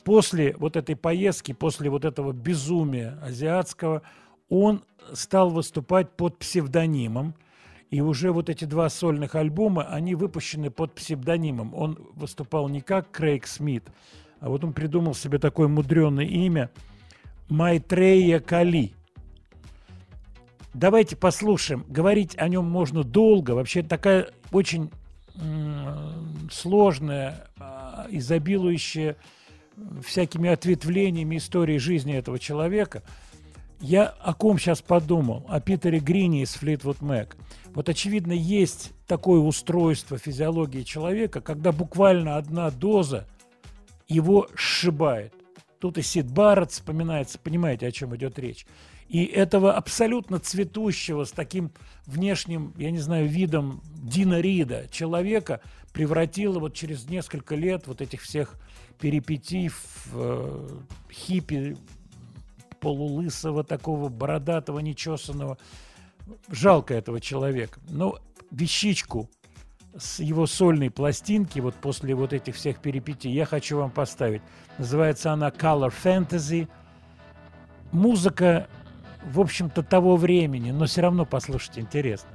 После 0.04 0.54
вот 0.56 0.76
этой 0.76 0.96
поездки, 0.96 1.52
после 1.52 1.90
вот 1.90 2.04
этого 2.04 2.32
безумия 2.32 3.18
азиатского, 3.22 4.02
он 4.48 4.82
стал 5.12 5.50
выступать 5.50 6.10
под 6.10 6.38
псевдонимом. 6.38 7.34
И 7.90 8.00
уже 8.00 8.32
вот 8.32 8.48
эти 8.48 8.64
два 8.64 8.88
сольных 8.88 9.34
альбома, 9.34 9.82
они 9.82 10.14
выпущены 10.14 10.70
под 10.70 10.94
псевдонимом. 10.94 11.74
Он 11.74 11.98
выступал 12.14 12.68
не 12.68 12.80
как 12.80 13.10
Крейг 13.10 13.46
Смит, 13.46 13.84
а 14.38 14.48
вот 14.48 14.64
он 14.64 14.72
придумал 14.72 15.14
себе 15.14 15.38
такое 15.38 15.68
мудреное 15.68 16.24
имя 16.24 16.70
Майтрея 17.48 18.38
Кали. 18.38 18.94
Давайте 20.72 21.16
послушаем. 21.16 21.84
Говорить 21.88 22.38
о 22.38 22.48
нем 22.48 22.64
можно 22.64 23.02
долго. 23.02 23.52
Вообще 23.52 23.82
такая 23.82 24.30
очень 24.52 24.90
сложная, 26.50 27.48
изобилующая 28.10 29.16
всякими 30.04 30.50
ответвлениями 30.50 31.36
истории 31.36 31.78
жизни 31.78 32.14
этого 32.14 32.38
человека. 32.38 33.02
Я 33.80 34.06
о 34.06 34.34
ком 34.34 34.58
сейчас 34.58 34.82
подумал? 34.82 35.46
О 35.48 35.58
Питере 35.60 36.00
Грине 36.00 36.42
из 36.42 36.52
Флитвуд 36.54 37.00
Мэк. 37.00 37.36
Вот, 37.72 37.88
очевидно, 37.88 38.32
есть 38.32 38.92
такое 39.06 39.40
устройство 39.40 40.18
физиологии 40.18 40.82
человека, 40.82 41.40
когда 41.40 41.72
буквально 41.72 42.36
одна 42.36 42.70
доза 42.70 43.26
его 44.06 44.48
сшибает. 44.54 45.32
Тут 45.78 45.96
и 45.96 46.02
Сид 46.02 46.30
Барретт 46.30 46.72
вспоминается, 46.72 47.38
понимаете, 47.38 47.86
о 47.86 47.92
чем 47.92 48.14
идет 48.14 48.38
речь. 48.38 48.66
И 49.10 49.24
этого 49.24 49.72
абсолютно 49.72 50.38
цветущего, 50.38 51.24
с 51.24 51.32
таким 51.32 51.72
внешним, 52.06 52.72
я 52.78 52.92
не 52.92 53.00
знаю, 53.00 53.28
видом 53.28 53.82
Дина 53.92 54.40
Рида 54.40 54.86
человека 54.88 55.60
превратило 55.92 56.60
вот 56.60 56.74
через 56.74 57.08
несколько 57.08 57.56
лет 57.56 57.88
вот 57.88 58.00
этих 58.00 58.22
всех 58.22 58.54
перипетий 59.00 59.66
в 59.66 60.12
э, 60.14 60.68
хиппи 61.10 61.76
полулысого, 62.78 63.64
такого 63.64 64.08
бородатого, 64.08 64.78
нечесанного. 64.78 65.58
Жалко 66.48 66.94
этого 66.94 67.20
человека. 67.20 67.80
Но 67.88 68.20
вещичку 68.52 69.28
с 69.98 70.20
его 70.20 70.46
сольной 70.46 70.88
пластинки, 70.88 71.58
вот 71.58 71.74
после 71.74 72.14
вот 72.14 72.32
этих 72.32 72.54
всех 72.54 72.80
перипетий, 72.80 73.32
я 73.32 73.44
хочу 73.44 73.76
вам 73.76 73.90
поставить. 73.90 74.42
Называется 74.78 75.32
она 75.32 75.48
Color 75.48 75.92
Fantasy. 76.04 76.68
Музыка, 77.90 78.68
в 79.24 79.40
общем-то, 79.40 79.82
того 79.82 80.16
времени, 80.16 80.70
но 80.70 80.86
все 80.86 81.02
равно 81.02 81.24
послушать 81.24 81.78
интересно. 81.78 82.30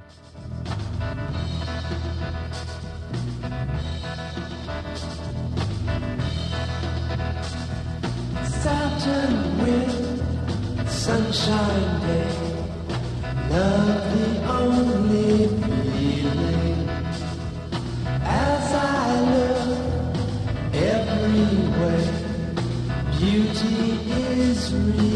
Beauty 23.18 23.98
is 24.40 24.72
revealing. 24.72 25.15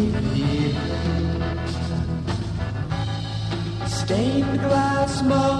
Stained 4.11 4.59
glass 4.59 5.23
multiplies 5.23 5.60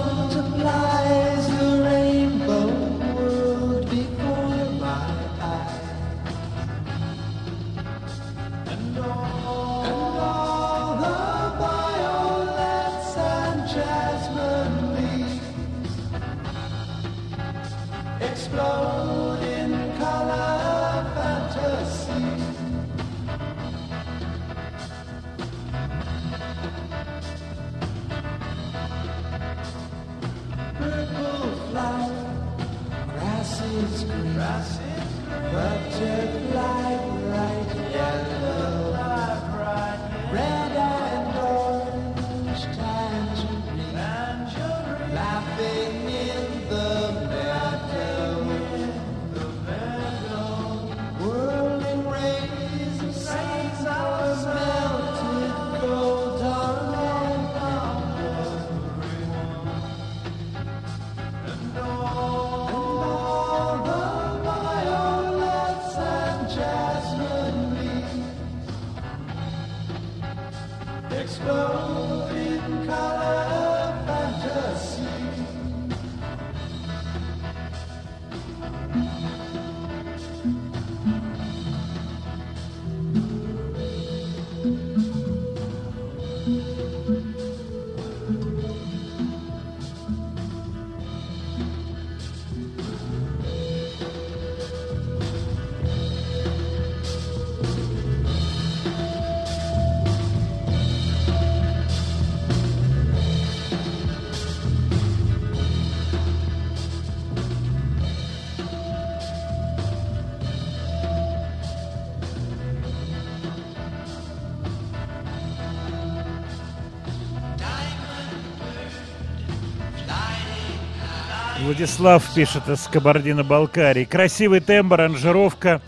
Владислав 122.01 122.33
пишет 122.33 122.67
из 122.67 122.87
Кабардино-Балкарии. 122.87 124.05
Красивый 124.05 124.59
тембр, 124.59 125.01
аранжировка, 125.01 125.83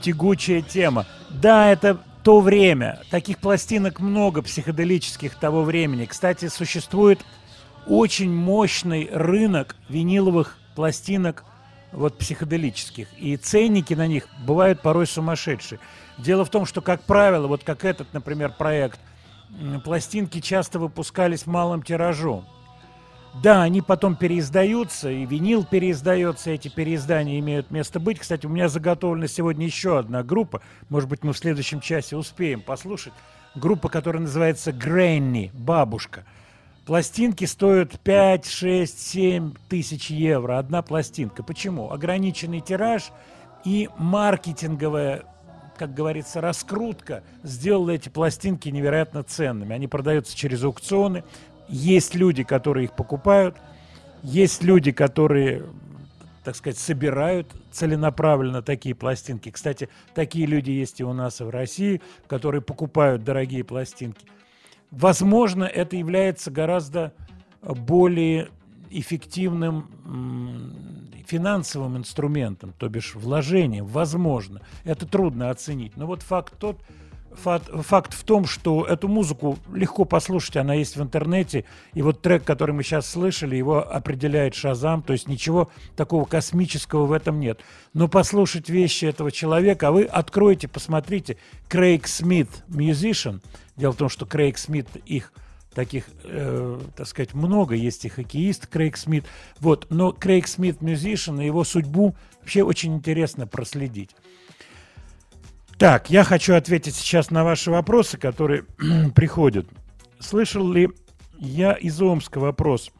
тягучая 0.00 0.60
тема. 0.60 1.06
Да, 1.28 1.70
это 1.70 1.98
то 2.24 2.40
время. 2.40 2.98
Таких 3.12 3.38
пластинок 3.38 4.00
много 4.00 4.42
психоделических 4.42 5.36
того 5.36 5.62
времени. 5.62 6.06
Кстати, 6.06 6.48
существует 6.48 7.24
очень 7.86 8.32
мощный 8.32 9.08
рынок 9.12 9.76
виниловых 9.88 10.58
пластинок 10.74 11.44
вот 11.92 12.18
психоделических. 12.18 13.06
И 13.16 13.36
ценники 13.36 13.94
на 13.94 14.08
них 14.08 14.26
бывают 14.44 14.82
порой 14.82 15.06
сумасшедшие. 15.06 15.78
Дело 16.18 16.44
в 16.44 16.50
том, 16.50 16.66
что, 16.66 16.80
как 16.80 17.04
правило, 17.04 17.46
вот 17.46 17.62
как 17.62 17.84
этот, 17.84 18.12
например, 18.12 18.52
проект, 18.58 18.98
пластинки 19.84 20.40
часто 20.40 20.80
выпускались 20.80 21.46
малым 21.46 21.84
тиражом. 21.84 22.44
Да, 23.34 23.62
они 23.62 23.80
потом 23.80 24.16
переиздаются, 24.16 25.10
и 25.10 25.24
винил 25.24 25.64
переиздается, 25.64 26.50
эти 26.50 26.68
переиздания 26.68 27.38
имеют 27.38 27.70
место 27.70 28.00
быть. 28.00 28.18
Кстати, 28.18 28.46
у 28.46 28.48
меня 28.48 28.68
заготовлена 28.68 29.28
сегодня 29.28 29.66
еще 29.66 29.98
одна 29.98 30.22
группа, 30.22 30.60
может 30.88 31.08
быть, 31.08 31.22
мы 31.22 31.32
в 31.32 31.38
следующем 31.38 31.80
часе 31.80 32.16
успеем 32.16 32.60
послушать. 32.60 33.12
Группа, 33.54 33.88
которая 33.88 34.22
называется 34.22 34.72
Грэнни, 34.72 35.50
бабушка. 35.54 36.24
Пластинки 36.86 37.44
стоят 37.44 38.00
5, 38.00 38.46
6, 38.46 39.00
7 39.00 39.52
тысяч 39.68 40.10
евро, 40.10 40.58
одна 40.58 40.82
пластинка. 40.82 41.42
Почему? 41.42 41.92
Ограниченный 41.92 42.60
тираж 42.60 43.12
и 43.64 43.88
маркетинговая 43.96 45.24
как 45.80 45.94
говорится, 45.94 46.42
раскрутка 46.42 47.22
сделала 47.42 47.92
эти 47.92 48.10
пластинки 48.10 48.68
невероятно 48.68 49.22
ценными. 49.22 49.74
Они 49.74 49.86
продаются 49.86 50.36
через 50.36 50.62
аукционы. 50.62 51.24
Есть 51.70 52.14
люди, 52.14 52.42
которые 52.42 52.84
их 52.84 52.92
покупают. 52.92 53.56
Есть 54.22 54.62
люди, 54.62 54.92
которые, 54.92 55.64
так 56.44 56.56
сказать, 56.56 56.78
собирают 56.78 57.46
целенаправленно 57.70 58.60
такие 58.60 58.94
пластинки. 58.94 59.50
Кстати, 59.50 59.88
такие 60.14 60.46
люди 60.46 60.70
есть 60.70 61.00
и 61.00 61.04
у 61.04 61.12
нас 61.12 61.40
и 61.40 61.44
в 61.44 61.50
России, 61.50 62.02
которые 62.26 62.60
покупают 62.60 63.24
дорогие 63.24 63.64
пластинки. 63.64 64.26
Возможно, 64.90 65.64
это 65.64 65.96
является 65.96 66.50
гораздо 66.50 67.14
более 67.62 68.48
эффективным 68.90 69.88
финансовым 71.26 71.96
инструментом, 71.96 72.74
то 72.76 72.88
бишь 72.88 73.14
вложением, 73.14 73.86
возможно. 73.86 74.60
Это 74.82 75.06
трудно 75.06 75.50
оценить. 75.50 75.96
Но 75.96 76.06
вот 76.06 76.22
факт 76.22 76.58
тот, 76.58 76.82
факт, 77.34 78.14
в 78.14 78.24
том, 78.24 78.44
что 78.46 78.84
эту 78.84 79.08
музыку 79.08 79.58
легко 79.72 80.04
послушать, 80.04 80.56
она 80.56 80.74
есть 80.74 80.96
в 80.96 81.02
интернете. 81.02 81.64
И 81.94 82.02
вот 82.02 82.22
трек, 82.22 82.44
который 82.44 82.72
мы 82.72 82.82
сейчас 82.82 83.08
слышали, 83.08 83.56
его 83.56 83.78
определяет 83.78 84.54
Шазам, 84.54 85.02
то 85.02 85.12
есть 85.12 85.28
ничего 85.28 85.70
такого 85.96 86.24
космического 86.24 87.06
в 87.06 87.12
этом 87.12 87.40
нет. 87.40 87.60
Но 87.94 88.08
послушать 88.08 88.68
вещи 88.68 89.04
этого 89.04 89.30
человека, 89.30 89.88
а 89.88 89.92
вы 89.92 90.04
откроете, 90.04 90.68
посмотрите, 90.68 91.36
Крейг 91.68 92.06
Смит, 92.06 92.48
musician. 92.68 93.40
Дело 93.76 93.92
в 93.92 93.96
том, 93.96 94.08
что 94.08 94.26
Крейг 94.26 94.58
Смит 94.58 94.88
их 95.06 95.32
таких, 95.74 96.04
э, 96.24 96.80
так 96.96 97.06
сказать, 97.06 97.34
много. 97.34 97.74
Есть 97.74 98.04
и 98.04 98.08
хоккеист 98.08 98.66
Крейг 98.66 98.96
Смит. 98.96 99.24
Вот. 99.60 99.86
Но 99.90 100.12
Крейг 100.12 100.48
Смит 100.48 100.78
musician, 100.80 101.42
и 101.42 101.46
его 101.46 101.64
судьбу 101.64 102.14
вообще 102.40 102.62
очень 102.62 102.94
интересно 102.94 103.46
проследить. 103.46 104.10
Так, 105.80 106.10
я 106.10 106.24
хочу 106.24 106.54
ответить 106.56 106.94
сейчас 106.94 107.30
на 107.30 107.42
ваши 107.42 107.70
вопросы, 107.70 108.18
которые 108.18 108.64
приходят. 109.14 109.66
Слышал 110.18 110.70
ли 110.70 110.90
я 111.38 111.72
из 111.72 112.02
Омска 112.02 112.38
вопрос? 112.38 112.90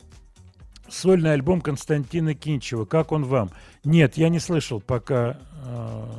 Сольный 0.89 1.35
альбом 1.35 1.61
Константина 1.61 2.35
Кинчева. 2.35 2.87
Как 2.87 3.13
он 3.13 3.25
вам? 3.25 3.51
Нет, 3.85 4.17
я 4.17 4.31
не 4.31 4.39
слышал 4.39 4.81
пока 4.81 5.37
э, 5.63 6.11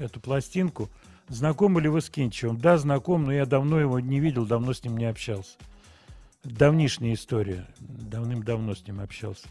эту 0.00 0.20
пластинку. 0.20 0.90
Знакомы 1.28 1.80
ли 1.80 1.88
вы 1.88 2.02
с 2.02 2.10
Кинчевым? 2.10 2.58
Да, 2.58 2.76
знаком, 2.76 3.24
но 3.24 3.32
я 3.32 3.46
давно 3.46 3.80
его 3.80 4.00
не 4.00 4.20
видел, 4.20 4.44
давно 4.44 4.74
с 4.74 4.84
ним 4.84 4.98
не 4.98 5.06
общался. 5.06 5.56
Давнишняя 6.44 7.14
история. 7.14 7.66
Давным-давно 7.78 8.74
с 8.74 8.86
ним 8.86 9.00
общался. 9.00 9.46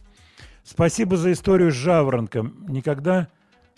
Спасибо 0.64 1.18
за 1.18 1.32
историю 1.32 1.72
с 1.72 1.76
Жаворонком. 1.76 2.68
Никогда 2.68 3.30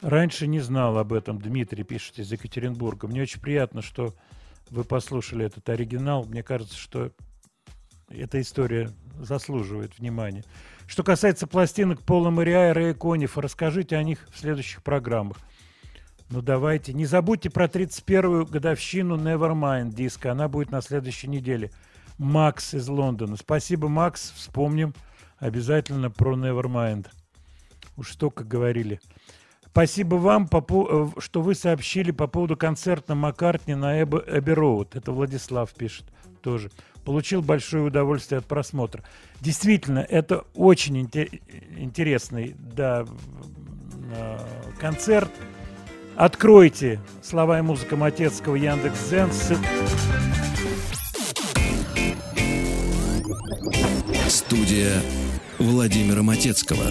раньше 0.02 0.48
не 0.48 0.60
знал 0.60 0.98
об 0.98 1.14
этом. 1.14 1.40
Дмитрий 1.40 1.84
пишет 1.84 2.20
из 2.20 2.32
Екатеринбурга. 2.32 3.08
Мне 3.08 3.22
очень 3.22 3.42
приятно, 3.42 3.82
что 3.82 4.14
вы 4.70 4.84
послушали 4.84 5.46
этот 5.46 5.68
оригинал. 5.70 6.26
Мне 6.26 6.44
кажется, 6.44 6.78
что 6.78 7.12
эта 8.10 8.42
история 8.42 8.92
заслуживает 9.20 9.98
внимания. 10.00 10.44
Что 10.88 11.04
касается 11.04 11.48
пластинок 11.48 12.02
Пола 12.02 12.30
Мариа 12.30 12.70
и 12.70 12.74
Рэя 12.74 12.94
Конифа, 12.94 13.42
расскажите 13.42 13.96
о 13.96 14.04
них 14.04 14.28
в 14.32 14.40
следующих 14.40 14.84
программах. 14.84 15.38
Ну 16.30 16.42
давайте. 16.42 16.94
Не 16.94 17.06
забудьте 17.06 17.50
про 17.50 17.66
31-ю 17.66 18.46
годовщину 18.46 19.18
Nevermind 19.18 19.94
диска. 19.94 20.32
Она 20.32 20.48
будет 20.48 20.72
на 20.72 20.82
следующей 20.82 21.28
неделе. 21.28 21.72
Макс 22.18 22.74
из 22.74 22.88
Лондона. 22.88 23.36
Спасибо, 23.36 23.90
Макс. 23.90 24.32
Вспомним 24.36 24.94
обязательно 25.40 26.10
про 26.10 26.36
Nevermind. 26.36 27.08
Уж 27.98 28.14
столько 28.14 28.44
говорили. 28.44 29.02
Спасибо 29.72 30.16
вам, 30.16 30.50
э, 30.52 31.08
что 31.20 31.42
вы 31.42 31.56
сообщили 31.56 32.12
по 32.12 32.28
поводу 32.28 32.58
концерта 32.58 33.16
Маккартни 33.16 33.74
на 33.74 34.02
Эбби 34.02 34.52
Роуд. 34.52 34.96
Это 34.98 35.12
Владислав 35.14 35.72
пишет 35.74 36.06
тоже. 36.42 36.70
Получил 37.06 37.42
большое 37.42 37.84
удовольствие 37.86 38.40
от 38.40 38.46
просмотра. 38.46 39.04
Действительно, 39.40 40.00
это 40.00 40.44
очень 40.56 41.02
инте- 41.02 41.42
интересный 41.78 42.56
да, 42.60 43.06
э, 44.14 44.38
концерт. 44.80 45.32
Откройте 46.18 47.00
слова 47.24 47.58
и 47.60 47.62
музыка 47.62 47.96
Матецкого 47.96 48.56
Яндекс.Дзен. 48.56 49.30
Сы- 49.30 49.58
Студия 54.28 55.02
Владимира 55.60 56.22
Матецкого. 56.24 56.84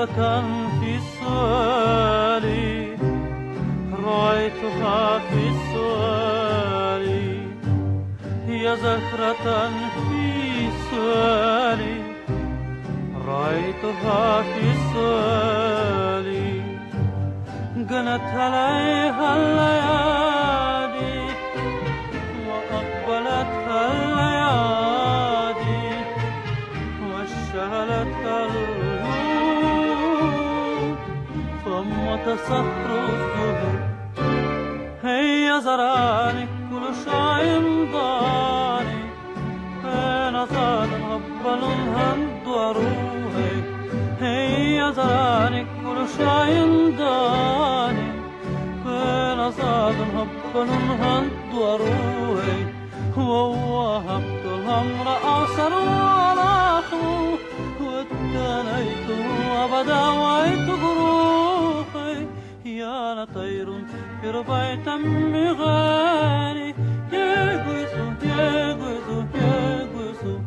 زهرة 0.00 0.42
في 0.80 0.98
سؤالي 1.20 2.96
رأيتها 4.04 5.18
في 5.18 5.52
سؤالي 5.74 7.36
يا 8.48 8.74
زهرة 8.74 9.70
في 10.08 10.68
سؤالي 10.90 12.00
رأيتها 13.28 14.42
في 14.42 14.66
سؤالي 14.94 16.62
جنت 17.76 18.28
عليها 18.34 19.36
الليالي. 19.36 20.39
صخر 32.36 32.90
الذهب 33.08 33.90
هي 35.04 35.60
زرعاني 35.60 36.46
كل 36.70 36.84
شيء 37.04 37.88
ضاني. 37.92 39.00
أنا 39.84 40.46
صاد 40.46 40.88
هبل 40.88 41.62
هند 41.96 42.46
وروحي. 42.46 43.56
هي 44.20 44.92
زرعاني 44.92 45.62
كل 45.64 45.98
شيء 46.16 46.94
ضاني. 46.98 48.10
أنا 48.86 49.50
صاد 49.50 49.94
هبل 50.16 50.68
هند 51.02 51.54
وروحي. 51.54 52.60
ووهبت 53.16 54.44
الأمر 54.44 55.06
أعصر 55.24 55.72
على 56.02 56.82
خلوه 56.90 57.38
واتنيته 57.80 59.20
وبدا 59.52 60.08
وعيت 60.08 60.68
يا 62.65 63.15
لطير 63.15 63.67
في 64.21 64.29
ربيت 64.29 64.89
مغاني 64.89 66.75
يجوز 67.13 67.93
يجوز 68.23 69.25
يجوز 69.35 70.39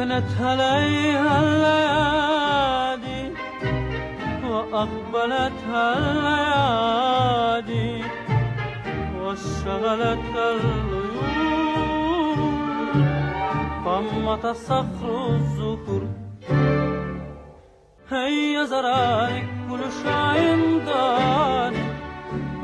بنت 0.00 0.32
عليها 0.40 1.40
الليالي 1.40 3.32
وأقبلت 4.44 5.60
الليالي 6.08 7.92
وشغلت 9.20 10.36
الغيوم 10.36 12.40
فمت 13.84 14.44
صخر 14.46 15.26
الذكر 15.28 16.02
هيا 18.10 18.64
زرارك 18.64 19.48
كل 19.70 19.82
شيء 20.02 20.82
داني 20.86 21.84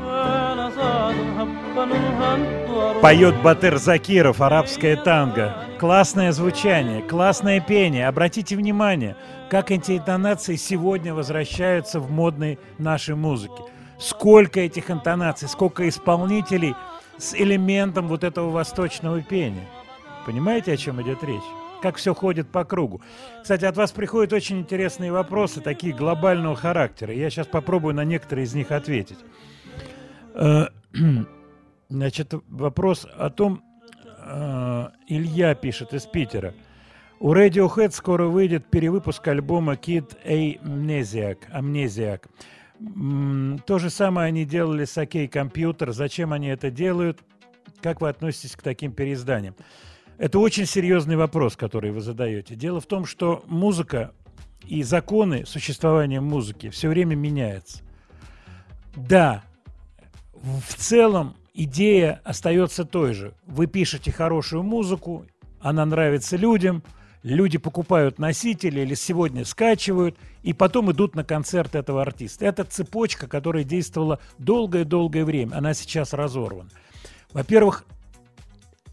وأنا 0.01 0.69
صادم 0.69 1.29
هبا 1.39 1.83
وهنطر 1.93 2.66
Поет 3.01 3.41
Батыр 3.41 3.77
Закиров, 3.77 4.41
арабское 4.41 4.95
танго. 4.95 5.55
Классное 5.79 6.31
звучание, 6.31 7.01
классное 7.01 7.61
пение. 7.61 8.07
Обратите 8.07 8.55
внимание, 8.55 9.15
как 9.49 9.71
эти 9.71 9.97
интонации 9.97 10.55
сегодня 10.55 11.13
возвращаются 11.13 11.99
в 11.99 12.11
модной 12.11 12.59
нашей 12.77 13.15
музыке. 13.15 13.63
Сколько 13.99 14.59
этих 14.59 14.91
интонаций, 14.91 15.47
сколько 15.47 15.87
исполнителей 15.87 16.75
с 17.17 17.33
элементом 17.33 18.07
вот 18.07 18.23
этого 18.23 18.49
восточного 18.49 19.21
пения. 19.21 19.67
Понимаете, 20.25 20.73
о 20.73 20.77
чем 20.77 21.01
идет 21.01 21.23
речь? 21.23 21.41
Как 21.81 21.95
все 21.95 22.13
ходит 22.13 22.49
по 22.49 22.65
кругу. 22.65 23.01
Кстати, 23.41 23.65
от 23.65 23.77
вас 23.77 23.91
приходят 23.91 24.33
очень 24.33 24.59
интересные 24.59 25.11
вопросы, 25.11 25.61
такие 25.61 25.93
глобального 25.93 26.55
характера. 26.55 27.13
Я 27.13 27.29
сейчас 27.29 27.47
попробую 27.47 27.93
на 27.95 28.03
некоторые 28.03 28.45
из 28.45 28.53
них 28.53 28.71
ответить. 28.71 29.19
Значит, 31.89 32.33
вопрос 32.49 33.07
о 33.17 33.29
том, 33.29 33.63
э, 34.25 34.89
Илья 35.07 35.55
пишет 35.55 35.93
из 35.93 36.05
Питера. 36.05 36.53
У 37.19 37.33
Radiohead 37.33 37.91
скоро 37.91 38.25
выйдет 38.27 38.69
перевыпуск 38.69 39.27
альбома 39.27 39.73
Kid 39.73 40.17
Amnesiac. 40.25 41.37
Amnesiac. 41.51 42.27
То 43.65 43.79
же 43.79 43.89
самое 43.89 44.27
они 44.27 44.45
делали 44.45 44.85
с 44.85 44.97
OK 44.97 45.29
Computer. 45.29 45.91
Зачем 45.93 46.33
они 46.33 46.47
это 46.47 46.69
делают? 46.69 47.19
Как 47.81 48.01
вы 48.01 48.09
относитесь 48.09 48.55
к 48.55 48.61
таким 48.61 48.91
переизданиям? 48.91 49.55
Это 50.17 50.39
очень 50.39 50.65
серьезный 50.65 51.15
вопрос, 51.15 51.55
который 51.55 51.91
вы 51.91 52.01
задаете. 52.01 52.55
Дело 52.55 52.81
в 52.81 52.85
том, 52.85 53.05
что 53.05 53.43
музыка 53.47 54.11
и 54.65 54.83
законы 54.83 55.45
существования 55.45 56.21
музыки 56.21 56.69
все 56.69 56.89
время 56.89 57.15
меняются. 57.15 57.81
Да, 58.95 59.43
в 60.33 60.73
целом 60.75 61.35
идея 61.57 62.21
остается 62.23 62.85
той 62.85 63.13
же. 63.13 63.33
Вы 63.45 63.67
пишете 63.67 64.11
хорошую 64.11 64.63
музыку, 64.63 65.25
она 65.59 65.85
нравится 65.85 66.37
людям, 66.37 66.83
люди 67.23 67.57
покупают 67.57 68.19
носители 68.19 68.81
или 68.81 68.93
сегодня 68.93 69.43
скачивают, 69.43 70.17
и 70.43 70.53
потом 70.53 70.91
идут 70.91 71.15
на 71.15 71.23
концерт 71.23 71.75
этого 71.75 72.03
артиста. 72.03 72.45
Это 72.45 72.63
цепочка, 72.63 73.27
которая 73.27 73.63
действовала 73.63 74.19
долгое-долгое 74.37 75.25
время. 75.25 75.55
Она 75.55 75.73
сейчас 75.73 76.13
разорвана. 76.13 76.69
Во-первых, 77.33 77.85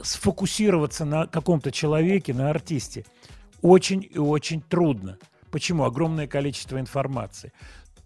сфокусироваться 0.00 1.04
на 1.04 1.26
каком-то 1.26 1.70
человеке, 1.70 2.32
на 2.32 2.50
артисте, 2.50 3.04
очень 3.60 4.08
и 4.10 4.18
очень 4.18 4.60
трудно. 4.62 5.18
Почему? 5.50 5.84
Огромное 5.84 6.26
количество 6.26 6.80
информации. 6.80 7.52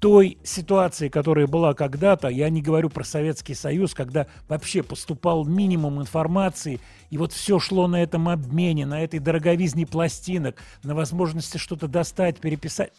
Той 0.01 0.39
ситуации, 0.45 1.09
которая 1.09 1.49
была 1.49 1.75
когда-то, 1.75 2.29
я 2.29 2.49
не 2.51 2.63
говорю 2.63 2.89
про 2.89 3.03
Советский 3.03 3.55
Союз, 3.55 3.95
когда 3.95 4.27
вообще 4.49 4.83
поступал 4.83 5.45
минимум 5.45 6.01
информации, 6.01 6.81
и 7.11 7.19
вот 7.19 7.33
все 7.33 7.59
шло 7.59 7.89
на 7.89 8.03
этом 8.03 8.29
обмене, 8.29 8.87
на 8.87 9.03
этой 9.03 9.19
дороговизне 9.19 9.87
пластинок, 9.87 10.63
на 10.85 10.95
возможности 10.95 11.59
что-то 11.59 11.89
достать, 11.89 12.39
переписать. 12.39 12.93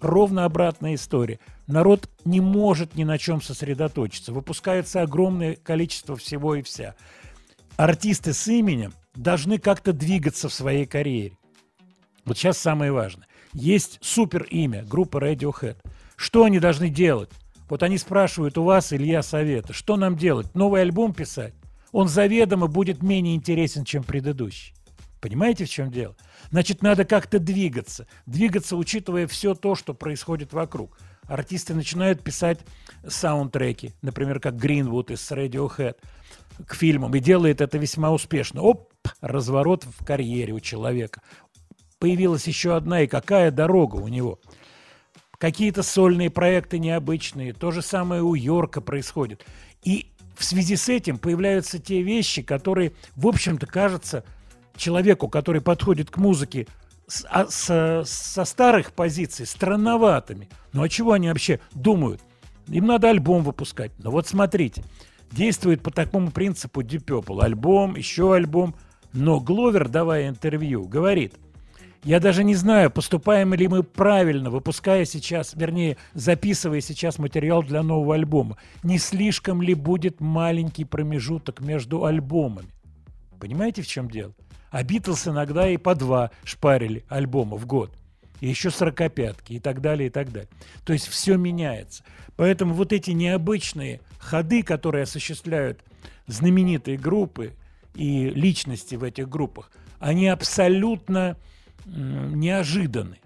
Ровно 0.00 0.44
обратная 0.44 0.94
история. 0.94 1.40
Народ 1.66 2.08
не 2.24 2.40
может 2.40 2.94
ни 2.94 3.04
на 3.04 3.18
чем 3.18 3.40
сосредоточиться. 3.40 4.32
Выпускается 4.32 5.02
огромное 5.02 5.56
количество 5.56 6.16
всего 6.16 6.54
и 6.54 6.62
вся 6.62 6.94
артисты 7.76 8.32
с 8.32 8.46
именем 8.48 8.92
должны 9.14 9.58
как-то 9.58 9.92
двигаться 9.92 10.48
в 10.48 10.54
своей 10.54 10.86
карьере. 10.86 11.36
Вот 12.24 12.38
сейчас 12.38 12.58
самое 12.58 12.92
важное. 12.92 13.26
Есть 13.52 13.98
супер 14.00 14.44
имя, 14.44 14.84
группа 14.84 15.18
Radiohead. 15.18 15.76
Что 16.24 16.44
они 16.44 16.58
должны 16.58 16.88
делать? 16.88 17.28
Вот 17.68 17.82
они 17.82 17.98
спрашивают 17.98 18.56
у 18.56 18.64
вас, 18.64 18.94
Илья, 18.94 19.22
совета. 19.22 19.74
Что 19.74 19.96
нам 19.98 20.16
делать? 20.16 20.54
Новый 20.54 20.80
альбом 20.80 21.12
писать? 21.12 21.52
Он 21.92 22.08
заведомо 22.08 22.66
будет 22.66 23.02
менее 23.02 23.36
интересен, 23.36 23.84
чем 23.84 24.02
предыдущий. 24.02 24.74
Понимаете, 25.20 25.66
в 25.66 25.68
чем 25.68 25.90
дело? 25.90 26.16
Значит, 26.50 26.80
надо 26.80 27.04
как-то 27.04 27.38
двигаться. 27.38 28.06
Двигаться, 28.24 28.78
учитывая 28.78 29.26
все 29.26 29.54
то, 29.54 29.74
что 29.74 29.92
происходит 29.92 30.54
вокруг. 30.54 30.98
Артисты 31.24 31.74
начинают 31.74 32.24
писать 32.24 32.60
саундтреки, 33.06 33.92
например, 34.00 34.40
как 34.40 34.56
Гринвуд 34.56 35.10
из 35.10 35.30
Radiohead 35.30 35.96
к 36.66 36.74
фильмам, 36.74 37.14
и 37.14 37.20
делает 37.20 37.60
это 37.60 37.76
весьма 37.76 38.10
успешно. 38.10 38.62
Оп, 38.62 38.90
разворот 39.20 39.84
в 39.84 40.02
карьере 40.06 40.54
у 40.54 40.60
человека. 40.60 41.20
Появилась 41.98 42.46
еще 42.46 42.76
одна, 42.76 43.02
и 43.02 43.06
какая 43.06 43.50
дорога 43.50 43.96
у 43.96 44.08
него. 44.08 44.40
Какие-то 45.38 45.82
сольные 45.82 46.30
проекты 46.30 46.78
необычные, 46.78 47.52
то 47.52 47.70
же 47.70 47.82
самое 47.82 48.22
у 48.22 48.34
Йорка 48.34 48.80
происходит. 48.80 49.44
И 49.82 50.06
в 50.36 50.44
связи 50.44 50.76
с 50.76 50.88
этим 50.88 51.18
появляются 51.18 51.78
те 51.78 52.02
вещи, 52.02 52.42
которые, 52.42 52.92
в 53.16 53.26
общем-то, 53.26 53.66
кажутся 53.66 54.24
человеку, 54.76 55.28
который 55.28 55.60
подходит 55.60 56.10
к 56.10 56.16
музыке 56.18 56.66
с- 57.06 57.26
а- 57.30 57.46
со, 57.48 58.02
со 58.06 58.44
старых 58.44 58.92
позиций 58.92 59.46
странноватыми. 59.46 60.48
Ну 60.72 60.82
а 60.82 60.88
чего 60.88 61.12
они 61.12 61.28
вообще 61.28 61.60
думают? 61.72 62.20
Им 62.68 62.86
надо 62.86 63.10
альбом 63.10 63.42
выпускать. 63.42 63.92
Но 63.98 64.10
вот 64.10 64.26
смотрите, 64.26 64.84
действует 65.30 65.82
по 65.82 65.90
такому 65.90 66.30
принципу 66.30 66.80
Deep 66.82 67.04
Purple. 67.04 67.42
Альбом, 67.42 67.96
еще 67.96 68.34
альбом. 68.34 68.74
Но 69.12 69.38
Гловер, 69.38 69.88
давая 69.88 70.28
интервью, 70.28 70.88
говорит, 70.88 71.34
я 72.04 72.20
даже 72.20 72.44
не 72.44 72.54
знаю, 72.54 72.90
поступаем 72.90 73.54
ли 73.54 73.66
мы 73.66 73.82
правильно, 73.82 74.50
выпуская 74.50 75.06
сейчас, 75.06 75.54
вернее, 75.54 75.96
записывая 76.12 76.82
сейчас 76.82 77.18
материал 77.18 77.62
для 77.62 77.82
нового 77.82 78.14
альбома. 78.14 78.58
Не 78.82 78.98
слишком 78.98 79.62
ли 79.62 79.72
будет 79.72 80.20
маленький 80.20 80.84
промежуток 80.84 81.60
между 81.60 82.04
альбомами? 82.04 82.68
Понимаете, 83.40 83.80
в 83.80 83.86
чем 83.86 84.10
дело? 84.10 84.34
А 84.70 84.82
Битлз 84.82 85.28
иногда 85.28 85.68
и 85.68 85.78
по 85.78 85.94
два 85.94 86.30
шпарили 86.44 87.04
альбома 87.08 87.56
в 87.56 87.64
год. 87.64 87.90
И 88.40 88.48
еще 88.48 88.70
сорокопятки 88.70 89.54
и 89.54 89.58
так 89.58 89.80
далее, 89.80 90.08
и 90.08 90.10
так 90.10 90.30
далее. 90.30 90.50
То 90.84 90.92
есть 90.92 91.08
все 91.08 91.36
меняется. 91.36 92.04
Поэтому 92.36 92.74
вот 92.74 92.92
эти 92.92 93.12
необычные 93.12 94.00
ходы, 94.18 94.62
которые 94.62 95.04
осуществляют 95.04 95.80
знаменитые 96.26 96.98
группы 96.98 97.54
и 97.94 98.28
личности 98.28 98.96
в 98.96 99.04
этих 99.04 99.28
группах, 99.28 99.70
они 100.00 100.28
абсолютно 100.28 101.38
неожиданны. 101.84 103.18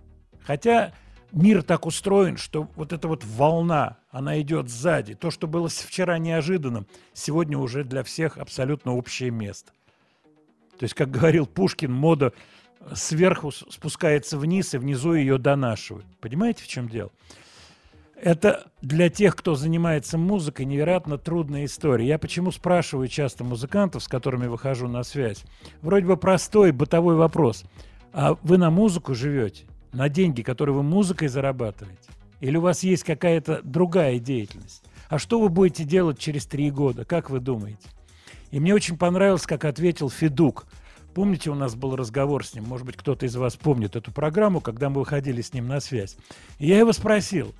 Хотя 0.45 0.93
мир 1.33 1.63
так 1.63 1.87
устроен, 1.87 2.37
что 2.37 2.69
вот 2.77 2.93
эта 2.93 3.09
вот 3.09 3.25
волна, 3.25 3.99
она 4.11 4.41
идет 4.41 4.69
сзади. 4.69 5.15
То, 5.15 5.31
что 5.31 5.47
было 5.47 5.69
вчера 5.69 6.19
неожиданным, 6.19 6.87
сегодня 7.13 7.59
уже 7.59 7.85
для 7.85 8.03
всех 8.03 8.39
абсолютно 8.39 8.95
общее 8.95 9.31
место. 9.31 9.73
То 10.79 10.85
есть, 10.85 10.95
как 10.95 11.11
говорил 11.11 11.47
Пушкин, 11.47 11.93
мода 11.93 12.33
сверху 12.95 13.51
спускается 13.51 14.39
вниз, 14.39 14.75
и 14.75 14.79
внизу 14.79 15.15
ее 15.15 15.39
донашивают. 15.39 16.07
Понимаете, 16.21 16.63
в 16.63 16.69
чем 16.69 16.89
дело? 16.89 17.11
Это 18.21 18.67
для 18.83 19.11
тех, 19.11 19.37
кто 19.37 19.55
занимается 19.55 20.19
музыкой, 20.19 20.67
невероятно 20.67 21.19
трудная 21.19 21.67
история. 21.67 22.07
Я 22.07 22.19
почему 22.19 22.51
спрашиваю 22.51 23.07
часто 23.07 23.45
музыкантов, 23.45 24.03
с 24.03 24.09
которыми 24.09 24.47
выхожу 24.47 24.89
на 24.89 25.05
связь? 25.05 25.45
Вроде 25.83 26.07
бы 26.07 26.17
простой 26.17 26.73
бытовой 26.73 27.15
вопрос. 27.15 27.65
А 28.21 28.37
вы 28.43 28.59
на 28.59 28.69
музыку 28.69 29.15
живете? 29.15 29.63
На 29.93 30.09
деньги, 30.09 30.43
которые 30.43 30.75
вы 30.75 30.83
музыкой 30.83 31.29
зарабатываете? 31.29 32.11
Или 32.41 32.57
у 32.57 32.63
вас 32.63 32.83
есть 32.83 33.05
какая-то 33.05 33.61
другая 33.63 34.19
деятельность? 34.19 34.83
А 35.09 35.21
что 35.21 35.39
вы 35.39 35.49
будете 35.49 35.85
делать 35.85 36.19
через 36.19 36.45
три 36.45 36.73
года? 36.73 37.05
Как 37.05 37.31
вы 37.31 37.39
думаете? 37.39 37.89
И 38.51 38.59
мне 38.59 38.75
очень 38.75 38.99
понравилось, 38.99 39.47
как 39.47 39.65
ответил 39.65 40.11
Федук. 40.11 40.67
Помните, 41.15 41.51
у 41.51 41.55
нас 41.55 41.77
был 41.77 41.95
разговор 41.95 42.45
с 42.45 42.57
ним, 42.57 42.65
может 42.65 42.85
быть, 42.85 42.97
кто-то 42.97 43.25
из 43.25 43.37
вас 43.37 43.55
помнит 43.55 43.95
эту 43.95 44.11
программу, 44.11 44.61
когда 44.61 44.91
мы 44.91 44.99
выходили 44.99 45.41
с 45.41 45.55
ним 45.55 45.69
на 45.69 45.79
связь. 45.79 46.17
И 46.59 46.67
я 46.67 46.77
его 46.77 46.93
спросил, 46.93 47.55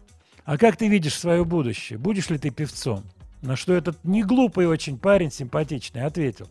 а 0.45 0.59
как 0.59 0.77
ты 0.77 0.89
видишь 0.89 1.15
свое 1.15 1.45
будущее? 1.45 2.01
Будешь 2.01 2.31
ли 2.31 2.39
ты 2.39 2.51
певцом? 2.51 3.05
На 3.43 3.55
что 3.55 3.75
этот 3.75 4.03
не 4.03 4.25
глупый 4.25 4.67
очень 4.67 4.99
парень, 4.99 5.31
симпатичный, 5.31 6.03
ответил, 6.03 6.49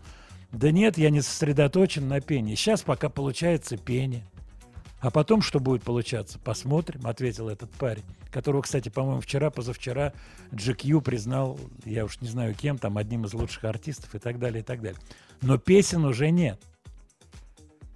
да 0.51 0.71
нет, 0.71 0.97
я 0.97 1.09
не 1.09 1.21
сосредоточен 1.21 2.07
на 2.07 2.21
пении. 2.21 2.55
Сейчас 2.55 2.81
пока 2.81 3.09
получается 3.09 3.77
пение. 3.77 4.23
А 4.99 5.11
потом, 5.11 5.41
что 5.41 5.59
будет 5.59 5.83
получаться, 5.83 6.39
посмотрим, 6.39 7.05
ответил 7.05 7.49
этот 7.49 7.69
парень, 7.71 8.03
которого, 8.31 8.63
кстати, 8.63 8.89
по-моему, 8.89 9.21
вчера, 9.21 9.51
позавчера 9.51 10.11
GQ 10.51 11.01
признал, 11.01 11.59
я 11.85 12.03
уж 12.03 12.19
не 12.19 12.27
знаю 12.27 12.55
кем, 12.55 12.79
там, 12.79 12.97
одним 12.97 13.25
из 13.25 13.33
лучших 13.33 13.65
артистов 13.65 14.15
и 14.15 14.19
так 14.19 14.39
далее, 14.39 14.61
и 14.61 14.63
так 14.63 14.81
далее. 14.81 14.99
Но 15.41 15.59
песен 15.59 16.03
уже 16.03 16.31
нет. 16.31 16.59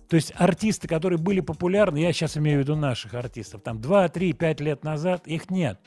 То 0.09 0.15
есть 0.15 0.31
артисты, 0.35 0.87
которые 0.87 1.17
были 1.17 1.39
популярны, 1.39 1.97
я 1.97 2.13
сейчас 2.13 2.37
имею 2.37 2.59
в 2.59 2.63
виду 2.63 2.75
наших 2.75 3.15
артистов, 3.15 3.61
там 3.61 3.81
2, 3.81 4.09
3, 4.09 4.33
5 4.33 4.59
лет 4.59 4.83
назад, 4.83 5.25
их 5.25 5.49
нет. 5.49 5.79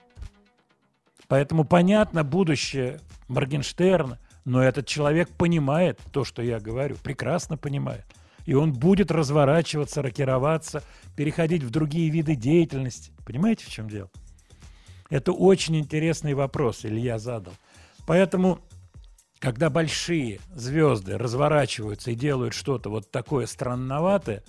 Поэтому 1.29 1.65
понятно 1.65 2.25
будущее 2.25 3.01
Моргенштерна, 3.29 4.19
но 4.45 4.63
этот 4.63 4.87
человек 4.87 5.31
понимает 5.31 5.99
то, 6.13 6.25
что 6.25 6.43
я 6.43 6.61
говорю, 6.61 6.97
прекрасно 6.97 7.57
понимает. 7.57 8.05
И 8.45 8.55
он 8.55 8.73
будет 8.73 9.11
разворачиваться, 9.11 10.03
рокироваться, 10.03 10.83
переходить 11.17 11.63
в 11.63 11.71
другие 11.71 12.11
виды 12.11 12.35
деятельности. 12.35 13.13
Понимаете, 13.25 13.65
в 13.65 13.71
чем 13.71 13.89
дело? 13.89 14.11
Это 15.09 15.33
очень 15.33 15.77
интересный 15.77 16.35
вопрос 16.35 16.85
Илья 16.85 17.19
задал. 17.19 17.55
Поэтому, 18.07 18.61
когда 19.39 19.71
большие 19.71 20.41
звезды 20.55 21.17
разворачиваются 21.17 22.11
и 22.11 22.15
делают 22.15 22.53
что-то 22.53 22.91
вот 22.91 23.11
такое 23.11 23.47
странноватое, 23.47 24.43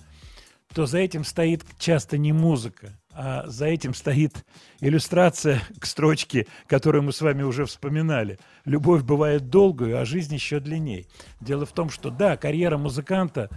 то 0.74 0.84
за 0.84 0.98
этим 0.98 1.24
стоит 1.24 1.64
часто 1.78 2.18
не 2.18 2.32
музыка, 2.32 2.98
а 3.18 3.44
за 3.46 3.66
этим 3.66 3.94
стоит 3.94 4.44
иллюстрация 4.80 5.62
к 5.80 5.86
строчке, 5.86 6.46
которую 6.66 7.02
мы 7.02 7.12
с 7.12 7.22
вами 7.22 7.42
уже 7.42 7.64
вспоминали. 7.64 8.38
Любовь 8.66 9.02
бывает 9.02 9.48
долгую, 9.48 9.98
а 9.98 10.04
жизнь 10.04 10.34
еще 10.34 10.60
длинней. 10.60 11.06
Дело 11.40 11.64
в 11.64 11.72
том, 11.72 11.88
что 11.88 12.10
да, 12.10 12.36
карьера 12.36 12.76
музыканта, 12.76 13.48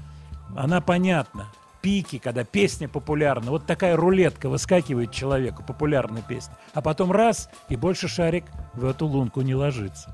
она 0.56 0.80
понятна. 0.80 1.48
Пики, 1.82 2.20
когда 2.20 2.44
песня 2.44 2.88
популярна, 2.88 3.52
вот 3.52 3.66
такая 3.66 3.96
рулетка 3.96 4.50
выскакивает 4.50 5.12
человеку, 5.12 5.64
популярная 5.64 6.22
песня, 6.22 6.54
а 6.74 6.82
потом 6.82 7.12
раз, 7.12 7.50
и 7.70 7.76
больше 7.76 8.08
шарик 8.08 8.46
в 8.74 8.86
эту 8.86 9.08
лунку 9.08 9.42
не 9.42 9.56
ложится. 9.56 10.14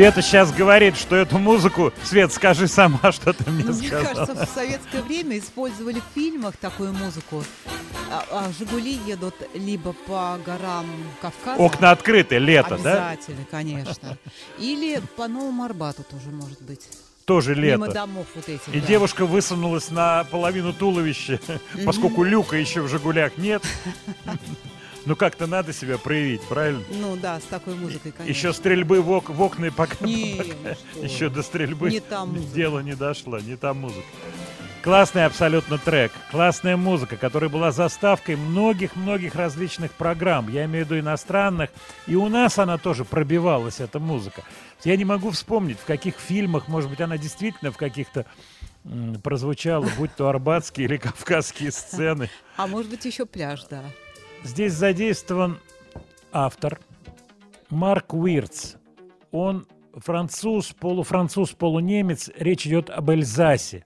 Света 0.00 0.22
сейчас 0.22 0.50
говорит, 0.50 0.96
что 0.96 1.14
эту 1.14 1.36
музыку... 1.36 1.92
Свет, 2.04 2.32
скажи 2.32 2.68
сама, 2.68 3.12
что 3.12 3.34
ты 3.34 3.50
мне 3.50 3.64
Ну, 3.64 3.74
мне 3.74 3.88
сказала. 3.88 4.14
кажется, 4.14 4.46
в 4.46 4.48
советское 4.48 5.02
время 5.02 5.38
использовали 5.38 6.00
в 6.00 6.14
фильмах 6.14 6.56
такую 6.56 6.94
музыку. 6.94 7.44
А, 8.10 8.24
а 8.30 8.50
«Жигули» 8.58 8.98
едут 9.06 9.34
либо 9.52 9.92
по 9.92 10.38
горам 10.46 10.86
Кавказа. 11.20 11.62
Окна 11.62 11.90
открыты, 11.90 12.38
лето, 12.38 12.78
да? 12.82 13.10
Обязательно, 13.10 13.44
конечно. 13.50 14.16
Или 14.58 15.02
по 15.18 15.28
Новому 15.28 15.64
Арбату 15.64 16.02
тоже 16.02 16.30
может 16.30 16.62
быть. 16.62 16.88
Тоже 17.26 17.54
Мимо 17.54 17.84
лето. 17.84 17.92
домов 17.92 18.26
вот 18.34 18.48
этих. 18.48 18.68
И 18.68 18.80
да. 18.80 18.86
девушка 18.86 19.26
высунулась 19.26 19.90
на 19.90 20.24
половину 20.24 20.72
туловища, 20.72 21.40
поскольку 21.84 22.24
люка 22.24 22.56
еще 22.56 22.80
в 22.80 22.88
«Жигулях» 22.88 23.36
нет. 23.36 23.62
Ну 25.10 25.16
как-то 25.16 25.48
надо 25.48 25.72
себя 25.72 25.98
проявить, 25.98 26.40
правильно? 26.42 26.84
Ну 26.88 27.16
да, 27.16 27.40
с 27.40 27.42
такой 27.42 27.74
музыкой, 27.74 28.12
конечно. 28.12 28.30
Еще 28.30 28.52
стрельбы 28.52 29.02
в, 29.02 29.10
ок- 29.10 29.30
в 29.30 29.42
окна 29.42 29.72
пока, 29.72 30.06
Не, 30.06 30.36
пока 30.38 30.76
ну 30.94 31.02
еще 31.02 31.28
до 31.28 31.42
стрельбы 31.42 31.90
Не 31.90 31.98
та 31.98 32.24
музыка. 32.24 32.54
дело 32.54 32.78
не 32.78 32.94
дошло, 32.94 33.40
не 33.40 33.56
та 33.56 33.74
музыка. 33.74 34.06
Классный 34.84 35.24
абсолютно 35.24 35.78
трек, 35.78 36.12
классная 36.30 36.76
музыка, 36.76 37.16
которая 37.16 37.50
была 37.50 37.72
заставкой 37.72 38.36
многих-многих 38.36 39.34
различных 39.34 39.90
программ, 39.90 40.48
я 40.48 40.66
имею 40.66 40.86
в 40.86 40.90
виду 40.90 41.00
иностранных, 41.00 41.70
и 42.06 42.14
у 42.14 42.28
нас 42.28 42.60
она 42.60 42.78
тоже 42.78 43.04
пробивалась, 43.04 43.80
эта 43.80 43.98
музыка. 43.98 44.44
Я 44.84 44.96
не 44.96 45.04
могу 45.04 45.32
вспомнить, 45.32 45.80
в 45.80 45.86
каких 45.86 46.20
фильмах, 46.20 46.68
может 46.68 46.88
быть, 46.88 47.00
она 47.00 47.18
действительно 47.18 47.72
в 47.72 47.76
каких-то 47.76 48.26
прозвучала, 49.24 49.88
будь 49.98 50.14
то 50.14 50.28
арбатские 50.28 50.86
или 50.86 50.98
кавказские 50.98 51.72
сцены. 51.72 52.30
А 52.56 52.68
может 52.68 52.88
быть 52.92 53.04
еще 53.04 53.26
пляж, 53.26 53.64
да. 53.68 53.82
Здесь 54.42 54.72
задействован 54.72 55.58
автор 56.32 56.80
Марк 57.68 58.14
Уирц. 58.14 58.76
Он 59.32 59.66
француз, 59.94 60.72
полуфранцуз, 60.72 61.50
полунемец. 61.50 62.30
Речь 62.38 62.66
идет 62.66 62.88
об 62.88 63.10
Эльзасе. 63.10 63.84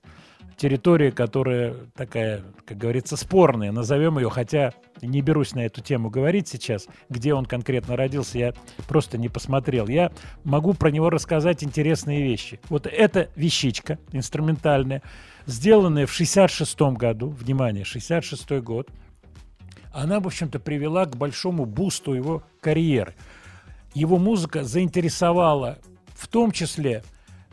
Территория, 0.57 1.11
которая 1.11 1.75
такая, 1.97 2.45
как 2.65 2.79
говорится, 2.79 3.17
спорная, 3.17 3.73
назовем 3.73 4.19
ее, 4.19 4.31
хотя 4.31 4.73
не 5.03 5.21
берусь 5.21 5.55
на 5.55 5.67
эту 5.67 5.81
тему 5.81 6.11
говорить 6.11 6.47
сейчас, 6.47 6.87
где 7.09 7.35
он 7.35 7.45
конкретно 7.45 7.97
родился, 7.97 8.39
я 8.39 8.55
просто 8.87 9.19
не 9.19 9.29
посмотрел. 9.29 9.89
Я 9.89 10.13
могу 10.45 10.73
про 10.73 10.93
него 10.93 11.11
рассказать 11.11 11.65
интересные 11.65 12.23
вещи. 12.23 12.61
Вот 12.69 12.87
эта 12.87 13.29
вещичка 13.35 13.99
инструментальная, 14.13 15.03
сделанная 15.47 16.07
в 16.07 16.13
66 16.13 16.81
году, 16.93 17.31
внимание, 17.31 17.85
66 17.85 18.63
год, 18.63 18.89
она, 19.95 20.21
в 20.21 20.27
общем-то, 20.27 20.59
привела 20.59 21.07
к 21.07 21.17
большому 21.17 21.65
бусту 21.65 22.15
его 22.15 22.43
карьеры. 22.61 23.15
Его 23.95 24.19
музыка 24.19 24.65
заинтересовала 24.65 25.79
в 26.15 26.29
том 26.29 26.51
числе 26.51 27.05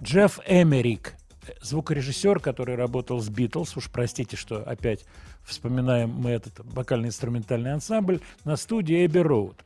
Джефф 0.01 0.39
Эмерик, 0.47 1.15
звукорежиссер, 1.61 2.39
который 2.39 2.75
работал 2.75 3.19
с 3.19 3.29
Битлз, 3.29 3.77
уж 3.77 3.89
простите, 3.89 4.37
что 4.37 4.63
опять 4.63 5.05
вспоминаем 5.43 6.09
мы 6.09 6.31
этот 6.31 6.59
вокально-инструментальный 6.59 7.73
ансамбль, 7.73 8.21
на 8.43 8.55
студии 8.55 9.05
Эбби 9.05 9.19
Роуд. 9.19 9.63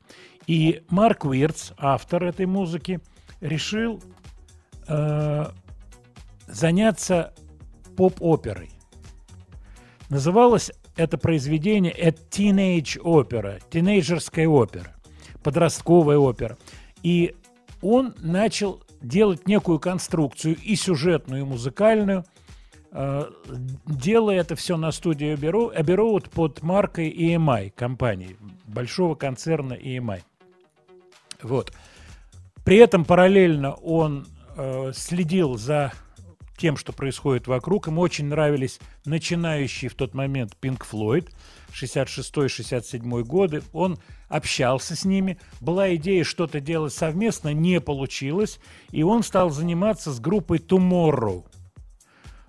И 0.47 0.83
Марк 0.89 1.25
Уирц, 1.25 1.71
автор 1.77 2.23
этой 2.23 2.45
музыки, 2.45 2.99
решил 3.41 4.01
э, 4.87 5.45
заняться 6.47 7.33
поп-оперой. 7.95 8.69
Называлось 10.09 10.71
это 10.95 11.17
произведение 11.17 11.93
«A 11.93 12.09
Teenage 12.09 12.99
Opera», 13.01 13.61
тинейджерская 13.69 14.47
опера, 14.47 14.95
подростковая 15.43 16.17
опера. 16.17 16.57
И 17.03 17.35
он 17.81 18.15
начал 18.19 18.81
делать 19.01 19.47
некую 19.47 19.79
конструкцию 19.79 20.57
и 20.63 20.75
сюжетную, 20.75 21.43
и 21.43 21.45
музыкальную, 21.45 22.25
э, 22.91 23.23
делая 23.85 24.39
это 24.39 24.55
все 24.55 24.77
на 24.77 24.91
студии 24.91 25.33
Road 25.35 26.29
под 26.31 26.63
маркой 26.63 27.09
EMI, 27.11 27.71
компании, 27.75 28.37
большого 28.65 29.15
концерна 29.15 29.73
EMI. 29.73 30.21
Вот. 31.41 31.71
При 32.63 32.77
этом 32.77 33.05
параллельно 33.05 33.73
он 33.73 34.25
э, 34.57 34.91
следил 34.95 35.57
за 35.57 35.93
тем, 36.57 36.77
что 36.77 36.93
происходит 36.93 37.47
вокруг. 37.47 37.87
Ему 37.87 38.01
очень 38.01 38.25
нравились 38.25 38.79
начинающие 39.05 39.89
в 39.89 39.95
тот 39.95 40.13
момент 40.13 40.55
Pink 40.61 40.83
Floyd, 40.89 41.29
66-67 41.73 43.23
годы. 43.23 43.61
Он 43.73 43.97
общался 44.29 44.95
с 44.95 45.05
ними. 45.05 45.37
Была 45.61 45.93
идея 45.95 46.23
что-то 46.23 46.59
делать 46.59 46.93
совместно, 46.93 47.53
не 47.53 47.81
получилось. 47.81 48.59
И 48.91 49.03
он 49.03 49.23
стал 49.23 49.49
заниматься 49.49 50.11
с 50.11 50.19
группой 50.19 50.59
Tomorrow. 50.59 51.45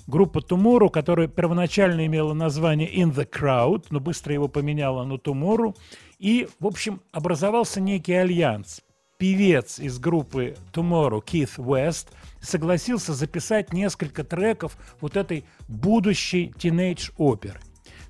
Группа 0.06 0.38
Tomorrow, 0.38 0.88
которая 0.88 1.26
первоначально 1.26 2.06
имела 2.06 2.32
название 2.32 2.88
In 2.94 3.12
the 3.12 3.28
Crowd, 3.28 3.86
но 3.90 3.98
быстро 3.98 4.32
его 4.32 4.46
поменяла 4.46 5.04
на 5.04 5.14
Tomorrow. 5.14 5.74
И, 6.18 6.48
в 6.60 6.66
общем, 6.66 7.00
образовался 7.10 7.80
некий 7.80 8.14
альянс. 8.14 8.82
певец 9.18 9.80
из 9.80 9.98
группы 9.98 10.56
Tomorrow, 10.72 11.22
Keith 11.24 11.56
West, 11.56 12.08
согласился 12.40 13.14
записать 13.14 13.72
несколько 13.72 14.24
треков 14.24 14.76
вот 15.00 15.16
этой 15.16 15.44
будущей 15.68 16.52
тинейдж-оперы. 16.58 17.60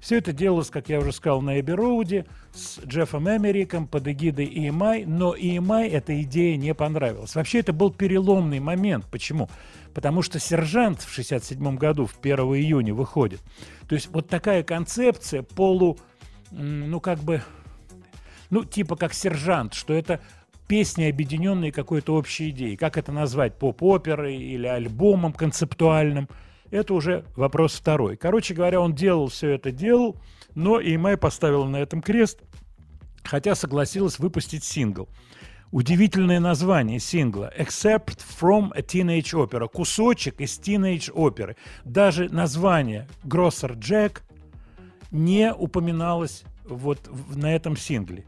Все 0.00 0.18
это 0.18 0.32
делалось, 0.32 0.70
как 0.70 0.88
я 0.88 1.00
уже 1.00 1.12
сказал, 1.12 1.40
на 1.42 1.58
Эбби 1.58 2.24
с 2.54 2.78
Джеффом 2.84 3.28
Эмериком 3.28 3.88
под 3.88 4.06
эгидой 4.06 4.46
EMI, 4.46 5.04
но 5.04 5.34
EMI 5.34 5.88
эта 5.88 6.22
идея 6.22 6.56
не 6.56 6.74
понравилась. 6.74 7.34
Вообще 7.34 7.58
это 7.58 7.72
был 7.72 7.90
переломный 7.90 8.60
момент. 8.60 9.06
Почему? 9.10 9.48
Потому 9.94 10.22
что 10.22 10.38
«Сержант» 10.38 11.02
в 11.02 11.12
67 11.12 11.76
году, 11.76 12.06
в 12.06 12.18
1 12.20 12.38
июня 12.38 12.94
выходит. 12.94 13.40
То 13.88 13.94
есть 13.94 14.08
вот 14.12 14.28
такая 14.28 14.62
концепция 14.62 15.42
полу, 15.42 15.98
ну 16.50 17.00
как 17.00 17.18
бы, 17.20 17.42
ну 18.50 18.64
типа 18.64 18.96
как 18.96 19.12
«Сержант», 19.12 19.74
что 19.74 19.92
это 19.92 20.20
песни, 20.66 21.04
объединенные 21.04 21.72
какой-то 21.72 22.14
общей 22.14 22.50
идеей. 22.50 22.76
Как 22.76 22.96
это 22.96 23.12
назвать? 23.12 23.58
Поп-оперой 23.58 24.36
или 24.36 24.66
альбомом 24.66 25.32
концептуальным? 25.32 26.28
Это 26.70 26.94
уже 26.94 27.24
вопрос 27.36 27.74
второй. 27.74 28.16
Короче 28.16 28.54
говоря, 28.54 28.80
он 28.80 28.94
делал 28.94 29.28
все 29.28 29.50
это, 29.50 29.70
делал, 29.70 30.16
но 30.54 30.80
EMI 30.80 31.16
поставила 31.16 31.66
на 31.66 31.76
этом 31.76 32.02
крест, 32.02 32.40
хотя 33.22 33.54
согласилась 33.54 34.18
выпустить 34.18 34.64
сингл. 34.64 35.08
Удивительное 35.72 36.40
название 36.40 37.00
сингла 37.00 37.52
«Except 37.58 38.20
from 38.40 38.70
a 38.74 38.80
Teenage 38.80 39.32
Opera»– 39.32 39.68
кусочек 39.72 40.40
из 40.40 40.58
Teenage 40.58 41.10
оперы. 41.12 41.56
Даже 41.84 42.28
название 42.28 43.08
«Гроссер 43.24 43.72
Джек» 43.72 44.22
не 45.10 45.52
упоминалось 45.52 46.44
вот 46.64 47.10
на 47.34 47.54
этом 47.54 47.76
сингле. 47.76 48.24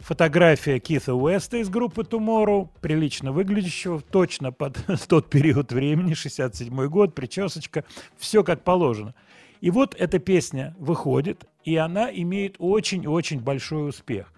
Фотография 0.00 0.78
Кита 0.78 1.14
Уэста 1.14 1.58
из 1.58 1.68
группы 1.68 2.02
Tomorrow, 2.02 2.68
прилично 2.80 3.32
выглядящего, 3.32 4.00
точно 4.00 4.50
под 4.50 4.78
тот 5.08 5.30
период 5.30 5.72
времени, 5.72 6.14
67 6.14 6.86
год, 6.86 7.14
причесочка, 7.14 7.84
все 8.16 8.42
как 8.42 8.64
положено. 8.64 9.14
И 9.60 9.70
вот 9.70 9.94
эта 9.98 10.18
песня 10.18 10.74
выходит, 10.78 11.44
и 11.64 11.76
она 11.76 12.10
имеет 12.10 12.56
очень-очень 12.58 13.40
большой 13.40 13.90
успех. 13.90 14.32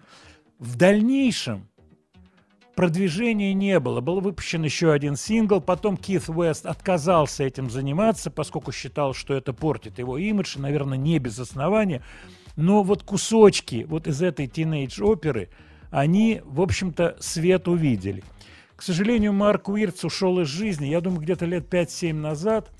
В 0.59 0.75
дальнейшем 0.75 1.69
продвижения 2.75 3.53
не 3.53 3.79
было. 3.79 4.01
Был 4.01 4.19
выпущен 4.19 4.63
еще 4.63 4.91
один 4.91 5.15
сингл, 5.15 5.61
потом 5.61 5.95
Кит 5.95 6.27
Уэст 6.27 6.65
отказался 6.65 7.43
этим 7.43 7.69
заниматься, 7.69 8.31
поскольку 8.31 8.71
считал, 8.71 9.13
что 9.13 9.33
это 9.33 9.53
портит 9.53 9.99
его 9.99 10.17
имидж, 10.17 10.57
и, 10.57 10.61
наверное, 10.61 10.97
не 10.97 11.19
без 11.19 11.39
основания. 11.39 12.01
Но 12.55 12.83
вот 12.83 13.03
кусочки 13.03 13.85
вот 13.87 14.07
из 14.07 14.21
этой 14.21 14.47
тинейдж-оперы, 14.47 15.49
они, 15.91 16.41
в 16.45 16.61
общем-то, 16.61 17.17
свет 17.19 17.67
увидели. 17.67 18.23
К 18.75 18.81
сожалению, 18.81 19.33
Марк 19.33 19.69
Уирц 19.69 20.03
ушел 20.03 20.39
из 20.39 20.47
жизни, 20.47 20.87
я 20.87 21.01
думаю, 21.01 21.21
где-то 21.21 21.45
лет 21.45 21.71
5-7 21.71 22.13
назад. 22.13 22.71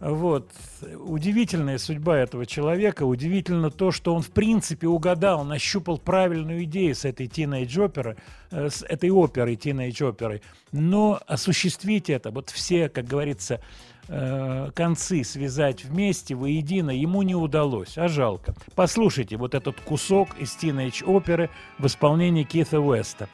Вот. 0.00 0.50
Удивительная 0.98 1.78
судьба 1.78 2.18
этого 2.18 2.46
человека. 2.46 3.04
Удивительно 3.04 3.70
то, 3.70 3.90
что 3.90 4.14
он, 4.14 4.22
в 4.22 4.30
принципе, 4.30 4.86
угадал, 4.86 5.44
нащупал 5.44 5.98
правильную 5.98 6.64
идею 6.64 6.94
с 6.94 7.04
этой 7.04 7.26
тинейдж-оперой, 7.26 8.16
э, 8.50 8.68
с 8.70 8.82
этой 8.82 9.10
оперой, 9.10 9.56
тинейдж-оперой. 9.56 10.42
Но 10.72 11.20
осуществить 11.26 12.10
это, 12.10 12.30
вот 12.30 12.50
все, 12.50 12.88
как 12.88 13.06
говорится, 13.06 13.60
э, 14.08 14.70
концы 14.74 15.24
связать 15.24 15.84
вместе, 15.84 16.34
воедино, 16.34 16.90
ему 16.90 17.22
не 17.22 17.34
удалось, 17.34 17.96
а 17.98 18.08
жалко. 18.08 18.54
Послушайте 18.74 19.36
вот 19.36 19.54
этот 19.54 19.80
кусок 19.80 20.28
из 20.38 20.54
тинейдж-оперы 20.54 21.50
в 21.78 21.86
исполнении 21.86 22.44
Кита 22.44 22.80
Уэста. 22.80 23.28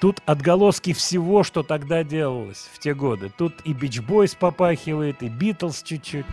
Тут 0.00 0.20
отголоски 0.26 0.92
всего, 0.92 1.44
что 1.44 1.62
тогда 1.62 2.02
делалось 2.02 2.68
в 2.72 2.78
те 2.80 2.92
годы. 2.92 3.30
Тут 3.36 3.54
и 3.64 3.72
Бич 3.72 4.00
Бойс 4.00 4.34
попахивает, 4.34 5.22
и 5.22 5.28
Битлз 5.28 5.82
чуть-чуть. 5.82 6.26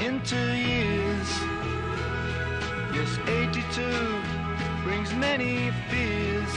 into 0.00 0.56
years. 0.56 1.49
Yes, 2.92 3.18
82 3.28 3.82
brings 4.82 5.14
many 5.14 5.70
fears. 5.88 6.52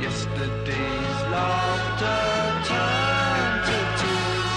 Yesterday's 0.00 1.18
laughter 1.30 2.22
turned 2.66 3.62
to 3.68 3.78
tears. 4.02 4.52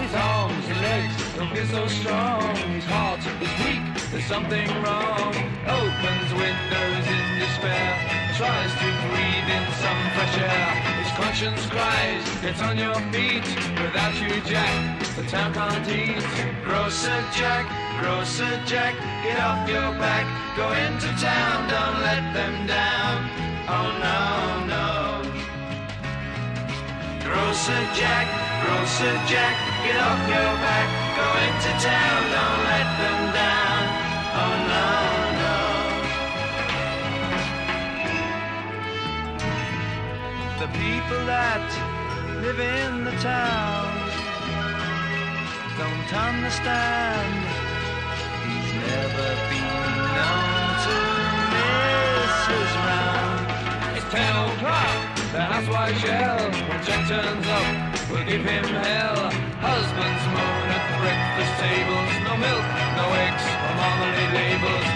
His 0.00 0.14
arms 0.14 0.64
and 0.68 0.80
legs 0.80 1.14
don't 1.36 1.50
feel 1.54 1.66
so 1.66 1.86
strong. 1.88 2.56
His 2.72 2.84
heart 2.84 3.20
is 3.20 3.52
weak, 3.64 3.84
there's 4.10 4.24
something 4.24 4.66
wrong. 4.82 5.34
Opens 5.68 6.30
windows 6.32 7.06
in 7.16 7.38
despair, 7.38 8.27
tries 8.38 8.70
to 8.78 8.88
breathe 9.10 9.50
in 9.50 9.66
some 9.82 10.00
fresh 10.14 10.38
air. 10.38 10.70
His 11.02 11.10
conscience 11.18 11.66
cries, 11.66 12.22
get 12.40 12.62
on 12.62 12.78
your 12.78 12.94
feet. 13.10 13.42
Without 13.82 14.14
you, 14.22 14.30
Jack, 14.46 14.78
the 15.16 15.24
town 15.26 15.52
can't 15.52 15.88
eat. 15.90 16.22
Grocer 16.62 17.20
Jack, 17.34 17.66
Grocer 17.98 18.54
Jack, 18.64 18.94
get 19.24 19.40
off 19.42 19.68
your 19.68 19.90
back. 19.98 20.26
Go 20.56 20.70
into 20.70 21.10
town, 21.18 21.56
don't 21.66 21.98
let 22.06 22.24
them 22.32 22.54
down. 22.68 23.16
Oh 23.74 23.88
no, 24.06 24.20
no. 24.70 24.86
Grocer 27.26 27.82
Jack, 27.98 28.26
Grocer 28.62 29.16
Jack, 29.26 29.54
get 29.82 29.98
off 29.98 30.22
your 30.30 30.52
back. 30.62 30.88
Go 31.18 31.26
into 31.42 31.70
town, 31.82 32.20
don't 32.36 32.62
let 32.70 32.88
them 33.02 33.20
down. 33.34 33.82
Oh 34.38 34.54
no. 34.70 35.07
The 40.58 40.66
people 40.74 41.22
that 41.30 41.70
live 42.42 42.58
in 42.58 43.04
the 43.04 43.14
town 43.22 43.86
don't 45.78 46.10
understand. 46.10 47.30
He's 48.42 48.70
never 48.74 49.28
been 49.54 49.86
known 50.18 50.66
to 50.82 50.98
miss 51.54 52.34
his 52.50 52.72
round. 52.90 53.38
It's 54.02 54.08
ten 54.10 54.34
o'clock, 54.50 54.98
the 55.30 55.46
housewife 55.46 55.94
yell. 56.02 56.42
When 56.50 56.80
Jack 56.82 57.06
turns 57.06 57.46
up, 57.46 58.10
we'll 58.10 58.26
give 58.26 58.42
him 58.42 58.66
hell. 58.82 59.30
Husbands 59.62 60.24
moan 60.34 60.74
at 60.74 60.84
breakfast 60.98 61.54
tables. 61.62 62.10
No 62.26 62.34
milk, 62.34 62.66
no 62.98 63.06
eggs, 63.14 63.46
or 63.46 63.72
marmalade 63.78 64.34
labels 64.34 64.87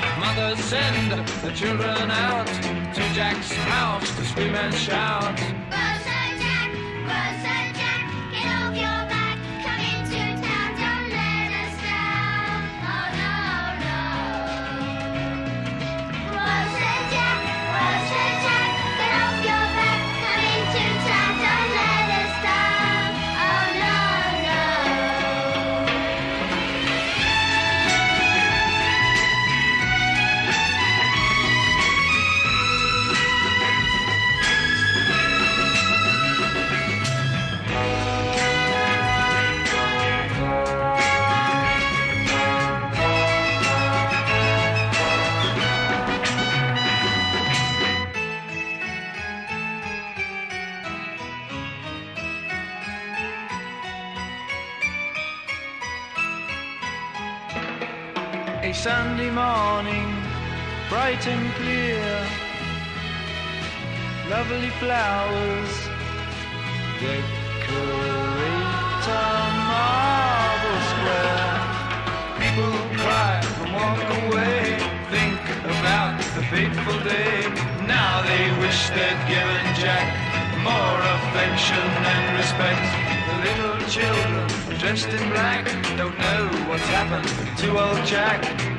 father 0.43 0.62
send 0.62 1.12
the 1.43 1.52
children 1.52 2.10
out 2.10 2.47
to 2.94 3.01
Jack's 3.14 3.52
house 3.52 4.09
to 4.16 4.24
scream 4.24 4.55
and 4.55 4.74
shout. 4.74 5.36
Buster 5.70 6.27
Jack, 6.43 6.73
Buster 7.06 7.62
Jack, 7.78 8.02
get 8.32 8.47
off 8.59 8.74
your 8.74 9.11
A 58.73 58.74
Sunday 58.74 59.28
morning, 59.28 60.09
bright 60.89 61.27
and 61.27 61.55
clear, 61.57 62.09
lovely 64.31 64.70
flowers 64.81 65.73
decorate 66.99 67.36
a 69.12 69.28
marble 69.69 70.81
square. 70.93 71.53
People 72.40 72.73
cry 72.97 73.44
and 73.61 73.74
walk 73.77 74.01
away. 74.24 74.81
Think 75.12 75.43
about 75.69 76.16
the 76.35 76.43
fateful 76.49 76.99
day. 77.05 77.44
Now 77.86 78.23
they 78.23 78.44
wish 78.62 78.89
they'd 78.97 79.20
given 79.28 79.65
Jack 79.85 80.09
more 80.65 80.99
affection 81.16 81.89
and 82.12 82.39
respect. 82.40 82.89
The 83.28 83.36
little 83.44 83.77
children 83.90 84.51
dressed 84.78 85.09
in 85.09 85.31
black. 85.31 85.65
Don't 85.97 86.16
know 86.19 86.47
what's 86.69 86.82
happened 86.85 87.28
to 87.59 87.78
old 87.78 88.05
Jack. 88.07 88.72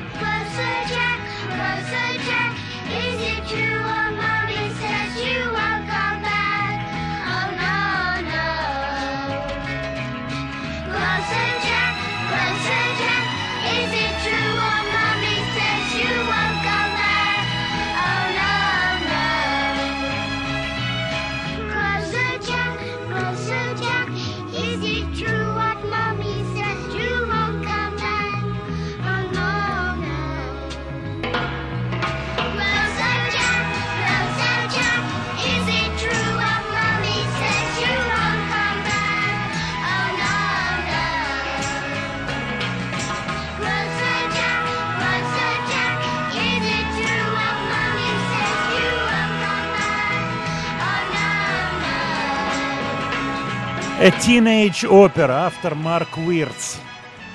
A 54.04 54.08
Teenage 54.08 54.84
Opera, 54.86 55.46
автор 55.46 55.74
Марк 55.74 56.18
Уиртс. 56.18 56.76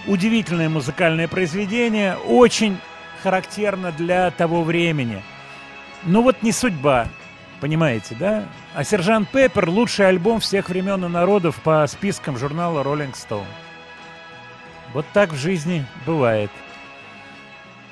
Удивительное 0.06 0.70
музыкальное 0.70 1.28
произведение, 1.28 2.16
очень 2.16 2.78
характерно 3.24 3.92
для 3.92 4.30
того 4.30 4.62
времени. 4.62 5.24
Ну 6.04 6.22
вот 6.22 6.44
не 6.44 6.52
судьба, 6.52 7.08
понимаете, 7.60 8.16
да? 8.20 8.46
А 8.76 8.84
«Сержант 8.84 9.32
Пеппер»— 9.32 9.68
лучший 9.72 10.10
альбом 10.10 10.42
всех 10.42 10.70
времен 10.70 11.04
и 11.04 11.08
народов 11.08 11.60
по 11.64 11.88
спискам 11.88 12.38
журнала 12.38 12.84
Rolling 12.84 13.16
Stone. 13.16 13.48
Вот 14.94 15.08
так 15.12 15.34
в 15.34 15.38
жизни 15.38 15.88
бывает. 16.06 16.52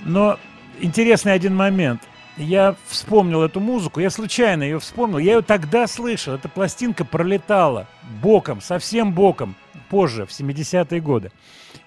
Но 0.01 0.37
интересный 0.79 1.33
один 1.33 1.55
момент. 1.55 2.06
Я 2.38 2.76
вспомнил 2.85 3.41
эту 3.41 3.59
музыку, 3.59 3.99
я 3.99 4.11
случайно 4.11 4.64
ее 4.64 4.80
вспомнил. 4.80 5.18
Я 5.18 5.35
ее 5.35 5.41
тогда 5.41 5.88
слышал. 5.88 6.35
Эта 6.35 6.47
пластинка 6.47 7.03
пролетала 7.03 7.88
боком, 8.22 8.61
совсем 8.61 9.14
боком, 9.14 9.55
позже, 9.89 10.26
в 10.26 10.30
70-е 10.30 11.01
годы. 11.01 11.31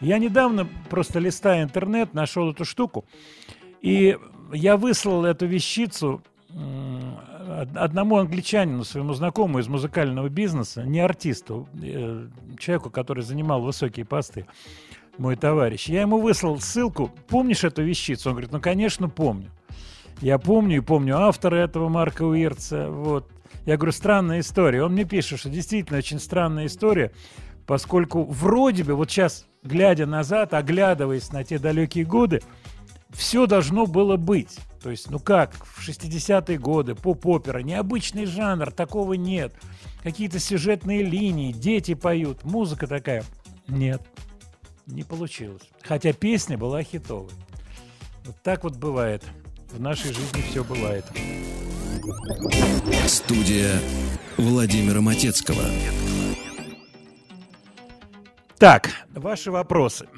Я 0.01 0.19
недавно, 0.19 0.67
просто 0.89 1.19
листая 1.21 1.63
интернет, 1.63 2.15
нашел 2.15 2.51
эту 2.51 2.65
штуку. 2.65 3.05
И 3.81 4.19
я 4.53 4.77
выслал 4.77 5.25
эту 5.25 5.47
вещицу 5.47 6.23
одному 7.77 8.17
англичанину, 8.17 8.85
своему 8.85 9.15
знакомому 9.15 9.61
из 9.61 9.69
музыкального 9.69 10.29
бизнеса, 10.29 10.83
не 10.83 11.01
артисту, 11.01 11.69
э, 11.81 12.27
человеку, 12.59 12.91
который 12.91 13.23
занимал 13.23 13.63
высокие 13.63 14.05
посты, 14.05 14.47
мой 15.19 15.37
товарищ. 15.37 15.89
Я 15.89 16.03
ему 16.03 16.19
выслал 16.19 16.59
ссылку. 16.61 17.11
Помнишь 17.29 17.65
эту 17.65 17.83
вещицу? 17.83 18.31
Он 18.31 18.35
говорит, 18.35 18.53
ну, 18.53 18.61
конечно, 18.61 19.09
помню. 19.09 19.51
Я 20.21 20.39
помню 20.39 20.79
и 20.79 20.81
помню 20.81 21.19
автора 21.19 21.57
этого 21.57 21.89
Марка 21.89 22.23
Уирца. 22.23 22.91
Вот. 22.91 23.31
Я 23.65 23.77
говорю, 23.77 23.93
странная 23.93 24.41
история. 24.41 24.85
Он 24.85 24.93
мне 24.93 25.05
пишет, 25.05 25.41
что 25.41 25.49
действительно 25.49 25.99
очень 25.99 26.19
странная 26.19 26.67
история, 26.67 27.13
поскольку 27.67 28.25
вроде 28.25 28.85
бы, 28.85 28.95
вот 28.95 29.11
сейчас, 29.11 29.47
глядя 29.63 30.07
назад, 30.07 30.55
оглядываясь 30.55 31.33
на 31.33 31.45
те 31.45 31.59
далекие 31.59 32.05
годы, 32.05 32.43
все 33.11 33.47
должно 33.47 33.87
было 33.87 34.17
быть. 34.17 34.59
То 34.83 34.91
есть, 34.91 35.11
ну 35.11 35.19
как, 35.19 35.55
в 35.55 35.87
60-е 35.87 36.59
годы, 36.59 36.95
поп-опера, 36.95 37.59
необычный 37.59 38.27
жанр, 38.27 38.71
такого 38.73 39.15
нет. 39.15 39.55
Какие-то 40.03 40.39
сюжетные 40.39 41.03
линии, 41.03 41.53
дети 41.53 41.95
поют, 41.95 42.45
музыка 42.45 42.87
такая. 42.87 43.25
Нет, 43.69 44.03
не 44.87 45.03
получилось. 45.03 45.63
Хотя 45.83 46.13
песня 46.13 46.57
была 46.57 46.83
хитовой. 46.83 47.31
Вот 48.25 48.37
так 48.43 48.65
вот 48.65 48.77
бывает. 48.77 49.25
В 49.73 49.81
нашей 49.81 50.13
жизни 50.13 50.41
все 50.51 50.65
бывает. 50.65 51.05
Студия 53.07 53.79
Владимира 54.37 55.01
Матецкого. 55.01 55.63
Так, 58.59 58.91
ваши 59.15 59.53
вопросы. 59.53 60.09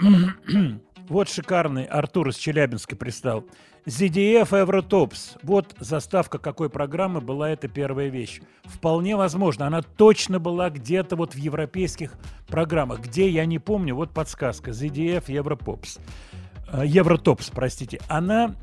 вот 1.08 1.28
шикарный 1.28 1.84
Артур 1.84 2.30
из 2.30 2.36
Челябинска 2.36 2.96
пристал. 2.96 3.44
ZDF 3.84 4.58
Евротопс. 4.58 5.34
Вот 5.42 5.74
заставка 5.78 6.38
какой 6.38 6.70
программы 6.70 7.20
была 7.20 7.50
эта 7.50 7.68
первая 7.68 8.08
вещь. 8.08 8.40
Вполне 8.64 9.16
возможно, 9.16 9.66
она 9.66 9.82
точно 9.82 10.38
была 10.38 10.70
где-то 10.70 11.14
вот 11.14 11.34
в 11.34 11.38
европейских 11.38 12.14
программах. 12.46 13.00
Где, 13.00 13.28
я 13.28 13.44
не 13.44 13.58
помню, 13.58 13.94
вот 13.94 14.12
подсказка. 14.12 14.70
ZDF 14.70 15.30
Европопс. 15.30 15.98
Э, 16.72 16.84
Евротопс, 16.86 17.50
простите. 17.50 18.00
Она 18.08 18.54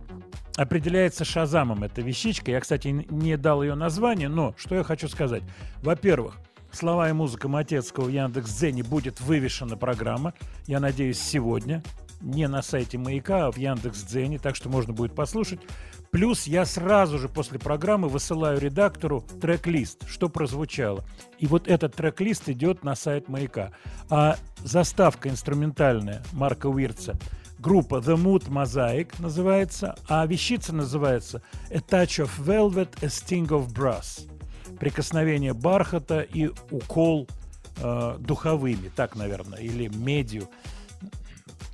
определяется 0.61 1.23
Шазамом, 1.23 1.83
эта 1.83 2.01
вещичка. 2.01 2.51
Я, 2.51 2.59
кстати, 2.59 2.87
не 2.87 3.37
дал 3.37 3.63
ее 3.63 3.75
название, 3.75 4.27
но 4.27 4.53
что 4.57 4.75
я 4.75 4.83
хочу 4.83 5.07
сказать. 5.07 5.41
Во-первых, 5.81 6.37
слова 6.71 7.09
и 7.09 7.13
музыка 7.13 7.47
Матецкого 7.47 8.05
в 8.05 8.09
Яндекс.Дзене 8.09 8.83
будет 8.83 9.21
вывешена 9.21 9.77
программа. 9.77 10.33
Я 10.67 10.81
надеюсь, 10.81 11.19
сегодня. 11.19 11.81
Не 12.19 12.49
на 12.49 12.61
сайте 12.61 12.97
Маяка, 12.97 13.47
а 13.47 13.51
в 13.53 13.57
Яндекс.Дзене, 13.57 14.37
так 14.39 14.57
что 14.57 14.67
можно 14.67 14.91
будет 14.91 15.15
послушать. 15.15 15.61
Плюс 16.11 16.45
я 16.45 16.65
сразу 16.65 17.19
же 17.19 17.29
после 17.29 17.57
программы 17.57 18.09
высылаю 18.09 18.59
редактору 18.59 19.23
трек-лист, 19.41 20.09
что 20.09 20.27
прозвучало. 20.27 21.05
И 21.37 21.47
вот 21.47 21.69
этот 21.69 21.95
трек-лист 21.95 22.49
идет 22.49 22.83
на 22.83 22.95
сайт 22.95 23.29
Маяка. 23.29 23.71
А 24.09 24.35
заставка 24.57 25.29
инструментальная 25.29 26.21
Марка 26.33 26.67
Уирца 26.67 27.17
Группа 27.59 27.95
The 27.95 28.15
Mood 28.15 28.47
Mosaic 28.47 29.15
называется, 29.19 29.95
а 30.07 30.25
вещица 30.25 30.73
называется 30.73 31.41
A 31.69 31.79
Touch 31.79 32.25
of 32.25 32.29
Velvet, 32.39 32.89
A 33.01 33.07
Sting 33.07 33.47
of 33.47 33.73
Brass. 33.73 34.29
Прикосновение 34.79 35.53
бархата 35.53 36.21
и 36.21 36.49
укол 36.71 37.27
э, 37.81 38.17
духовыми, 38.19 38.89
так, 38.95 39.17
наверное, 39.17 39.59
или 39.59 39.87
медью. 39.89 40.47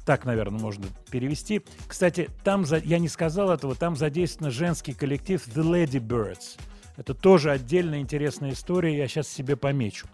Так, 0.05 0.25
наверное, 0.25 0.59
можно 0.59 0.85
перевести. 1.11 1.61
Кстати, 1.87 2.29
там, 2.43 2.65
за- 2.65 2.77
я 2.77 2.97
не 2.97 3.07
сказал 3.09 3.51
этого, 3.51 3.75
там 3.75 3.95
задействован 3.95 4.51
женский 4.51 4.93
коллектив 4.93 5.45
The 5.47 5.63
Lady 5.63 5.99
Birds. 5.99 6.57
Это 6.97 7.13
тоже 7.13 7.51
отдельная 7.51 7.99
интересная 7.99 8.53
история, 8.53 8.97
я 8.97 9.07
сейчас 9.07 9.27
себе 9.27 9.55
помечу. 9.55 10.07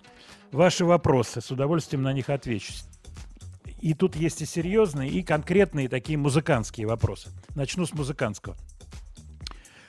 Ваши 0.52 0.84
вопросы, 0.84 1.40
с 1.40 1.50
удовольствием 1.52 2.04
на 2.04 2.12
них 2.12 2.30
отвечу. 2.30 2.74
И 3.82 3.96
тут 3.96 4.16
есть 4.16 4.42
и 4.42 4.46
серьезные, 4.46 5.10
и 5.10 5.24
конкретные 5.24 5.90
такие 5.90 6.18
музыкантские 6.18 6.88
вопросы. 6.88 7.30
Начну 7.56 7.86
с 7.86 7.94
музыкантского. 7.94 8.56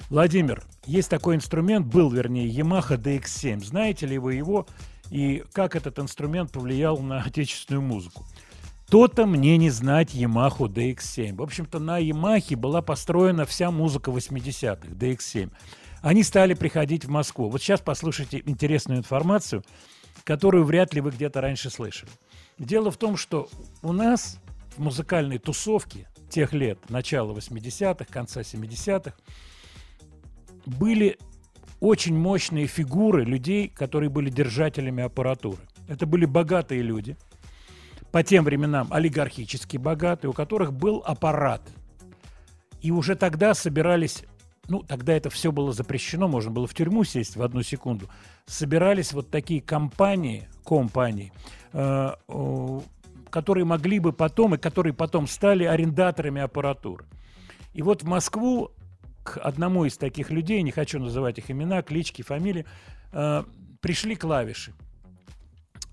Владимир, 0.09 0.63
есть 0.87 1.11
такой 1.11 1.37
инструмент, 1.37 1.87
был, 1.87 2.11
вернее, 2.11 2.49
Yamaha 2.49 2.97
DX7. 2.97 3.65
Знаете 3.65 4.07
ли 4.07 4.19
вы 4.19 4.35
его 4.35 4.67
и 5.11 5.45
как 5.53 5.77
этот 5.77 5.99
инструмент 5.99 6.53
повлиял 6.53 6.99
на 6.99 7.23
отечественную 7.23 7.83
музыку? 7.83 8.25
То-то 8.89 9.27
мне 9.27 9.57
не 9.57 9.71
знать 9.71 10.15
Yamaha 10.15 10.69
DX7. 10.69 11.37
В 11.37 11.43
общем-то, 11.43 11.79
на 11.79 11.99
Yamaha 11.99 12.57
была 12.57 12.83
построена 12.83 13.47
вся 13.47 13.71
музыка 13.71 14.11
80-х, 14.11 14.89
DX7. 14.89 15.51
Они 16.03 16.23
стали 16.23 16.55
приходить 16.55 17.05
в 17.05 17.09
Москву. 17.09 17.49
Вот 17.49 17.63
сейчас 17.63 17.81
послушайте 17.81 18.43
интересную 18.45 18.99
информацию, 18.99 19.65
которую 20.25 20.65
вряд 20.65 20.93
ли 20.93 21.01
вы 21.01 21.11
где-то 21.11 21.41
раньше 21.41 21.71
слышали. 21.71 22.11
Дело 22.59 22.91
в 22.91 22.97
том, 22.97 23.17
что 23.17 23.49
у 23.83 23.93
нас 23.93 24.39
в 24.77 24.81
музыкальной 24.81 25.39
тусовке 25.39 26.09
тех 26.29 26.53
лет, 26.53 26.79
начала 26.89 27.33
80-х, 27.33 28.05
конца 28.07 28.41
70-х, 28.41 29.15
были 30.65 31.19
очень 31.81 32.17
мощные 32.17 32.67
фигуры 32.67 33.25
людей, 33.25 33.69
которые 33.69 34.09
были 34.09 34.31
держателями 34.31 35.03
аппаратуры. 35.03 35.63
Это 35.89 36.07
были 36.07 36.27
богатые 36.27 36.81
люди, 36.81 37.17
по 38.13 38.23
тем 38.23 38.45
временам 38.45 38.89
олигархически 38.93 39.79
богатые, 39.79 40.31
у 40.31 40.35
которых 40.35 40.73
был 40.73 41.03
аппарат. 41.05 41.63
И 42.83 42.91
уже 42.91 43.17
тогда 43.17 43.55
собирались, 43.55 44.23
ну, 44.69 44.83
тогда 44.83 45.15
это 45.15 45.31
все 45.31 45.51
было 45.51 45.73
запрещено, 45.73 46.29
можно 46.29 46.51
было 46.51 46.67
в 46.67 46.75
тюрьму 46.75 47.05
сесть 47.05 47.37
в 47.37 47.43
одну 47.43 47.63
секунду, 47.63 48.09
собирались 48.47 49.13
вот 49.13 49.31
такие 49.31 49.61
компании, 49.61 50.49
компании, 50.65 51.33
которые 53.31 53.65
могли 53.65 53.99
бы 53.99 54.13
потом, 54.13 54.55
и 54.55 54.59
которые 54.59 54.93
потом 54.93 55.27
стали 55.27 55.65
арендаторами 55.65 56.43
аппаратуры. 56.43 57.07
И 57.73 57.83
вот 57.83 58.03
в 58.03 58.07
Москву 58.07 58.71
к 59.23 59.39
одному 59.39 59.85
из 59.85 59.97
таких 59.97 60.31
людей, 60.31 60.63
не 60.63 60.71
хочу 60.71 60.99
называть 60.99 61.39
их 61.39 61.51
имена, 61.51 61.83
клички, 61.83 62.23
фамилии, 62.23 62.67
э, 63.13 63.45
пришли 63.81 64.15
клавиши. 64.17 64.75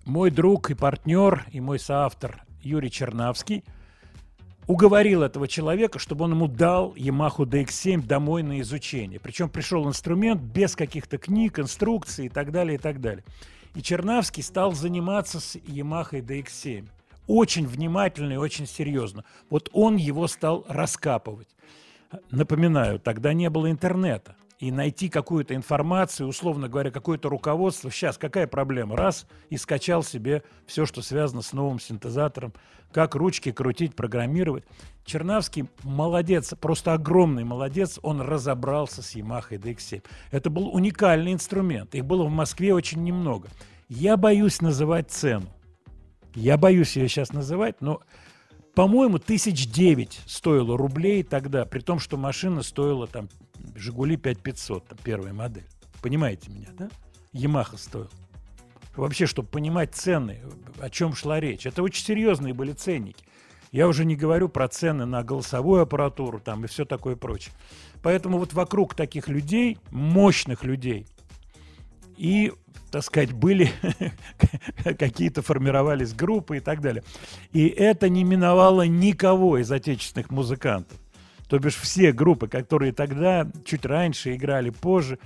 мой 0.05 0.31
друг 0.31 0.71
и 0.71 0.73
партнер, 0.73 1.45
и 1.51 1.61
мой 1.61 1.77
соавтор 1.77 2.43
Юрий 2.61 2.89
Чернавский 2.89 3.63
уговорил 4.65 5.23
этого 5.23 5.47
человека, 5.47 5.99
чтобы 5.99 6.25
он 6.25 6.31
ему 6.31 6.47
дал 6.47 6.93
Yamaha 6.95 7.45
DX7 7.45 8.05
домой 8.05 8.43
на 8.43 8.59
изучение. 8.61 9.19
Причем 9.19 9.49
пришел 9.49 9.87
инструмент 9.87 10.41
без 10.41 10.75
каких-то 10.75 11.17
книг, 11.17 11.59
инструкций 11.59 12.25
и 12.27 12.29
так 12.29 12.51
далее, 12.51 12.75
и 12.75 12.77
так 12.77 13.01
далее. 13.01 13.23
И 13.75 13.81
Чернавский 13.81 14.43
стал 14.43 14.73
заниматься 14.73 15.39
с 15.39 15.55
Yamaha 15.55 16.21
DX7. 16.21 16.87
Очень 17.27 17.67
внимательно 17.67 18.33
и 18.33 18.37
очень 18.37 18.65
серьезно. 18.65 19.23
Вот 19.49 19.69
он 19.73 19.97
его 19.97 20.27
стал 20.27 20.65
раскапывать. 20.67 21.49
Напоминаю, 22.31 22.99
тогда 22.99 23.33
не 23.33 23.49
было 23.49 23.69
интернета. 23.69 24.35
И 24.59 24.71
найти 24.71 25.07
какую-то 25.07 25.55
информацию, 25.55 26.27
условно 26.27 26.67
говоря, 26.67 26.91
какое-то 26.91 27.29
руководство. 27.29 27.89
Сейчас 27.89 28.17
какая 28.17 28.45
проблема? 28.45 28.97
Раз 28.97 29.25
и 29.49 29.55
скачал 29.55 30.03
себе 30.03 30.43
все, 30.65 30.85
что 30.85 31.01
связано 31.01 31.41
с 31.41 31.53
новым 31.53 31.79
синтезатором. 31.79 32.53
Как 32.91 33.15
ручки 33.15 33.53
крутить, 33.53 33.95
программировать. 33.95 34.65
Чернавский 35.05 35.69
молодец, 35.83 36.53
просто 36.59 36.91
огромный 36.93 37.45
молодец. 37.45 37.99
Он 38.01 38.19
разобрался 38.19 39.01
с 39.01 39.15
Yamaha 39.15 39.51
DX7. 39.51 40.03
Это 40.31 40.49
был 40.49 40.67
уникальный 40.75 41.31
инструмент. 41.31 41.95
Их 41.95 42.03
было 42.03 42.25
в 42.25 42.29
Москве 42.29 42.73
очень 42.73 43.01
немного. 43.01 43.47
Я 43.87 44.17
боюсь 44.17 44.61
называть 44.61 45.09
цену. 45.09 45.47
Я 46.35 46.57
боюсь 46.57 46.97
ее 46.97 47.07
сейчас 47.07 47.31
называть, 47.31 47.79
но 47.79 48.01
по-моему, 48.75 49.19
тысяч 49.19 49.69
девять 49.69 50.21
стоило 50.25 50.77
рублей 50.77 51.23
тогда, 51.23 51.65
при 51.65 51.79
том, 51.79 51.99
что 51.99 52.17
машина 52.17 52.63
стоила 52.63 53.07
там 53.07 53.29
Жигули 53.75 54.15
5500, 54.15 54.87
там, 54.87 54.97
первая 55.03 55.33
модель. 55.33 55.65
Понимаете 56.01 56.49
меня, 56.51 56.69
да? 56.77 56.89
Ямаха 57.33 57.77
стоила. 57.77 58.09
Вообще, 58.95 59.25
чтобы 59.25 59.47
понимать 59.47 59.93
цены, 59.95 60.41
о 60.79 60.89
чем 60.89 61.13
шла 61.13 61.39
речь. 61.39 61.65
Это 61.65 61.83
очень 61.83 62.03
серьезные 62.03 62.53
были 62.53 62.73
ценники. 62.73 63.23
Я 63.71 63.87
уже 63.87 64.03
не 64.03 64.15
говорю 64.15 64.49
про 64.49 64.67
цены 64.67 65.05
на 65.05 65.23
голосовую 65.23 65.81
аппаратуру 65.81 66.39
там 66.39 66.65
и 66.65 66.67
все 66.67 66.85
такое 66.85 67.15
прочее. 67.15 67.53
Поэтому 68.01 68.39
вот 68.39 68.53
вокруг 68.53 68.95
таких 68.95 69.27
людей, 69.27 69.77
мощных 69.91 70.63
людей, 70.63 71.05
и, 72.17 72.51
так 72.91 73.03
сказать, 73.03 73.33
были 73.33 73.71
какие-то 74.97 75.41
формировались 75.41 76.13
группы 76.13 76.57
и 76.57 76.59
так 76.59 76.81
далее. 76.81 77.03
И 77.51 77.67
это 77.67 78.09
не 78.09 78.23
миновало 78.23 78.83
никого 78.87 79.57
из 79.57 79.71
отечественных 79.71 80.29
музыкантов. 80.29 80.97
То 81.47 81.57
бишь 81.57 81.75
все 81.75 82.11
группы, 82.11 82.47
которые 82.47 82.93
тогда 82.93 83.49
чуть 83.65 83.85
раньше 83.85 84.35
играли, 84.35 84.69
позже, 84.69 85.17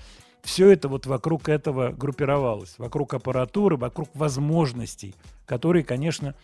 все 0.42 0.70
это 0.70 0.90
вот 0.90 1.06
вокруг 1.06 1.50
этого 1.50 1.92
группировалось, 1.92 2.76
вокруг 2.78 3.14
аппаратуры, 3.14 3.78
вокруг 3.78 4.10
возможностей, 4.14 5.16
которые, 5.46 5.84
конечно, 5.84 6.36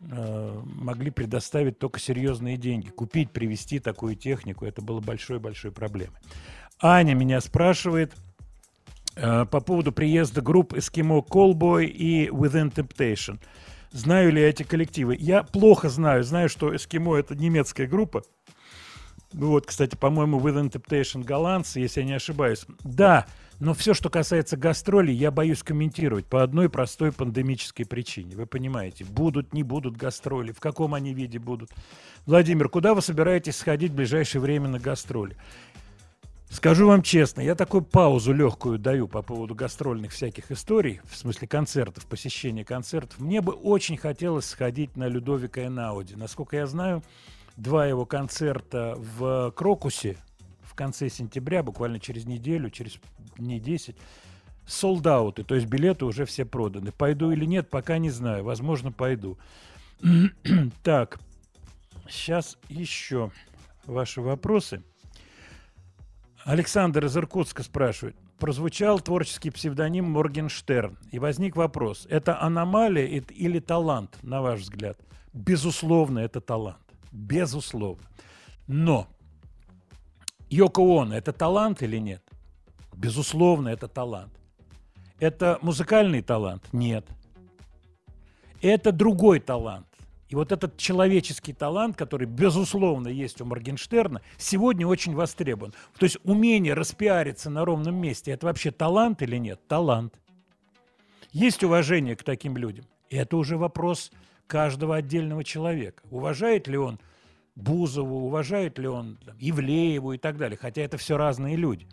э, 0.00 0.60
могли 0.64 1.10
предоставить 1.10 1.78
только 1.78 1.98
серьезные 1.98 2.56
деньги. 2.56 2.88
Купить, 2.88 3.30
привезти 3.30 3.80
такую 3.80 4.14
технику, 4.14 4.64
это 4.64 4.82
было 4.82 5.00
большой-большой 5.00 5.72
проблемой. 5.72 6.16
Аня 6.80 7.14
меня 7.14 7.40
спрашивает 7.40 8.14
по 9.14 9.60
поводу 9.60 9.92
приезда 9.92 10.40
групп 10.40 10.74
Eskimo 10.74 11.24
Callboy 11.26 11.84
и 11.86 12.28
Within 12.28 12.72
Temptation. 12.72 13.38
Знаю 13.92 14.32
ли 14.32 14.40
я 14.40 14.48
эти 14.48 14.62
коллективы? 14.62 15.16
Я 15.18 15.42
плохо 15.42 15.88
знаю. 15.88 16.22
Знаю, 16.22 16.48
что 16.48 16.72
Eskimo 16.72 17.16
это 17.16 17.34
немецкая 17.34 17.86
группа. 17.86 18.22
Вот, 19.32 19.66
кстати, 19.66 19.96
по-моему, 19.96 20.40
Within 20.40 20.70
Temptation 20.70 21.24
голландцы, 21.24 21.80
если 21.80 22.00
я 22.00 22.06
не 22.06 22.14
ошибаюсь. 22.14 22.66
Да, 22.82 23.26
но 23.60 23.74
все, 23.74 23.92
что 23.92 24.08
касается 24.08 24.56
гастролей, 24.56 25.14
я 25.14 25.30
боюсь 25.30 25.62
комментировать 25.62 26.26
по 26.26 26.42
одной 26.42 26.70
простой 26.70 27.12
пандемической 27.12 27.84
причине. 27.84 28.34
Вы 28.34 28.46
понимаете, 28.46 29.04
будут, 29.04 29.52
не 29.52 29.62
будут 29.62 29.96
гастроли, 29.96 30.52
в 30.52 30.60
каком 30.60 30.94
они 30.94 31.12
виде 31.12 31.38
будут. 31.38 31.70
Владимир, 32.26 32.68
куда 32.68 32.94
вы 32.94 33.02
собираетесь 33.02 33.56
сходить 33.56 33.92
в 33.92 33.96
ближайшее 33.96 34.40
время 34.40 34.68
на 34.68 34.78
гастроли? 34.78 35.36
Скажу 36.50 36.88
вам 36.88 37.02
честно, 37.02 37.40
я 37.42 37.54
такую 37.54 37.82
паузу 37.82 38.32
легкую 38.32 38.76
даю 38.76 39.06
по 39.06 39.22
поводу 39.22 39.54
гастрольных 39.54 40.10
всяких 40.10 40.50
историй, 40.50 41.00
в 41.04 41.16
смысле 41.16 41.46
концертов, 41.46 42.06
посещения 42.06 42.64
концертов. 42.64 43.20
Мне 43.20 43.40
бы 43.40 43.52
очень 43.52 43.96
хотелось 43.96 44.46
сходить 44.46 44.96
на 44.96 45.06
Людовика 45.06 45.64
Энауди. 45.64 46.14
Насколько 46.14 46.56
я 46.56 46.66
знаю, 46.66 47.04
два 47.56 47.86
его 47.86 48.04
концерта 48.04 48.96
в 48.98 49.52
Крокусе 49.52 50.18
в 50.62 50.74
конце 50.74 51.08
сентября, 51.08 51.62
буквально 51.62 52.00
через 52.00 52.26
неделю, 52.26 52.68
через 52.68 52.98
дней 53.38 53.60
10, 53.60 53.96
солдауты, 54.66 55.44
то 55.44 55.54
есть 55.54 55.68
билеты 55.68 56.04
уже 56.04 56.24
все 56.24 56.44
проданы. 56.44 56.90
Пойду 56.90 57.30
или 57.30 57.44
нет, 57.44 57.70
пока 57.70 57.98
не 57.98 58.10
знаю. 58.10 58.42
Возможно, 58.42 58.90
пойду. 58.90 59.38
так, 60.82 61.20
сейчас 62.08 62.58
еще 62.68 63.30
ваши 63.86 64.20
вопросы. 64.20 64.82
Александр 66.44 67.04
из 67.04 67.16
Иркутска 67.16 67.62
спрашивает. 67.62 68.16
Прозвучал 68.38 69.00
творческий 69.00 69.50
псевдоним 69.50 70.10
Моргенштерн. 70.10 70.98
И 71.12 71.18
возник 71.18 71.56
вопрос. 71.56 72.06
Это 72.08 72.40
аномалия 72.40 73.06
или 73.06 73.58
талант, 73.58 74.18
на 74.22 74.40
ваш 74.40 74.60
взгляд? 74.60 74.98
Безусловно, 75.32 76.20
это 76.20 76.40
талант. 76.40 76.78
Безусловно. 77.12 78.06
Но 78.66 79.06
Йоко 80.48 80.82
Оно– 80.82 81.14
это 81.16 81.32
талант 81.32 81.82
или 81.82 81.98
нет? 81.98 82.22
Безусловно, 82.96 83.68
это 83.68 83.88
талант. 83.88 84.32
Это 85.18 85.58
музыкальный 85.60 86.22
талант? 86.22 86.66
Нет. 86.72 87.06
Это 88.62 88.90
другой 88.90 89.40
талант. 89.40 89.86
И 90.30 90.36
вот 90.36 90.52
этот 90.52 90.76
человеческий 90.76 91.52
талант, 91.52 91.96
который, 91.96 92.26
безусловно, 92.26 93.08
есть 93.08 93.40
у 93.40 93.44
Моргенштерна, 93.44 94.22
сегодня 94.38 94.86
очень 94.86 95.12
востребован. 95.12 95.74
То 95.98 96.04
есть 96.04 96.18
умение 96.22 96.74
распиариться 96.74 97.50
на 97.50 97.64
ровном 97.64 97.96
месте– 97.96 98.30
это 98.32 98.46
вообще 98.46 98.70
талант 98.70 99.22
или 99.22 99.36
нет? 99.36 99.60
Талант. 99.66 100.14
Есть 101.32 101.64
уважение 101.64 102.14
к 102.14 102.22
таким 102.22 102.56
людям? 102.56 102.86
И 103.08 103.16
это 103.16 103.36
уже 103.36 103.56
вопрос 103.56 104.12
каждого 104.46 104.94
отдельного 104.94 105.42
человека. 105.42 106.04
Уважает 106.10 106.68
ли 106.68 106.78
он 106.78 107.00
Бузову, 107.56 108.26
уважает 108.26 108.78
ли 108.78 108.86
он 108.86 109.18
там, 109.26 109.36
Ивлееву 109.40 110.12
и 110.12 110.18
так 110.18 110.36
далее. 110.36 110.56
Хотя 110.56 110.82
это 110.82 110.96
все 110.96 111.16
разные 111.16 111.56
люди. 111.56 111.88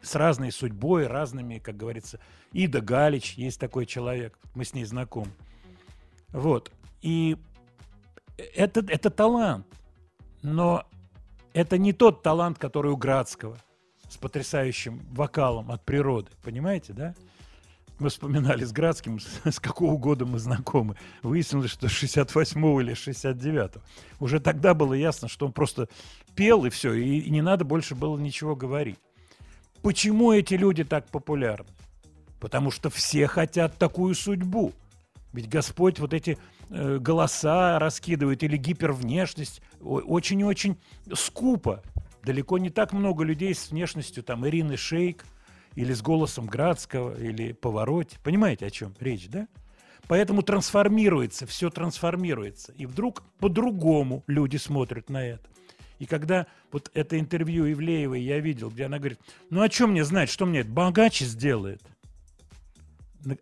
С 0.00 0.14
разной 0.14 0.52
судьбой, 0.52 1.08
разными, 1.08 1.58
как 1.58 1.76
говорится. 1.76 2.20
Ида 2.52 2.80
Галич, 2.80 3.34
есть 3.34 3.58
такой 3.58 3.84
человек, 3.84 4.38
мы 4.54 4.64
с 4.64 4.74
ней 4.74 4.84
знакомы. 4.84 5.32
Вот. 6.28 6.70
И 7.02 7.36
это, 8.54 8.80
это 8.88 9.10
талант. 9.10 9.66
Но 10.42 10.86
это 11.52 11.78
не 11.78 11.92
тот 11.92 12.22
талант, 12.22 12.58
который 12.58 12.92
у 12.92 12.96
Градского 12.96 13.58
с 14.08 14.16
потрясающим 14.16 15.00
вокалом 15.12 15.70
от 15.70 15.84
природы. 15.84 16.30
Понимаете, 16.42 16.92
да? 16.92 17.14
Мы 18.00 18.08
вспоминали 18.08 18.64
с 18.64 18.72
Градским, 18.72 19.20
с, 19.20 19.60
какого 19.60 19.96
года 19.98 20.24
мы 20.24 20.38
знакомы. 20.38 20.96
Выяснилось, 21.22 21.70
что 21.70 21.86
с 21.88 22.02
68-го 22.02 22.80
или 22.80 22.94
69-го. 22.94 23.82
Уже 24.18 24.40
тогда 24.40 24.72
было 24.72 24.94
ясно, 24.94 25.28
что 25.28 25.46
он 25.46 25.52
просто 25.52 25.88
пел 26.34 26.64
и 26.64 26.70
все, 26.70 26.94
и, 26.94 27.30
не 27.30 27.42
надо 27.42 27.64
больше 27.64 27.94
было 27.94 28.18
ничего 28.18 28.56
говорить. 28.56 28.98
Почему 29.82 30.32
эти 30.32 30.54
люди 30.54 30.82
так 30.82 31.06
популярны? 31.08 31.68
Потому 32.40 32.70
что 32.70 32.88
все 32.88 33.26
хотят 33.26 33.76
такую 33.76 34.14
судьбу. 34.14 34.72
Ведь 35.34 35.48
Господь 35.48 35.98
вот 35.98 36.14
эти 36.14 36.38
голоса 36.70 37.78
раскидывает 37.78 38.42
или 38.42 38.56
гипервнешность 38.56 39.60
очень-очень 39.80 40.80
скупо. 41.12 41.82
Далеко 42.24 42.58
не 42.58 42.70
так 42.70 42.92
много 42.92 43.24
людей 43.24 43.54
с 43.54 43.70
внешностью 43.70 44.22
там 44.22 44.46
Ирины 44.46 44.76
Шейк 44.76 45.24
или 45.74 45.92
с 45.92 46.00
голосом 46.00 46.46
Градского 46.46 47.20
или 47.20 47.52
Повороте. 47.52 48.18
Понимаете, 48.22 48.66
о 48.66 48.70
чем 48.70 48.94
речь, 49.00 49.28
да? 49.28 49.48
Поэтому 50.06 50.42
трансформируется, 50.42 51.46
все 51.46 51.70
трансформируется. 51.70 52.72
И 52.72 52.86
вдруг 52.86 53.22
по-другому 53.38 54.24
люди 54.26 54.56
смотрят 54.56 55.08
на 55.08 55.24
это. 55.24 55.48
И 55.98 56.06
когда 56.06 56.46
вот 56.72 56.90
это 56.94 57.18
интервью 57.18 57.70
Ивлеевой 57.70 58.22
я 58.22 58.40
видел, 58.40 58.70
где 58.70 58.86
она 58.86 58.98
говорит, 58.98 59.20
ну 59.50 59.60
о 59.60 59.68
чем 59.68 59.90
мне 59.90 60.04
знать, 60.04 60.30
что 60.30 60.46
мне 60.46 60.60
это 60.60 60.70
богаче 60.70 61.26
сделает? 61.26 61.82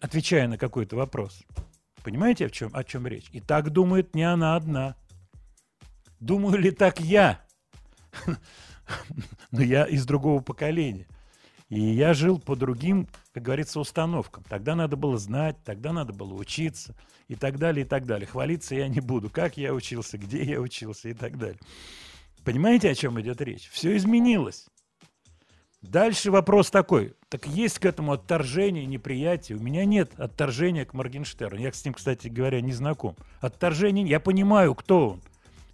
Отвечая 0.00 0.48
на 0.48 0.58
какой-то 0.58 0.96
вопрос. 0.96 1.42
Понимаете, 2.08 2.46
о 2.46 2.48
чем, 2.48 2.70
о 2.72 2.84
чем 2.84 3.06
речь? 3.06 3.26
И 3.32 3.40
так 3.40 3.68
думает 3.68 4.14
не 4.14 4.22
она 4.22 4.56
одна. 4.56 4.96
Думаю 6.20 6.56
ли 6.56 6.70
так 6.70 7.00
я? 7.00 7.44
Но 9.50 9.60
я 9.60 9.84
из 9.84 10.06
другого 10.06 10.40
поколения. 10.40 11.06
И 11.68 11.78
я 11.78 12.14
жил 12.14 12.40
по 12.40 12.56
другим, 12.56 13.08
как 13.34 13.42
говорится, 13.42 13.78
установкам. 13.78 14.42
Тогда 14.48 14.74
надо 14.74 14.96
было 14.96 15.18
знать, 15.18 15.62
тогда 15.66 15.92
надо 15.92 16.14
было 16.14 16.32
учиться 16.32 16.96
и 17.26 17.34
так 17.34 17.58
далее, 17.58 17.84
и 17.84 17.86
так 17.86 18.06
далее. 18.06 18.26
Хвалиться 18.26 18.74
я 18.74 18.88
не 18.88 19.00
буду, 19.00 19.28
как 19.28 19.58
я 19.58 19.74
учился, 19.74 20.16
где 20.16 20.42
я 20.44 20.62
учился 20.62 21.10
и 21.10 21.12
так 21.12 21.36
далее. 21.36 21.60
Понимаете, 22.42 22.88
о 22.88 22.94
чем 22.94 23.20
идет 23.20 23.42
речь? 23.42 23.68
Все 23.68 23.94
изменилось. 23.94 24.66
Дальше 25.82 26.30
вопрос 26.30 26.70
такой. 26.70 27.14
Так 27.28 27.46
есть 27.46 27.78
к 27.78 27.84
этому 27.84 28.12
отторжение, 28.12 28.84
неприятие? 28.84 29.58
У 29.58 29.62
меня 29.62 29.84
нет 29.84 30.18
отторжения 30.18 30.84
к 30.84 30.92
Моргенштерну. 30.92 31.60
Я 31.60 31.72
с 31.72 31.84
ним, 31.84 31.94
кстати 31.94 32.28
говоря, 32.28 32.60
не 32.60 32.72
знаком. 32.72 33.16
Отторжение, 33.40 34.06
я 34.06 34.18
понимаю, 34.18 34.74
кто 34.74 35.10
он. 35.10 35.22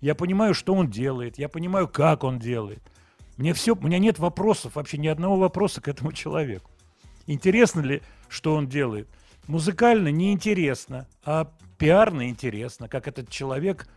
Я 0.00 0.14
понимаю, 0.14 0.52
что 0.52 0.74
он 0.74 0.90
делает. 0.90 1.38
Я 1.38 1.48
понимаю, 1.48 1.88
как 1.88 2.22
он 2.22 2.38
делает. 2.38 2.82
Мне 3.38 3.54
все, 3.54 3.74
у 3.74 3.80
меня 3.80 3.98
нет 3.98 4.18
вопросов, 4.18 4.76
вообще 4.76 4.98
ни 4.98 5.08
одного 5.08 5.36
вопроса 5.36 5.80
к 5.80 5.88
этому 5.88 6.12
человеку. 6.12 6.70
Интересно 7.26 7.80
ли, 7.80 8.02
что 8.28 8.54
он 8.54 8.68
делает? 8.68 9.08
Музыкально 9.46 10.08
неинтересно, 10.08 11.08
а 11.24 11.50
пиарно 11.78 12.28
интересно, 12.28 12.88
как 12.88 13.08
этот 13.08 13.30
человек, 13.30 13.88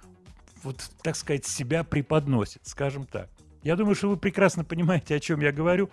вот, 0.63 0.89
так 1.03 1.15
сказать, 1.15 1.45
себя 1.45 1.83
преподносит, 1.83 2.65
скажем 2.65 3.05
так. 3.05 3.29
Я 3.63 3.75
думаю, 3.75 3.95
что 3.95 4.09
вы 4.09 4.17
прекрасно 4.17 4.63
понимаете, 4.63 5.15
о 5.15 5.19
чем 5.19 5.41
я 5.41 5.51
говорю, 5.51 5.89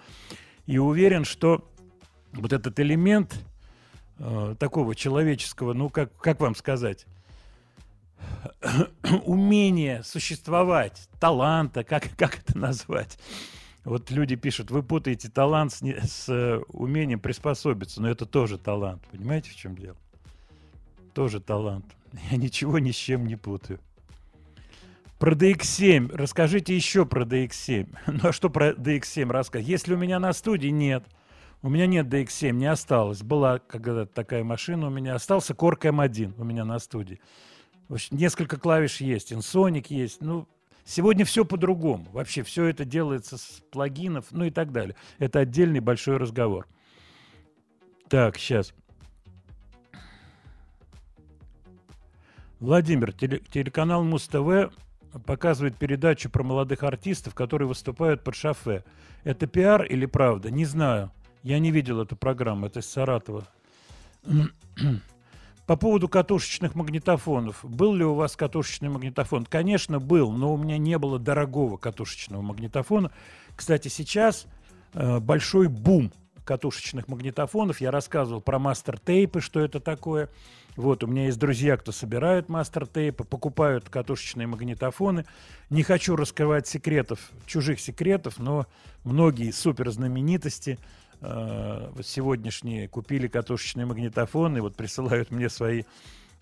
и 0.67 0.79
уверен, 0.79 1.25
что 1.25 1.71
вот 2.33 2.53
этот 2.53 2.79
элемент 2.81 3.39
э, 4.19 4.55
такого 4.59 4.95
человеческого, 4.95 5.73
ну, 5.73 5.89
как, 5.89 6.17
как 6.17 6.41
вам 6.41 6.55
сказать, 6.55 7.07
умение 9.25 10.03
существовать, 10.03 11.09
таланта, 11.21 11.85
как, 11.85 12.17
как 12.17 12.39
это 12.39 12.57
назвать? 12.59 13.19
Вот 13.85 14.11
люди 14.11 14.35
пишут, 14.35 14.71
вы 14.71 14.83
путаете 14.83 15.29
талант 15.29 15.73
с, 15.73 15.83
с 15.83 16.29
э, 16.29 16.59
умением 16.69 17.21
приспособиться, 17.21 18.01
но 18.01 18.09
это 18.09 18.25
тоже 18.25 18.57
талант. 18.57 19.03
Понимаете, 19.11 19.51
в 19.51 19.57
чем 19.57 19.77
дело? 19.77 19.97
Тоже 21.13 21.41
талант. 21.41 21.85
Я 22.31 22.39
ничего 22.39 22.79
ни 22.79 22.93
с 22.93 22.97
чем 22.97 23.27
не 23.27 23.37
путаю. 23.37 23.79
Про 25.19 25.35
DX7. 25.35 26.15
Расскажите 26.15 26.75
еще 26.75 27.07
про 27.07 27.25
DX7. 27.25 27.97
Ну 28.07 28.29
а 28.29 28.33
что 28.33 28.51
про 28.51 28.73
DX7 28.73 29.31
рассказать? 29.31 29.67
Если 29.69 29.95
у 29.95 29.99
меня 29.99 30.19
на 30.19 30.33
студии 30.33 30.69
нет. 30.69 31.05
У 31.63 31.71
меня 31.71 31.87
нет 31.87 32.07
DX7, 32.09 32.51
не 32.51 32.67
осталось. 32.67 33.23
Была 33.23 33.59
когда-то 33.59 34.13
такая 34.13 34.45
машина 34.45 34.89
у 34.89 34.91
меня. 34.91 35.15
Остался 35.15 35.55
Korg 35.55 35.81
M1 35.81 36.35
у 36.37 36.45
меня 36.45 36.65
на 36.65 36.79
студии. 36.79 37.21
В 37.89 37.95
общем, 37.95 38.17
несколько 38.17 38.59
клавиш 38.59 39.01
есть. 39.01 39.33
Insonic 39.33 39.87
есть. 39.89 40.21
Ну, 40.21 40.47
сегодня 40.85 41.25
все 41.25 41.45
по-другому. 41.45 42.07
Вообще 42.13 42.43
все 42.43 42.67
это 42.67 42.85
делается 42.85 43.39
с 43.39 43.63
плагинов, 43.71 44.27
ну 44.31 44.45
и 44.45 44.51
так 44.51 44.73
далее. 44.73 44.97
Это 45.19 45.39
отдельный 45.39 45.81
большой 45.81 46.19
разговор. 46.19 46.67
Так, 48.09 48.37
сейчас. 48.37 48.75
Владимир, 52.61 53.13
теле- 53.13 53.43
телеканал 53.51 54.05
Муз-ТВ 54.05 54.71
показывает 55.27 55.77
передачу 55.77 56.31
про 56.31 56.43
молодых 56.43 56.83
артистов, 56.83 57.35
которые 57.35 57.69
выступают 57.69 58.25
под 58.25 58.35
шофе. 58.35 58.85
Это 59.23 59.47
пиар 59.47 59.85
или 59.85 60.07
правда? 60.07 60.51
Не 60.51 60.65
знаю. 60.65 61.11
Я 61.43 61.59
не 61.59 61.71
видел 61.71 62.01
эту 62.01 62.17
программу. 62.17 62.67
Это 62.67 62.81
из 62.81 62.87
Саратова. 62.87 63.47
По 65.67 65.77
поводу 65.77 66.09
катушечных 66.09 66.75
магнитофонов. 66.75 67.65
Был 67.65 67.95
ли 67.95 68.05
у 68.05 68.15
вас 68.15 68.37
катушечный 68.37 68.91
магнитофон? 68.91 69.47
Конечно, 69.47 69.99
был, 69.99 70.31
но 70.33 70.53
у 70.53 70.57
меня 70.59 70.77
не 70.77 70.99
было 70.99 71.19
дорогого 71.19 71.77
катушечного 71.77 72.43
магнитофона. 72.43 73.11
Кстати, 73.57 73.89
сейчас 73.89 74.47
э, 74.93 75.21
большой 75.21 75.69
бум 75.69 76.13
катушечных 76.45 77.09
магнитофонов. 77.09 77.81
Я 77.81 77.91
рассказывал 77.91 78.41
про 78.41 78.59
мастер-тейпы, 78.59 79.41
что 79.41 79.61
это 79.61 79.81
такое. 79.81 80.29
Вот, 80.77 81.05
у 81.05 81.07
меня 81.07 81.27
есть 81.27 81.39
друзья, 81.39 81.77
кто 81.77 81.93
собирают 81.93 82.49
мастер-тейпы, 82.49 83.25
покупают 83.25 83.89
катушечные 83.89 84.47
магнитофоны. 84.47 85.25
Не 85.71 85.83
хочу 85.83 86.17
раскрывать 86.17 86.67
секретов, 86.67 87.31
чужих 87.47 87.81
секретов, 87.81 88.39
но 88.39 88.67
многие 89.05 89.53
суперзнаменитости 89.53 90.79
э, 91.21 91.93
сегодняшние 92.03 92.89
купили 92.89 93.29
катушечные 93.29 93.87
магнитофоны, 93.87 94.61
вот 94.61 94.75
присылают 94.75 95.31
мне 95.31 95.49
свои 95.49 95.85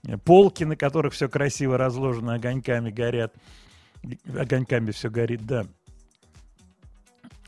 э, 0.06 0.16
полки, 0.16 0.64
на 0.64 0.76
которых 0.76 1.12
все 1.12 1.28
красиво 1.28 1.76
разложено, 1.76 2.34
огоньками 2.34 2.90
горят. 2.90 3.34
Огоньками 4.36 4.90
все 4.90 5.10
горит, 5.10 5.46
да. 5.46 5.66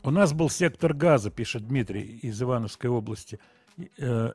У 0.05 0.11
нас 0.11 0.33
был 0.33 0.51
сектор 0.51 0.93
газа, 0.93 1.31
пишет 1.31 1.67
Дмитрий 1.67 2.19
из 2.21 2.39
Ивановской 2.39 2.91
области. 2.91 3.39
Э, 3.97 4.33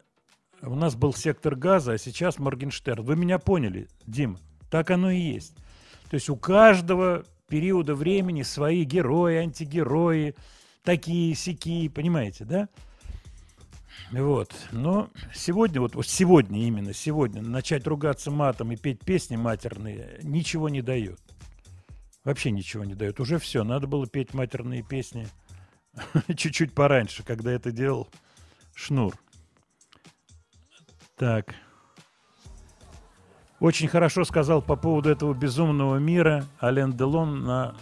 у 0.62 0.74
нас 0.74 0.96
был 0.96 1.14
сектор 1.14 1.54
газа, 1.54 1.92
а 1.92 1.98
сейчас 1.98 2.40
Моргенштерн. 2.40 3.04
Вы 3.04 3.14
меня 3.14 3.38
поняли, 3.38 3.88
Дим? 4.04 4.36
Так 4.68 4.90
оно 4.90 5.12
и 5.12 5.20
есть. 5.20 5.54
То 6.10 6.14
есть 6.14 6.28
у 6.28 6.34
каждого 6.34 7.24
периода 7.48 7.94
времени 7.94 8.42
свои 8.42 8.82
герои, 8.82 9.36
антигерои, 9.36 10.34
такие, 10.82 11.36
сякие, 11.36 11.88
понимаете, 11.88 12.44
да? 12.44 12.68
Вот. 14.10 14.52
Но 14.72 15.08
сегодня, 15.32 15.80
вот, 15.80 15.94
вот 15.94 16.08
сегодня 16.08 16.66
именно, 16.66 16.92
сегодня 16.92 17.42
начать 17.42 17.86
ругаться 17.86 18.32
матом 18.32 18.72
и 18.72 18.76
петь 18.76 19.04
песни 19.04 19.36
матерные 19.36 20.18
ничего 20.24 20.68
не 20.68 20.82
дает. 20.82 21.20
Вообще 22.24 22.50
ничего 22.50 22.84
не 22.84 22.96
дает. 22.96 23.20
Уже 23.20 23.38
все, 23.38 23.62
надо 23.62 23.86
было 23.86 24.08
петь 24.08 24.34
матерные 24.34 24.82
песни 24.82 25.28
чуть-чуть 26.36 26.74
пораньше, 26.74 27.22
когда 27.22 27.52
это 27.52 27.70
делал 27.70 28.08
Шнур. 28.74 29.14
Так. 31.16 31.54
Очень 33.58 33.88
хорошо 33.88 34.24
сказал 34.24 34.62
по 34.62 34.74
поводу 34.76 35.10
этого 35.10 35.34
безумного 35.34 35.96
мира 35.96 36.46
Ален 36.62 36.92
Делон 36.92 37.44
на, 37.44 37.74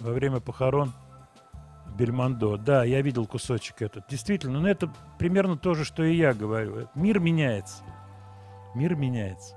во 0.00 0.12
время 0.12 0.40
похорон 0.40 0.92
Бельмондо. 1.96 2.56
Да, 2.56 2.82
я 2.82 3.00
видел 3.00 3.26
кусочек 3.26 3.82
этот. 3.82 4.08
Действительно, 4.08 4.58
но 4.58 4.68
это 4.68 4.92
примерно 5.18 5.56
то 5.56 5.74
же, 5.74 5.84
что 5.84 6.02
и 6.02 6.16
я 6.16 6.34
говорю. 6.34 6.88
Мир 6.96 7.20
меняется. 7.20 7.84
Мир 8.74 8.96
меняется. 8.96 9.54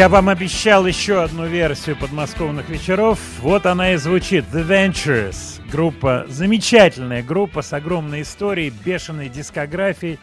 Я 0.00 0.08
вам 0.08 0.30
обещал 0.30 0.86
еще 0.86 1.22
одну 1.22 1.46
версию 1.46 1.94
подмосковных 1.94 2.70
вечеров. 2.70 3.20
Вот 3.40 3.66
она 3.66 3.92
и 3.92 3.96
звучит. 3.98 4.46
The 4.46 4.66
Ventures. 4.66 5.60
Группа, 5.70 6.24
замечательная 6.26 7.22
группа 7.22 7.60
с 7.60 7.74
огромной 7.74 8.22
историей, 8.22 8.70
бешеной 8.70 9.28
дискографией. 9.28 10.18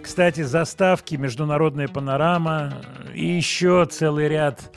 Кстати, 0.00 0.42
заставки, 0.42 1.16
международная 1.16 1.88
панорама 1.88 2.74
и 3.14 3.26
еще 3.26 3.84
целый 3.90 4.28
ряд 4.28 4.72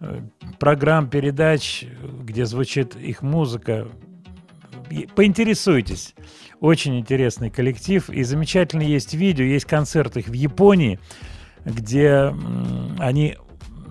э, 0.00 0.20
программ, 0.58 1.08
передач, 1.08 1.86
где 2.20 2.44
звучит 2.44 2.96
их 2.96 3.22
музыка. 3.22 3.88
Поинтересуйтесь. 5.14 6.14
Очень 6.60 7.00
интересный 7.00 7.48
коллектив. 7.48 8.10
И 8.10 8.24
замечательно 8.24 8.82
есть 8.82 9.14
видео, 9.14 9.46
есть 9.46 9.64
концерт 9.64 10.18
их 10.18 10.26
в 10.26 10.34
Японии, 10.34 11.00
где 11.64 12.34
они 12.98 13.38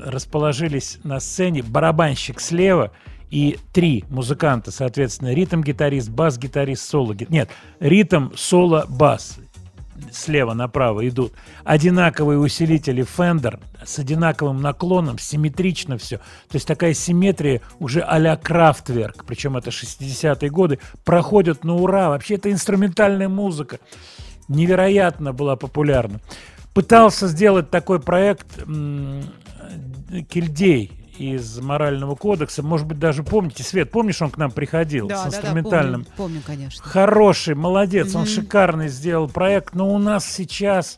расположились 0.05 0.99
на 1.03 1.19
сцене, 1.19 1.63
барабанщик 1.63 2.39
слева 2.39 2.91
и 3.29 3.57
три 3.73 4.05
музыканта, 4.09 4.71
соответственно, 4.71 5.33
ритм-гитарист, 5.33 6.09
бас-гитарист, 6.09 6.87
соло. 6.87 7.15
Нет, 7.29 7.49
ритм, 7.79 8.29
соло, 8.35 8.85
бас 8.87 9.39
слева 10.11 10.53
направо 10.53 11.07
идут. 11.07 11.33
Одинаковые 11.63 12.39
усилители 12.39 13.03
Fender 13.05 13.59
с 13.83 13.99
одинаковым 13.99 14.61
наклоном, 14.61 15.17
симметрично 15.17 15.97
все. 15.97 16.17
То 16.17 16.55
есть 16.55 16.67
такая 16.67 16.93
симметрия 16.93 17.61
уже 17.79 18.01
а-ля 18.01 18.35
Крафтверк, 18.35 19.25
причем 19.25 19.57
это 19.57 19.69
60-е 19.69 20.49
годы, 20.49 20.79
проходят 21.03 21.63
на 21.63 21.75
ура. 21.75 22.09
Вообще 22.09 22.35
это 22.35 22.51
инструментальная 22.51 23.29
музыка. 23.29 23.79
Невероятно 24.47 25.33
была 25.33 25.55
популярна. 25.55 26.19
Пытался 26.73 27.27
сделать 27.27 27.71
такой 27.71 27.99
проект 27.99 28.47
Кильдей 30.29 30.91
из 31.17 31.59
морального 31.59 32.15
кодекса. 32.15 32.61
Может 32.61 32.87
быть, 32.87 32.99
даже 32.99 33.23
помните, 33.23 33.63
Свет, 33.63 33.89
помнишь, 33.91 34.21
он 34.21 34.31
к 34.31 34.37
нам 34.37 34.51
приходил 34.51 35.07
Да, 35.07 35.17
с 35.17 35.23
да, 35.23 35.29
да, 35.31 35.37
инструментальным? 35.37 36.03
помню, 36.03 36.15
помню, 36.17 36.41
конечно. 36.45 36.83
Хороший, 36.83 37.55
молодец, 37.55 38.13
он 38.15 38.23
Мгм. 38.23 38.29
шикарный 38.29 38.87
сделал 38.89 39.29
проект, 39.29 39.73
но 39.75 39.93
у 39.93 39.97
нас 39.97 40.25
сейчас 40.29 40.97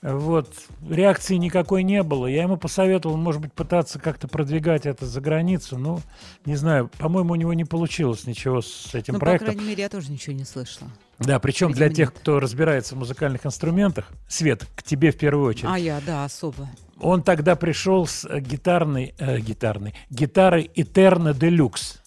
вот 0.00 0.48
реакции 0.88 1.36
никакой 1.36 1.82
не 1.84 2.02
было. 2.02 2.26
Я 2.26 2.42
ему 2.42 2.56
посоветовал, 2.56 3.16
может 3.16 3.40
быть, 3.40 3.52
пытаться 3.52 3.98
как-то 4.00 4.26
продвигать 4.28 4.86
это 4.86 5.06
за 5.06 5.20
границу. 5.20 5.78
Ну, 5.78 6.00
не 6.44 6.56
знаю, 6.56 6.90
по-моему, 6.98 7.32
у 7.32 7.36
него 7.36 7.52
не 7.54 7.64
получилось 7.64 8.26
ничего 8.26 8.62
с 8.62 8.94
этим 8.94 9.14
Ну, 9.14 9.18
по 9.20 9.26
проектом. 9.26 9.48
крайней 9.52 9.64
мере, 9.64 9.82
я 9.84 9.88
тоже 9.88 10.10
ничего 10.10 10.34
не 10.34 10.44
слышала. 10.44 10.90
Да, 11.24 11.38
причем 11.38 11.68
видимо, 11.68 11.86
для 11.86 11.94
тех, 11.94 12.14
кто 12.14 12.40
разбирается 12.40 12.94
в 12.94 12.98
музыкальных 12.98 13.46
инструментах, 13.46 14.08
Свет, 14.28 14.66
к 14.74 14.82
тебе 14.82 15.12
в 15.12 15.18
первую 15.18 15.48
очередь. 15.48 15.68
А 15.70 15.78
я, 15.78 16.00
да, 16.06 16.24
особо. 16.24 16.68
Он 17.00 17.22
тогда 17.22 17.56
пришел 17.56 18.06
с 18.06 18.24
э, 18.24 18.40
гитарной, 18.40 19.14
э, 19.18 19.40
гитарной, 19.40 19.94
гитарой 20.10 20.70
Eterna 20.74 21.32
Deluxe. 21.34 21.98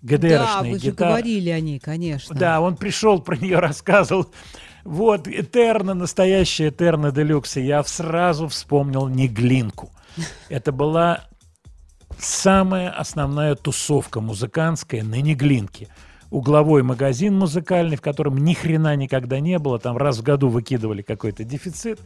Да, 0.00 0.16
ГДРшной 0.16 0.72
вы 0.72 0.78
же 0.78 0.92
говорили 0.92 1.50
о 1.50 1.60
ней, 1.60 1.80
конечно. 1.80 2.34
Да, 2.34 2.60
он 2.60 2.76
пришел, 2.76 3.20
про 3.20 3.36
нее 3.36 3.58
рассказывал. 3.58 4.30
Вот, 4.84 5.26
Этерна, 5.26 5.94
настоящая 5.94 6.68
Этерна 6.68 7.10
Делюкс. 7.10 7.56
И 7.56 7.62
я 7.62 7.82
сразу 7.84 8.48
вспомнил 8.48 9.08
Неглинку. 9.08 9.90
Это 10.48 10.72
была 10.72 11.24
самая 12.18 12.90
основная 12.90 13.54
тусовка 13.54 14.20
музыкантская 14.20 15.02
на 15.02 15.20
Неглинке. 15.20 15.88
Угловой 16.30 16.82
магазин 16.82 17.38
музыкальный, 17.38 17.96
в 17.96 18.02
котором 18.02 18.38
ни 18.38 18.52
хрена 18.52 18.94
никогда 18.96 19.40
не 19.40 19.58
было. 19.58 19.78
Там 19.78 19.96
раз 19.96 20.18
в 20.18 20.22
году 20.22 20.48
выкидывали 20.48 21.02
какой-то 21.02 21.44
дефицит. 21.44 22.00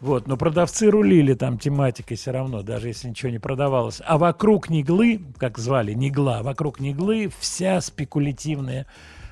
Вот, 0.00 0.26
но 0.26 0.36
продавцы 0.36 0.90
рулили 0.90 1.34
там 1.34 1.58
тематикой 1.58 2.16
все 2.16 2.30
равно, 2.30 2.62
даже 2.62 2.88
если 2.88 3.08
ничего 3.08 3.30
не 3.30 3.38
продавалось. 3.38 4.02
А 4.04 4.18
вокруг 4.18 4.68
Неглы, 4.68 5.22
как 5.38 5.58
звали, 5.58 5.94
Негла, 5.94 6.40
вокруг 6.42 6.80
Неглы 6.80 7.30
вся 7.40 7.80
спекулятивная 7.80 8.86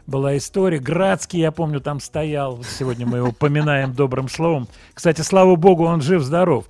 была 0.06 0.36
история. 0.36 0.78
Градский, 0.78 1.40
я 1.40 1.52
помню, 1.52 1.80
там 1.80 2.00
стоял. 2.00 2.62
Сегодня 2.64 3.06
мы 3.06 3.18
его 3.18 3.32
поминаем 3.32 3.92
добрым 3.92 4.28
словом. 4.28 4.68
Кстати, 4.94 5.20
слава 5.20 5.56
богу, 5.56 5.84
он 5.84 6.00
жив-здоров. 6.00 6.66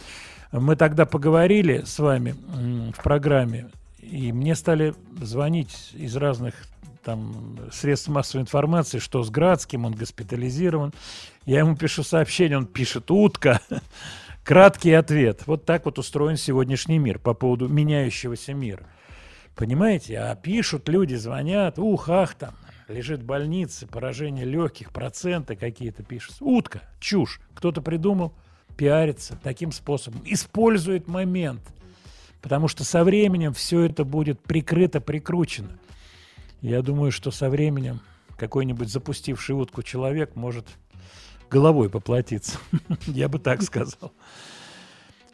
Мы 0.53 0.77
тогда 0.77 1.05
поговорили 1.05 1.83
с 1.85 1.99
вами 1.99 2.35
в 2.97 3.03
программе, 3.03 3.71
и 4.01 4.33
мне 4.33 4.55
стали 4.55 4.95
звонить 5.21 5.91
из 5.95 6.15
разных 6.17 6.55
там 7.05 7.59
средств 7.73 8.09
массовой 8.09 8.43
информации, 8.43 8.99
что 8.99 9.23
с 9.23 9.31
Градским, 9.31 9.85
он 9.85 9.95
госпитализирован. 9.95 10.93
Я 11.45 11.61
ему 11.61 11.77
пишу 11.77 12.03
сообщение, 12.03 12.59
он 12.59 12.67
пишет 12.67 13.11
«утка». 13.11 13.61
Краткий 14.45 14.93
ответ. 14.93 15.47
Вот 15.47 15.65
так 15.65 15.87
вот 15.87 15.99
устроен 15.99 16.37
сегодняшний 16.37 16.99
мир 16.99 17.19
по 17.19 17.33
поводу 17.33 17.67
меняющегося 17.67 18.53
мира. 18.53 18.87
Понимаете? 19.55 20.19
А 20.19 20.35
пишут 20.35 20.89
люди, 20.89 21.15
звонят, 21.15 21.79
ух, 21.79 22.11
ах, 22.11 22.35
там, 22.35 22.55
лежит 22.89 23.21
в 23.21 23.25
больнице, 23.25 23.87
поражение 23.87 24.45
легких, 24.45 24.93
проценты 24.93 25.57
какие-то 25.57 26.03
пишут. 26.03 26.37
Утка, 26.41 26.83
чушь. 27.01 27.41
Кто-то 27.55 27.81
придумал, 27.81 28.35
пиарится 28.77 29.39
таким 29.43 29.73
способом. 29.73 30.21
Использует 30.27 31.09
момент. 31.09 31.63
Потому 32.43 32.69
что 32.69 32.85
со 32.85 33.05
временем 33.05 33.55
все 33.55 33.81
это 33.83 34.05
будет 34.05 34.41
прикрыто, 34.41 35.01
прикручено. 35.01 35.79
Я 36.65 36.81
думаю, 36.81 37.13
что 37.13 37.31
со 37.31 37.51
временем 37.51 38.01
какой-нибудь 38.39 38.89
запустивший 38.89 39.55
утку 39.55 39.83
человек 39.83 40.35
может 40.35 40.67
головой 41.51 41.91
поплатиться. 41.91 42.59
Я 43.07 43.29
бы 43.29 43.39
так 43.39 43.61
сказал. 43.61 44.15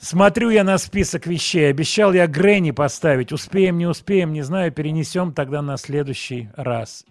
Смотрю 0.00 0.50
я 0.50 0.64
на 0.64 0.76
список 0.76 1.28
вещей. 1.28 1.70
Обещал 1.70 2.14
я 2.14 2.26
Грэнни 2.26 2.72
поставить. 2.72 3.30
Успеем, 3.32 3.78
не 3.78 3.86
успеем, 3.86 4.32
не 4.32 4.42
знаю. 4.42 4.72
Перенесем 4.72 5.32
тогда 5.32 5.62
на 5.62 5.76
следующий 5.76 6.48
раз. 6.56 7.04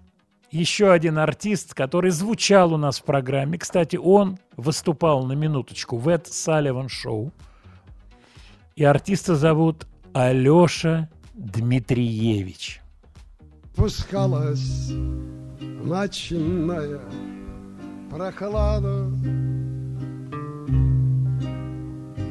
Еще 0.51 0.91
один 0.91 1.17
артист, 1.17 1.73
который 1.73 2.11
звучал 2.11 2.73
у 2.73 2.77
нас 2.77 2.99
в 2.99 3.03
программе. 3.03 3.57
Кстати, 3.57 3.95
он 3.95 4.37
выступал 4.57 5.23
на 5.27 5.33
минуточку 5.33 5.95
в 5.95 6.09
Эд 6.09 6.27
Салливан 6.27 6.89
Шоу. 6.89 7.31
И 8.75 8.83
артиста 8.83 9.35
зовут 9.35 9.87
Алеша 10.13 11.07
Дмитриевич. 11.35 12.81
Пускалась 13.75 14.91
ночная 15.61 16.99
прохлада. 18.09 19.05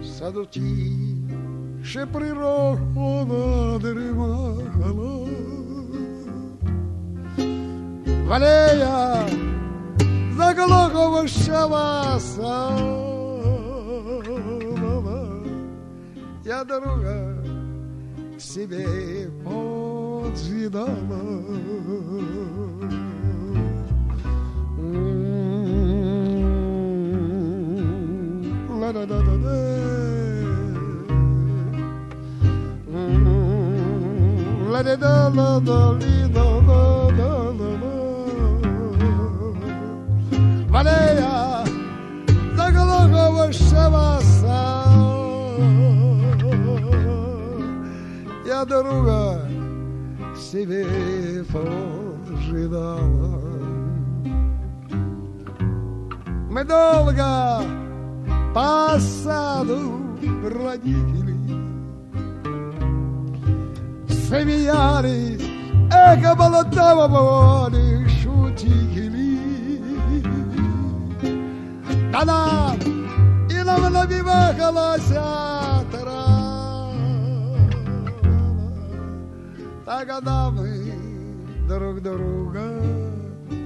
В 0.00 0.04
саду 0.04 0.44
тише 0.46 2.06
природа 2.06 3.78
дремала 3.80 4.58
Валея 8.28 9.26
заглоховощава 10.36 12.18
сада 12.18 13.08
Я 16.44 16.64
дорога 16.64 17.37
se 18.38 18.66
podzidano. 19.42 20.86
Mm, 24.78 25.60
la 28.80 28.92
da 28.92 29.04
da 29.06 29.20
da 29.22 29.36
da. 29.36 29.56
Mm, 32.90 34.70
la 34.70 34.82
дорога 48.64 49.40
к 50.34 50.36
себе 50.36 50.84
пожидала. 51.52 52.98
Мы 56.50 56.64
долго 56.64 57.62
по 58.54 58.98
саду 58.98 60.00
бродили, 60.42 61.36
смеялись, 64.08 65.42
эго 65.92 66.34
молодого 66.34 67.08
воли 67.08 68.06
шутили. 68.22 69.38
Да 72.10 72.24
нам 72.24 72.78
и 73.50 73.62
нам 73.62 73.92
набивалась 73.92 75.12
Тогда 75.92 76.17
мы 80.50 80.92
друг 81.66 82.02
друга 82.02 82.60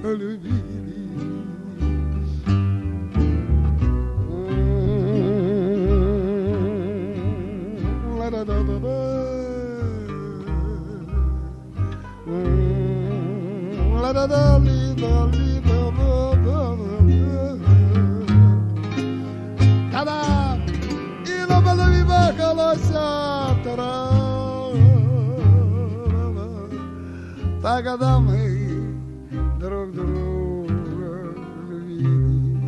любили. 0.03 0.53
М, 12.53 13.97
ла-да-да-да. 14.01 14.53
Та-да! 19.91 20.57
І 21.25 21.49
на 21.49 21.55
голові 21.55 22.03
колося 22.39 23.01
когда 27.63 28.19
мы 28.19 28.99
друг 29.57 29.93
друга 29.93 31.33
любили. 31.69 32.59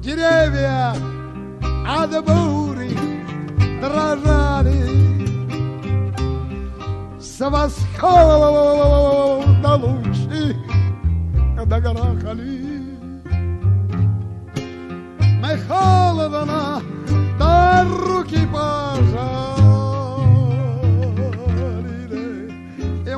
Деревья 0.00 0.96
от 1.86 2.10
бури 2.24 2.98
дрожали. 3.80 4.82
С 7.20 7.38
восхода 7.48 8.16
лучи 9.76 10.56
догорахали 11.66 12.82
Мы 15.40 15.56
холодно 15.68 16.82
до 17.38 17.84
руки 17.84 18.40
пожалили 18.52 19.81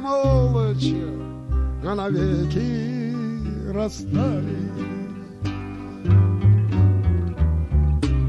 Молча 0.04 1.08
навеки 1.82 3.16
расстались. 3.72 4.84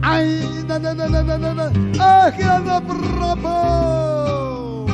Ай, 0.01 0.41
да 0.69 0.79
да 0.79 0.93
да 0.93 1.09
да 1.09 1.23
да 1.23 1.37
да 1.37 1.53
да 1.53 1.73
Ах, 1.99 2.39
я 2.39 2.61
пропал 2.79 4.87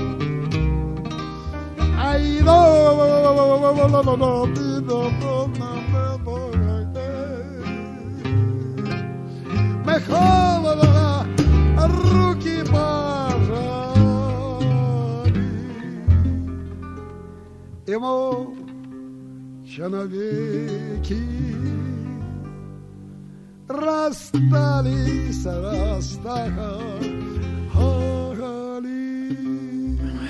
Ай, 2.02 2.40
да 2.40 2.96
да 2.98 3.22
да 3.94 4.16
да 4.16 4.32
Мы 9.86 10.00
холодно 10.00 11.28
руки 11.78 12.64
пожали 12.72 13.01
И 17.92 17.98
молча 17.98 19.90
навеки 19.90 21.18
расстались, 23.68 25.46
расстались. 25.46 26.52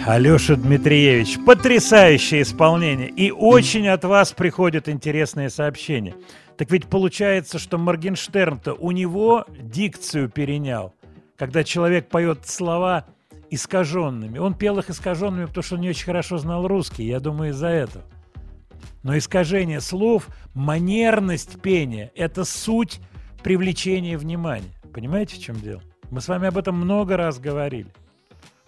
Алеша 0.07 0.55
Дмитриевич, 0.55 1.37
потрясающее 1.45 2.41
исполнение. 2.41 3.09
И 3.09 3.29
очень 3.29 3.87
от 3.89 4.05
вас 4.05 4.31
приходят 4.31 4.89
интересные 4.89 5.51
сообщения. 5.51 6.15
Так 6.57 6.71
ведь 6.71 6.87
получается, 6.87 7.59
что 7.59 7.77
Моргенштерн-то 7.77 8.73
у 8.73 8.89
него 8.89 9.45
дикцию 9.61 10.29
перенял, 10.29 10.95
когда 11.37 11.63
человек 11.63 12.09
поет 12.09 12.47
слова 12.47 13.05
искаженными. 13.51 14.39
Он 14.39 14.55
пел 14.55 14.79
их 14.79 14.89
искаженными, 14.89 15.45
потому 15.45 15.63
что 15.63 15.75
он 15.75 15.81
не 15.81 15.89
очень 15.89 16.05
хорошо 16.05 16.37
знал 16.37 16.67
русский, 16.67 17.03
я 17.03 17.19
думаю, 17.19 17.51
из-за 17.51 17.67
этого. 17.67 18.05
Но 19.03 19.17
искажение 19.17 19.81
слов, 19.81 20.27
манерность 20.53 21.61
пения– 21.61 22.11
это 22.15 22.45
суть 22.45 22.99
привлечения 23.43 24.17
внимания. 24.17 24.71
Понимаете, 24.93 25.35
в 25.35 25.39
чем 25.39 25.59
дело? 25.59 25.81
Мы 26.09 26.21
с 26.21 26.27
вами 26.27 26.47
об 26.47 26.57
этом 26.57 26.75
много 26.75 27.17
раз 27.17 27.39
говорили. 27.39 27.91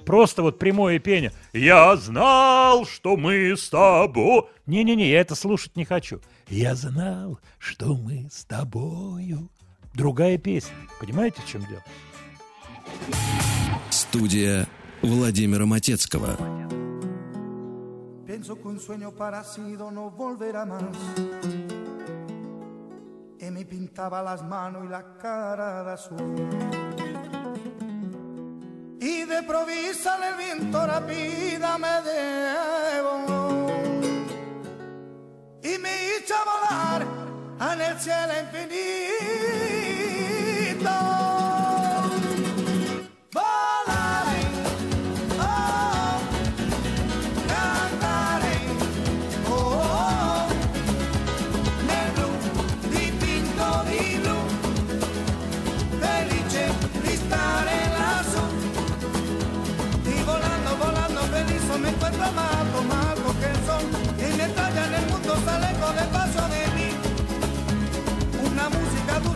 Просто 0.06 0.42
вот 0.42 0.60
прямое 0.60 1.00
пение. 1.00 1.32
Я 1.54 1.96
знал, 1.96 2.86
что 2.86 3.16
мы 3.16 3.56
с 3.56 3.70
тобой. 3.70 4.44
Не-не-не, 4.66 5.10
я 5.10 5.22
это 5.22 5.36
слушать 5.36 5.78
не 5.78 5.86
хочу. 5.86 6.20
Я 6.50 6.76
знал, 6.76 7.40
что 7.58 7.96
мы 7.96 8.28
с 8.30 8.44
тобою. 8.44 9.50
Другая 9.94 10.38
песня. 10.38 10.76
Понимаете, 11.00 11.42
в 11.42 11.48
чем 11.48 11.62
дело? 11.68 11.84
Студия 14.13 14.67
Владимира 15.03 15.67
Матецкого. 15.67 16.37
Pienso 18.27 18.57
que 18.57 18.69
un 18.69 18.79
sueño 18.79 19.13
parecido 19.13 19.91
no 19.91 20.11
volverá 20.11 20.65
más. 20.67 20.83
Y 23.41 23.51
me 23.51 23.65
pintaba 23.65 24.23
las 24.23 24.45
manos 24.45 24.85
y 24.85 24.89
la 24.89 25.17
cara 25.17 25.85
de 25.85 25.93
azul. 25.93 26.17
Y 29.01 29.25
de 29.25 29.43
provisa 29.45 30.19
el 30.29 30.37
viento 30.37 30.87
rápida 30.87 31.79
me 31.79 32.03
debo. 32.09 33.69
Y 35.63 35.79
me 35.79 35.91
hizo 36.09 36.35
volar 36.45 37.07
en 37.73 37.81
el 37.81 37.99
cielo 37.99 38.33
infinito. 38.43 39.72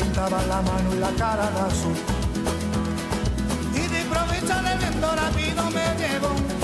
Pintaba 0.00 0.40
la 0.48 0.62
mano 0.62 0.94
y 0.94 0.98
la 0.98 1.10
cara 1.10 1.50
de 1.50 1.60
azul. 1.60 1.94
Y 3.74 3.86
de 3.86 4.00
improviso 4.00 4.58
el 4.58 4.78
viento 4.78 5.14
rápido 5.14 5.70
me 5.70 5.94
llevó. 5.98 6.59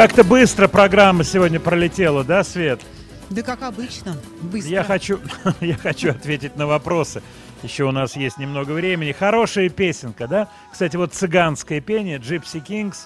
Как-то 0.00 0.24
быстро 0.24 0.66
программа 0.66 1.24
сегодня 1.24 1.60
пролетела, 1.60 2.24
да, 2.24 2.42
Свет? 2.42 2.80
Да 3.28 3.42
как 3.42 3.62
обычно, 3.62 4.16
быстро. 4.40 4.72
Я 4.72 4.82
хочу, 4.82 5.20
я 5.60 5.74
хочу 5.74 6.08
ответить 6.08 6.56
на 6.56 6.66
вопросы. 6.66 7.22
Еще 7.62 7.84
у 7.84 7.90
нас 7.90 8.16
есть 8.16 8.38
немного 8.38 8.72
времени. 8.72 9.12
Хорошая 9.12 9.68
песенка, 9.68 10.26
да? 10.26 10.48
Кстати, 10.72 10.96
вот 10.96 11.12
цыганское 11.12 11.82
пение, 11.82 12.16
Gypsy 12.16 12.66
Kings, 12.66 12.96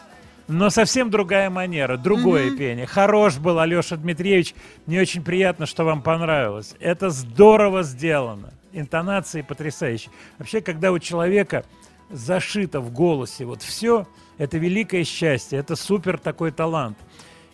но 0.46 0.70
совсем 0.70 1.10
другая 1.10 1.50
манера, 1.50 1.96
другое 1.96 2.46
Мгм. 2.46 2.58
пение. 2.58 2.86
Хорош 2.86 3.38
был 3.38 3.58
Алеша 3.58 3.96
Дмитриевич. 3.96 4.54
Мне 4.86 5.00
очень 5.00 5.24
приятно, 5.24 5.66
что 5.66 5.82
вам 5.82 6.00
понравилось. 6.00 6.76
Это 6.78 7.10
здорово 7.10 7.82
сделано. 7.82 8.54
Интонации 8.72 9.42
потрясающие. 9.42 10.12
Вообще, 10.38 10.60
когда 10.60 10.92
у 10.92 11.00
человека 11.00 11.64
зашито 12.10 12.80
в 12.80 12.92
голосе 12.92 13.44
вот 13.44 13.62
все, 13.62 14.06
это 14.38 14.58
великое 14.58 15.04
счастье, 15.04 15.58
это 15.58 15.76
супер 15.76 16.18
такой 16.18 16.50
талант. 16.50 16.98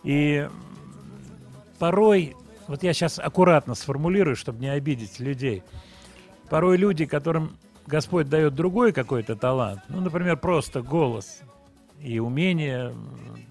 И 0.03 0.49
порой, 1.79 2.37
вот 2.67 2.83
я 2.83 2.93
сейчас 2.93 3.19
аккуратно 3.19 3.75
сформулирую, 3.75 4.37
чтобы 4.37 4.61
не 4.61 4.69
обидеть 4.69 5.21
людей, 5.21 5.63
порой 6.49 6.77
люди, 6.77 7.05
которым 7.05 7.57
Господь 7.87 8.29
дает 8.29 8.55
другой 8.55 8.93
какой-то 8.93 9.37
талант, 9.37 9.81
ну, 9.89 10.01
например, 10.01 10.37
просто 10.37 10.83
голос, 10.83 11.41
и 12.01 12.19
умения 12.19 12.95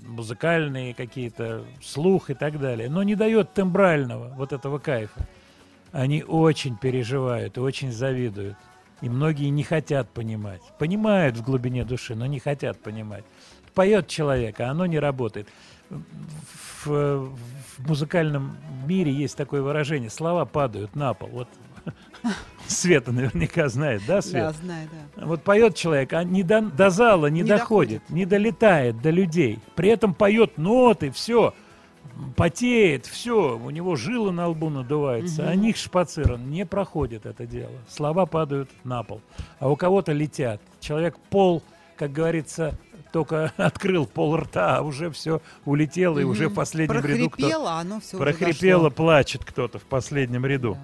музыкальные 0.05 0.93
какие-то, 0.93 1.63
слух 1.83 2.29
и 2.29 2.33
так 2.33 2.59
далее, 2.59 2.89
но 2.89 3.03
не 3.03 3.15
дает 3.15 3.53
тембрального 3.53 4.33
вот 4.35 4.53
этого 4.53 4.79
кайфа. 4.79 5.27
Они 5.91 6.23
очень 6.23 6.77
переживают 6.77 7.57
и 7.57 7.59
очень 7.59 7.91
завидуют. 7.91 8.57
И 9.01 9.09
многие 9.09 9.49
не 9.49 9.63
хотят 9.63 10.09
понимать. 10.09 10.61
Понимают 10.77 11.37
в 11.37 11.43
глубине 11.43 11.85
души, 11.85 12.15
но 12.15 12.25
не 12.25 12.39
хотят 12.39 12.79
понимать. 12.79 13.23
Поет 13.73 14.07
человек, 14.07 14.59
а 14.59 14.69
оно 14.69 14.85
не 14.85 14.99
работает. 14.99 15.47
В, 15.89 16.85
в 16.85 17.87
музыкальном 17.87 18.57
мире 18.85 19.11
есть 19.11 19.37
такое 19.37 19.61
выражение. 19.61 20.09
Слова 20.09 20.45
падают 20.45 20.95
на 20.95 21.13
пол. 21.13 21.29
Вот 21.29 21.47
Света 22.67 23.11
наверняка 23.11 23.67
знает, 23.69 24.01
да, 24.07 24.21
Свет? 24.21 24.43
Да, 24.43 24.51
знаю, 24.51 24.89
да. 25.15 25.25
Вот 25.25 25.43
поет 25.43 25.75
человек, 25.75 26.13
а 26.13 26.23
не 26.23 26.43
до, 26.43 26.61
до 26.61 26.89
зала 26.89 27.27
не, 27.27 27.41
Не 27.41 27.47
доходит, 27.47 28.09
не 28.09 28.25
долетает 28.25 29.01
до 29.01 29.09
людей. 29.09 29.59
При 29.75 29.89
этом 29.89 30.13
поет 30.13 30.57
ноты, 30.57 31.11
все, 31.11 31.53
потеет, 32.35 33.05
все, 33.05 33.57
у 33.57 33.69
него 33.69 33.95
жилы 33.95 34.31
на 34.31 34.47
лбу 34.47 34.69
надуваются, 34.69 35.47
а 35.47 35.55
них 35.55 35.77
шпациран 35.77 36.49
не 36.49 36.65
проходит 36.65 37.25
это 37.25 37.45
дело. 37.45 37.73
Слова 37.89 38.25
падают 38.25 38.69
на 38.83 39.03
пол, 39.03 39.21
а 39.59 39.69
у 39.69 39.75
кого-то 39.75 40.11
летят. 40.11 40.61
Человек 40.79 41.17
пол, 41.29 41.63
как 41.97 42.11
говорится, 42.11 42.77
только 43.11 43.53
открыл 43.57 44.05
пол 44.05 44.37
рта, 44.37 44.77
а 44.77 44.81
уже 44.81 45.09
все 45.11 45.41
улетело, 45.65 46.19
и 46.19 46.23
уже 46.23 46.49
в 46.49 46.53
последнем 46.53 47.03
ряду 47.03 47.29
кто 47.29 47.41
Прохрипело, 47.41 47.71
а 47.71 47.79
оно 47.79 47.99
все 47.99 48.17
прохрипело, 48.17 48.89
плачет 48.89 49.45
кто-то 49.45 49.79
в 49.79 49.83
последнем 49.83 50.45
ряду. 50.45 50.77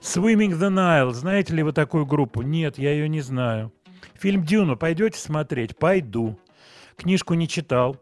Swimming 0.00 0.58
the 0.58 0.68
Nile. 0.68 1.12
Знаете 1.12 1.54
ли 1.54 1.62
вы 1.62 1.72
такую 1.72 2.06
группу? 2.06 2.42
Нет, 2.42 2.76
я 2.76 2.92
ее 2.92 3.08
не 3.08 3.20
знаю. 3.20 3.72
Фильм 4.14 4.44
«Дюну» 4.44 4.76
пойдете 4.76 5.18
смотреть? 5.18 5.76
Пойду. 5.76 6.38
Книжку 6.96 7.34
не 7.34 7.46
читал. 7.46 7.96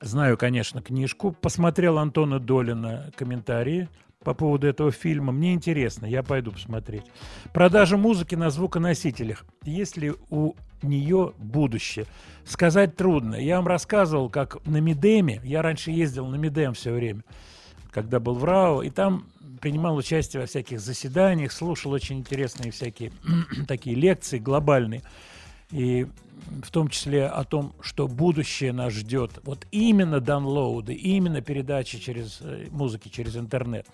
Знаю, 0.00 0.36
конечно, 0.36 0.82
книжку. 0.82 1.32
Посмотрел 1.32 1.98
Антона 1.98 2.38
Долина 2.38 3.10
комментарии 3.16 3.88
по 4.24 4.34
поводу 4.34 4.66
этого 4.66 4.90
фильма. 4.90 5.32
Мне 5.32 5.54
интересно, 5.54 6.06
я 6.06 6.22
пойду 6.22 6.52
посмотреть. 6.52 7.04
Продажа 7.52 7.96
музыки 7.96 8.34
на 8.34 8.50
звуконосителях. 8.50 9.44
Есть 9.62 9.96
ли 9.96 10.14
у 10.30 10.54
нее 10.82 11.32
будущее? 11.38 12.06
Сказать 12.44 12.96
трудно. 12.96 13.36
Я 13.36 13.56
вам 13.56 13.68
рассказывал, 13.68 14.30
как 14.30 14.64
на 14.66 14.78
Мидеме, 14.80 15.40
я 15.44 15.62
раньше 15.62 15.90
ездил 15.90 16.26
на 16.26 16.36
Мидем 16.36 16.74
все 16.74 16.92
время, 16.92 17.22
когда 17.90 18.18
был 18.18 18.34
в 18.34 18.44
РАО, 18.44 18.82
и 18.82 18.90
там 18.90 19.26
принимал 19.60 19.96
участие 19.96 20.40
во 20.40 20.46
всяких 20.46 20.80
заседаниях, 20.80 21.52
слушал 21.52 21.92
очень 21.92 22.18
интересные 22.18 22.72
всякие 22.72 23.12
такие 23.68 23.94
лекции 23.94 24.38
глобальные. 24.38 25.02
И 25.70 26.06
в 26.62 26.70
том 26.70 26.88
числе 26.88 27.26
о 27.26 27.44
том, 27.44 27.74
что 27.80 28.06
будущее 28.08 28.72
нас 28.72 28.92
ждет. 28.92 29.40
Вот 29.44 29.66
именно 29.70 30.20
даунлоуды, 30.20 30.94
именно 30.94 31.40
передачи 31.40 31.98
через 31.98 32.38
э, 32.40 32.66
музыки 32.70 33.08
через 33.08 33.36
интернет. 33.36 33.86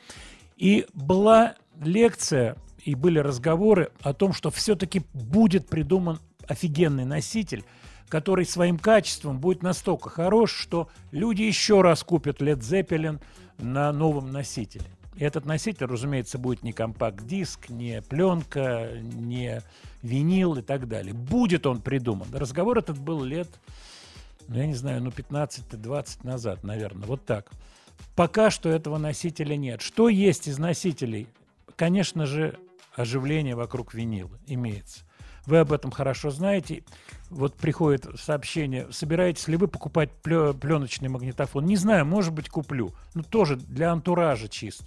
И 0.57 0.87
была 0.95 1.55
лекция, 1.83 2.57
и 2.85 2.95
были 2.95 3.19
разговоры 3.19 3.91
о 4.03 4.13
том, 4.13 4.33
что 4.33 4.51
все-таки 4.51 5.03
будет 5.13 5.69
придуман 5.69 6.19
офигенный 6.47 7.05
носитель, 7.05 7.65
который 8.09 8.45
своим 8.45 8.79
качеством 8.79 9.39
будет 9.39 9.63
настолько 9.63 10.11
хорош, 10.11 10.53
что 10.53 10.89
люди 11.13 11.43
еще 11.43 11.81
раз 11.81 12.03
купят 12.03 12.43
Led 12.43 12.59
Zeppelin 12.59 13.21
на 13.59 13.93
новом 13.93 14.33
носителе. 14.33 14.85
И 15.21 15.23
этот 15.23 15.45
носитель, 15.45 15.85
разумеется, 15.85 16.39
будет 16.39 16.63
не 16.63 16.73
компакт-диск, 16.73 17.69
не 17.69 18.01
пленка, 18.01 18.89
не 19.03 19.61
винил 20.01 20.55
и 20.55 20.63
так 20.63 20.89
далее. 20.89 21.13
Будет 21.13 21.67
он 21.67 21.83
придуман. 21.83 22.27
Разговор 22.33 22.79
этот 22.79 22.99
был 22.99 23.23
лет, 23.23 23.47
ну, 24.49 24.57
я 24.57 24.67
не 24.67 24.73
знаю, 24.75 25.03
ну, 25.03 25.11
15-20 25.11 26.27
назад, 26.27 26.65
наверное, 26.65 27.07
вот 27.07 27.27
так. 27.27 27.51
Пока 28.17 28.51
что 28.51 28.71
этого 28.71 28.97
носителя 28.97 29.57
нет. 29.57 29.83
Что 29.83 30.09
есть 30.09 30.49
из 30.49 30.59
носителей? 30.59 31.27
Конечно 31.77 32.25
же, 32.25 32.59
оживление 32.97 33.55
вокруг 33.55 33.93
винила 33.93 34.39
имеется. 34.47 35.01
Вы 35.45 35.59
об 35.59 35.71
этом 35.71 35.91
хорошо 35.91 36.31
знаете. 36.31 36.83
Вот 37.29 37.57
приходит 37.57 38.07
сообщение, 38.19 38.91
собираетесь 38.91 39.49
ли 39.49 39.59
вы 39.59 39.69
покупать 39.69 40.11
пленочный 40.23 41.11
магнитофон? 41.11 41.67
Не 41.67 41.77
знаю, 41.77 42.07
может 42.07 42.33
быть, 42.33 42.49
куплю. 42.49 42.95
Ну, 43.13 43.23
тоже 43.23 43.57
для 43.57 43.93
антуража 43.93 44.49
чисто. 44.49 44.87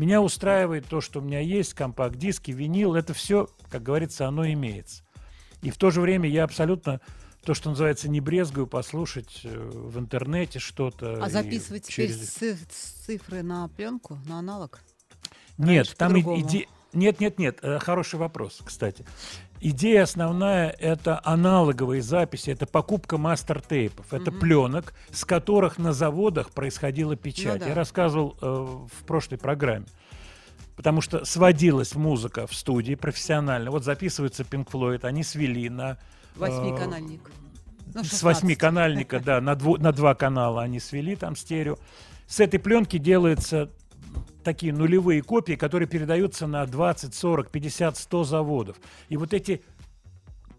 Меня 0.00 0.22
устраивает 0.22 0.86
то, 0.86 1.02
что 1.02 1.20
у 1.20 1.22
меня 1.22 1.40
есть, 1.40 1.74
компакт-диски, 1.74 2.52
винил. 2.52 2.94
Это 2.94 3.12
все, 3.12 3.50
как 3.68 3.82
говорится, 3.82 4.26
оно 4.26 4.50
имеется. 4.50 5.02
И 5.60 5.68
в 5.68 5.76
то 5.76 5.90
же 5.90 6.00
время 6.00 6.26
я 6.26 6.44
абсолютно, 6.44 7.02
то, 7.44 7.52
что 7.52 7.68
называется, 7.68 8.08
не 8.08 8.22
брезгую 8.22 8.66
послушать 8.66 9.42
э, 9.44 9.54
в 9.54 9.98
интернете 9.98 10.58
что-то. 10.58 11.22
А 11.22 11.28
записывать 11.28 11.82
теперь 11.84 12.08
через- 12.08 12.30
цифры 13.04 13.42
на 13.42 13.68
пленку, 13.68 14.18
на 14.26 14.38
аналог? 14.38 14.80
Нет, 15.58 15.68
Раньше 15.68 15.96
там 15.96 16.16
и- 16.16 16.22
по-другому. 16.22 16.48
иде... 16.48 16.66
Нет, 16.94 17.20
нет, 17.20 17.38
нет, 17.38 17.58
э, 17.60 17.78
хороший 17.78 18.18
вопрос, 18.18 18.62
кстати. 18.64 19.04
Идея 19.62 20.04
основная– 20.04 20.70
это 20.78 21.20
аналоговые 21.22 22.00
записи, 22.00 22.50
это 22.50 22.66
покупка 22.66 23.18
мастер-тейпов, 23.18 24.12
это 24.12 24.32
пленок, 24.32 24.94
с 25.12 25.24
которых 25.26 25.76
на 25.78 25.92
заводах 25.92 26.50
происходила 26.50 27.14
печать. 27.14 27.54
Ну 27.54 27.60
да. 27.60 27.68
Я 27.68 27.74
рассказывал 27.74 28.36
э, 28.40 28.46
в 28.46 29.04
прошлой 29.04 29.36
программе. 29.36 29.84
Потому 30.76 31.02
что 31.02 31.26
сводилась 31.26 31.94
музыка 31.94 32.46
в 32.46 32.54
студии 32.54 32.94
профессионально. 32.94 33.70
Вот 33.70 33.84
записывается 33.84 34.44
Pink 34.44 34.70
Floyd, 34.70 35.04
они 35.04 35.22
свели 35.22 35.68
на... 35.68 35.92
э, 35.92 35.96
Восьмиканальник. 36.36 37.30
Ну, 37.92 38.02
с 38.02 38.10
16. 38.10 38.22
восьмиканальника, 38.22 39.20
да, 39.20 39.40
на, 39.42 39.52
дву- 39.54 39.78
на 39.78 39.92
два 39.92 40.14
канала 40.14 40.62
они 40.62 40.80
свели 40.80 41.16
там 41.16 41.36
стерео. 41.36 41.76
С 42.26 42.40
этой 42.40 42.58
пленки 42.60 42.96
делаются 42.96 43.68
такие 44.42 44.72
нулевые 44.72 45.22
копии, 45.22 45.54
которые 45.54 45.88
передаются 45.88 46.46
на 46.46 46.66
20, 46.66 47.14
40, 47.14 47.50
50, 47.50 47.96
100 47.96 48.24
заводов. 48.24 48.76
И 49.08 49.16
вот 49.16 49.34
эти 49.34 49.62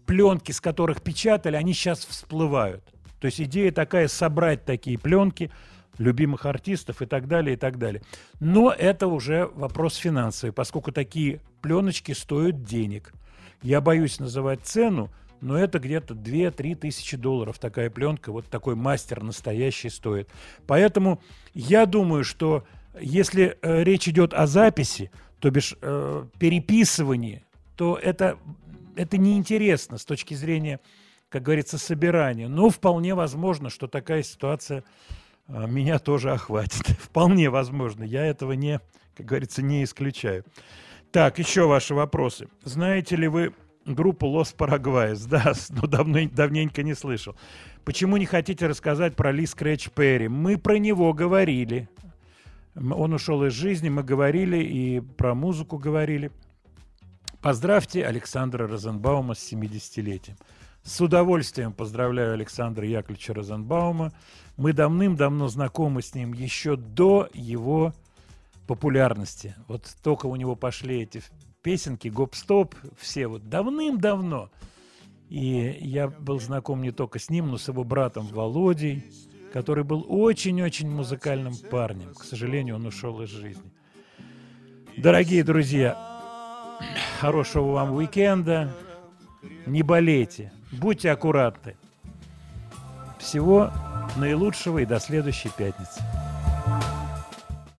пленки, 0.06 0.52
с 0.52 0.60
которых 0.60 1.02
печатали, 1.02 1.56
они 1.56 1.72
сейчас 1.74 2.04
всплывают. 2.04 2.84
То 3.20 3.26
есть 3.26 3.40
идея 3.40 3.70
такая 3.70 4.08
собрать 4.08 4.64
такие 4.64 4.98
пленки 4.98 5.50
любимых 5.98 6.46
артистов 6.46 7.02
и 7.02 7.06
так 7.06 7.28
далее, 7.28 7.54
и 7.54 7.56
так 7.56 7.78
далее. 7.78 8.02
Но 8.40 8.72
это 8.72 9.06
уже 9.06 9.46
вопрос 9.54 9.96
финансовый, 9.96 10.50
поскольку 10.50 10.90
такие 10.92 11.40
пленочки 11.60 12.12
стоят 12.12 12.64
денег. 12.64 13.12
Я 13.62 13.80
боюсь 13.80 14.18
называть 14.18 14.62
цену, 14.62 15.10
но 15.40 15.58
это 15.58 15.78
где-то 15.78 16.14
2-3 16.14 16.76
тысячи 16.76 17.16
долларов 17.16 17.58
такая 17.58 17.90
пленка, 17.90 18.32
вот 18.32 18.46
такой 18.46 18.74
мастер 18.74 19.22
настоящий 19.22 19.90
стоит. 19.90 20.28
Поэтому 20.66 21.20
я 21.52 21.86
думаю, 21.86 22.24
что 22.24 22.64
если 23.00 23.58
э, 23.62 23.82
речь 23.84 24.08
идет 24.08 24.34
о 24.34 24.46
записи, 24.46 25.10
то 25.38 25.50
бишь 25.50 25.74
э, 25.80 26.26
переписывании, 26.38 27.44
то 27.76 27.98
это, 28.00 28.38
это 28.96 29.18
неинтересно 29.18 29.98
с 29.98 30.04
точки 30.04 30.34
зрения, 30.34 30.80
как 31.28 31.42
говорится, 31.42 31.78
собирания. 31.78 32.48
Но 32.48 32.70
вполне 32.70 33.14
возможно, 33.14 33.70
что 33.70 33.86
такая 33.86 34.22
ситуация 34.22 34.84
э, 35.48 35.66
меня 35.66 35.98
тоже 35.98 36.32
охватит. 36.32 36.86
Вполне 37.00 37.50
возможно. 37.50 38.04
Я 38.04 38.24
этого 38.24 38.52
не, 38.52 38.80
как 39.16 39.26
говорится, 39.26 39.62
не 39.62 39.84
исключаю. 39.84 40.44
Так, 41.10 41.38
еще 41.38 41.66
ваши 41.66 41.94
вопросы. 41.94 42.48
Знаете 42.62 43.16
ли 43.16 43.28
вы 43.28 43.54
группу 43.84 44.26
Лос 44.26 44.52
Парагвайс? 44.52 45.20
Да, 45.26 45.52
но 45.70 45.86
давно, 45.86 46.20
давненько 46.30 46.82
не 46.82 46.94
слышал. 46.94 47.34
Почему 47.84 48.16
не 48.16 48.26
хотите 48.26 48.66
рассказать 48.66 49.16
про 49.16 49.32
Ли 49.32 49.44
Скретч 49.46 49.90
Перри? 49.90 50.28
Мы 50.28 50.56
про 50.56 50.78
него 50.78 51.12
говорили. 51.12 51.88
Он 52.74 53.12
ушел 53.12 53.44
из 53.44 53.52
жизни, 53.52 53.90
мы 53.90 54.02
говорили 54.02 54.62
и 54.62 55.00
про 55.00 55.34
музыку 55.34 55.76
говорили. 55.78 56.30
Поздравьте 57.42 58.06
Александра 58.06 58.66
Розенбаума 58.66 59.34
с 59.34 59.52
70-летием. 59.52 60.36
С 60.82 61.00
удовольствием 61.00 61.72
поздравляю 61.72 62.32
Александра 62.32 62.86
Яковлевича 62.86 63.34
Розенбаума. 63.34 64.12
Мы 64.56 64.72
давным-давно 64.72 65.48
знакомы 65.48 66.02
с 66.02 66.14
ним 66.14 66.32
еще 66.32 66.76
до 66.76 67.28
его 67.34 67.92
популярности. 68.66 69.54
Вот 69.68 69.94
только 70.02 70.26
у 70.26 70.36
него 70.36 70.56
пошли 70.56 71.02
эти 71.02 71.22
песенки 71.62 72.08
«Гоп-стоп», 72.08 72.74
все 72.98 73.26
вот 73.26 73.48
давным-давно. 73.48 74.50
И 75.28 75.78
я 75.80 76.08
был 76.08 76.40
знаком 76.40 76.82
не 76.82 76.90
только 76.90 77.18
с 77.18 77.30
ним, 77.30 77.48
но 77.48 77.58
с 77.58 77.68
его 77.68 77.84
братом 77.84 78.26
Володей, 78.26 79.04
который 79.52 79.84
был 79.84 80.04
очень-очень 80.08 80.88
музыкальным 80.88 81.54
парнем. 81.70 82.14
К 82.14 82.24
сожалению, 82.24 82.76
он 82.76 82.86
ушел 82.86 83.20
из 83.22 83.28
жизни. 83.28 83.70
Дорогие 84.96 85.44
друзья, 85.44 85.96
хорошего 87.20 87.72
вам 87.72 87.92
уикенда. 87.92 88.74
Не 89.66 89.82
болейте, 89.82 90.52
будьте 90.72 91.10
аккуратны. 91.10 91.76
Всего 93.18 93.70
наилучшего 94.16 94.78
и 94.78 94.86
до 94.86 94.98
следующей 94.98 95.50
пятницы. 95.50 96.02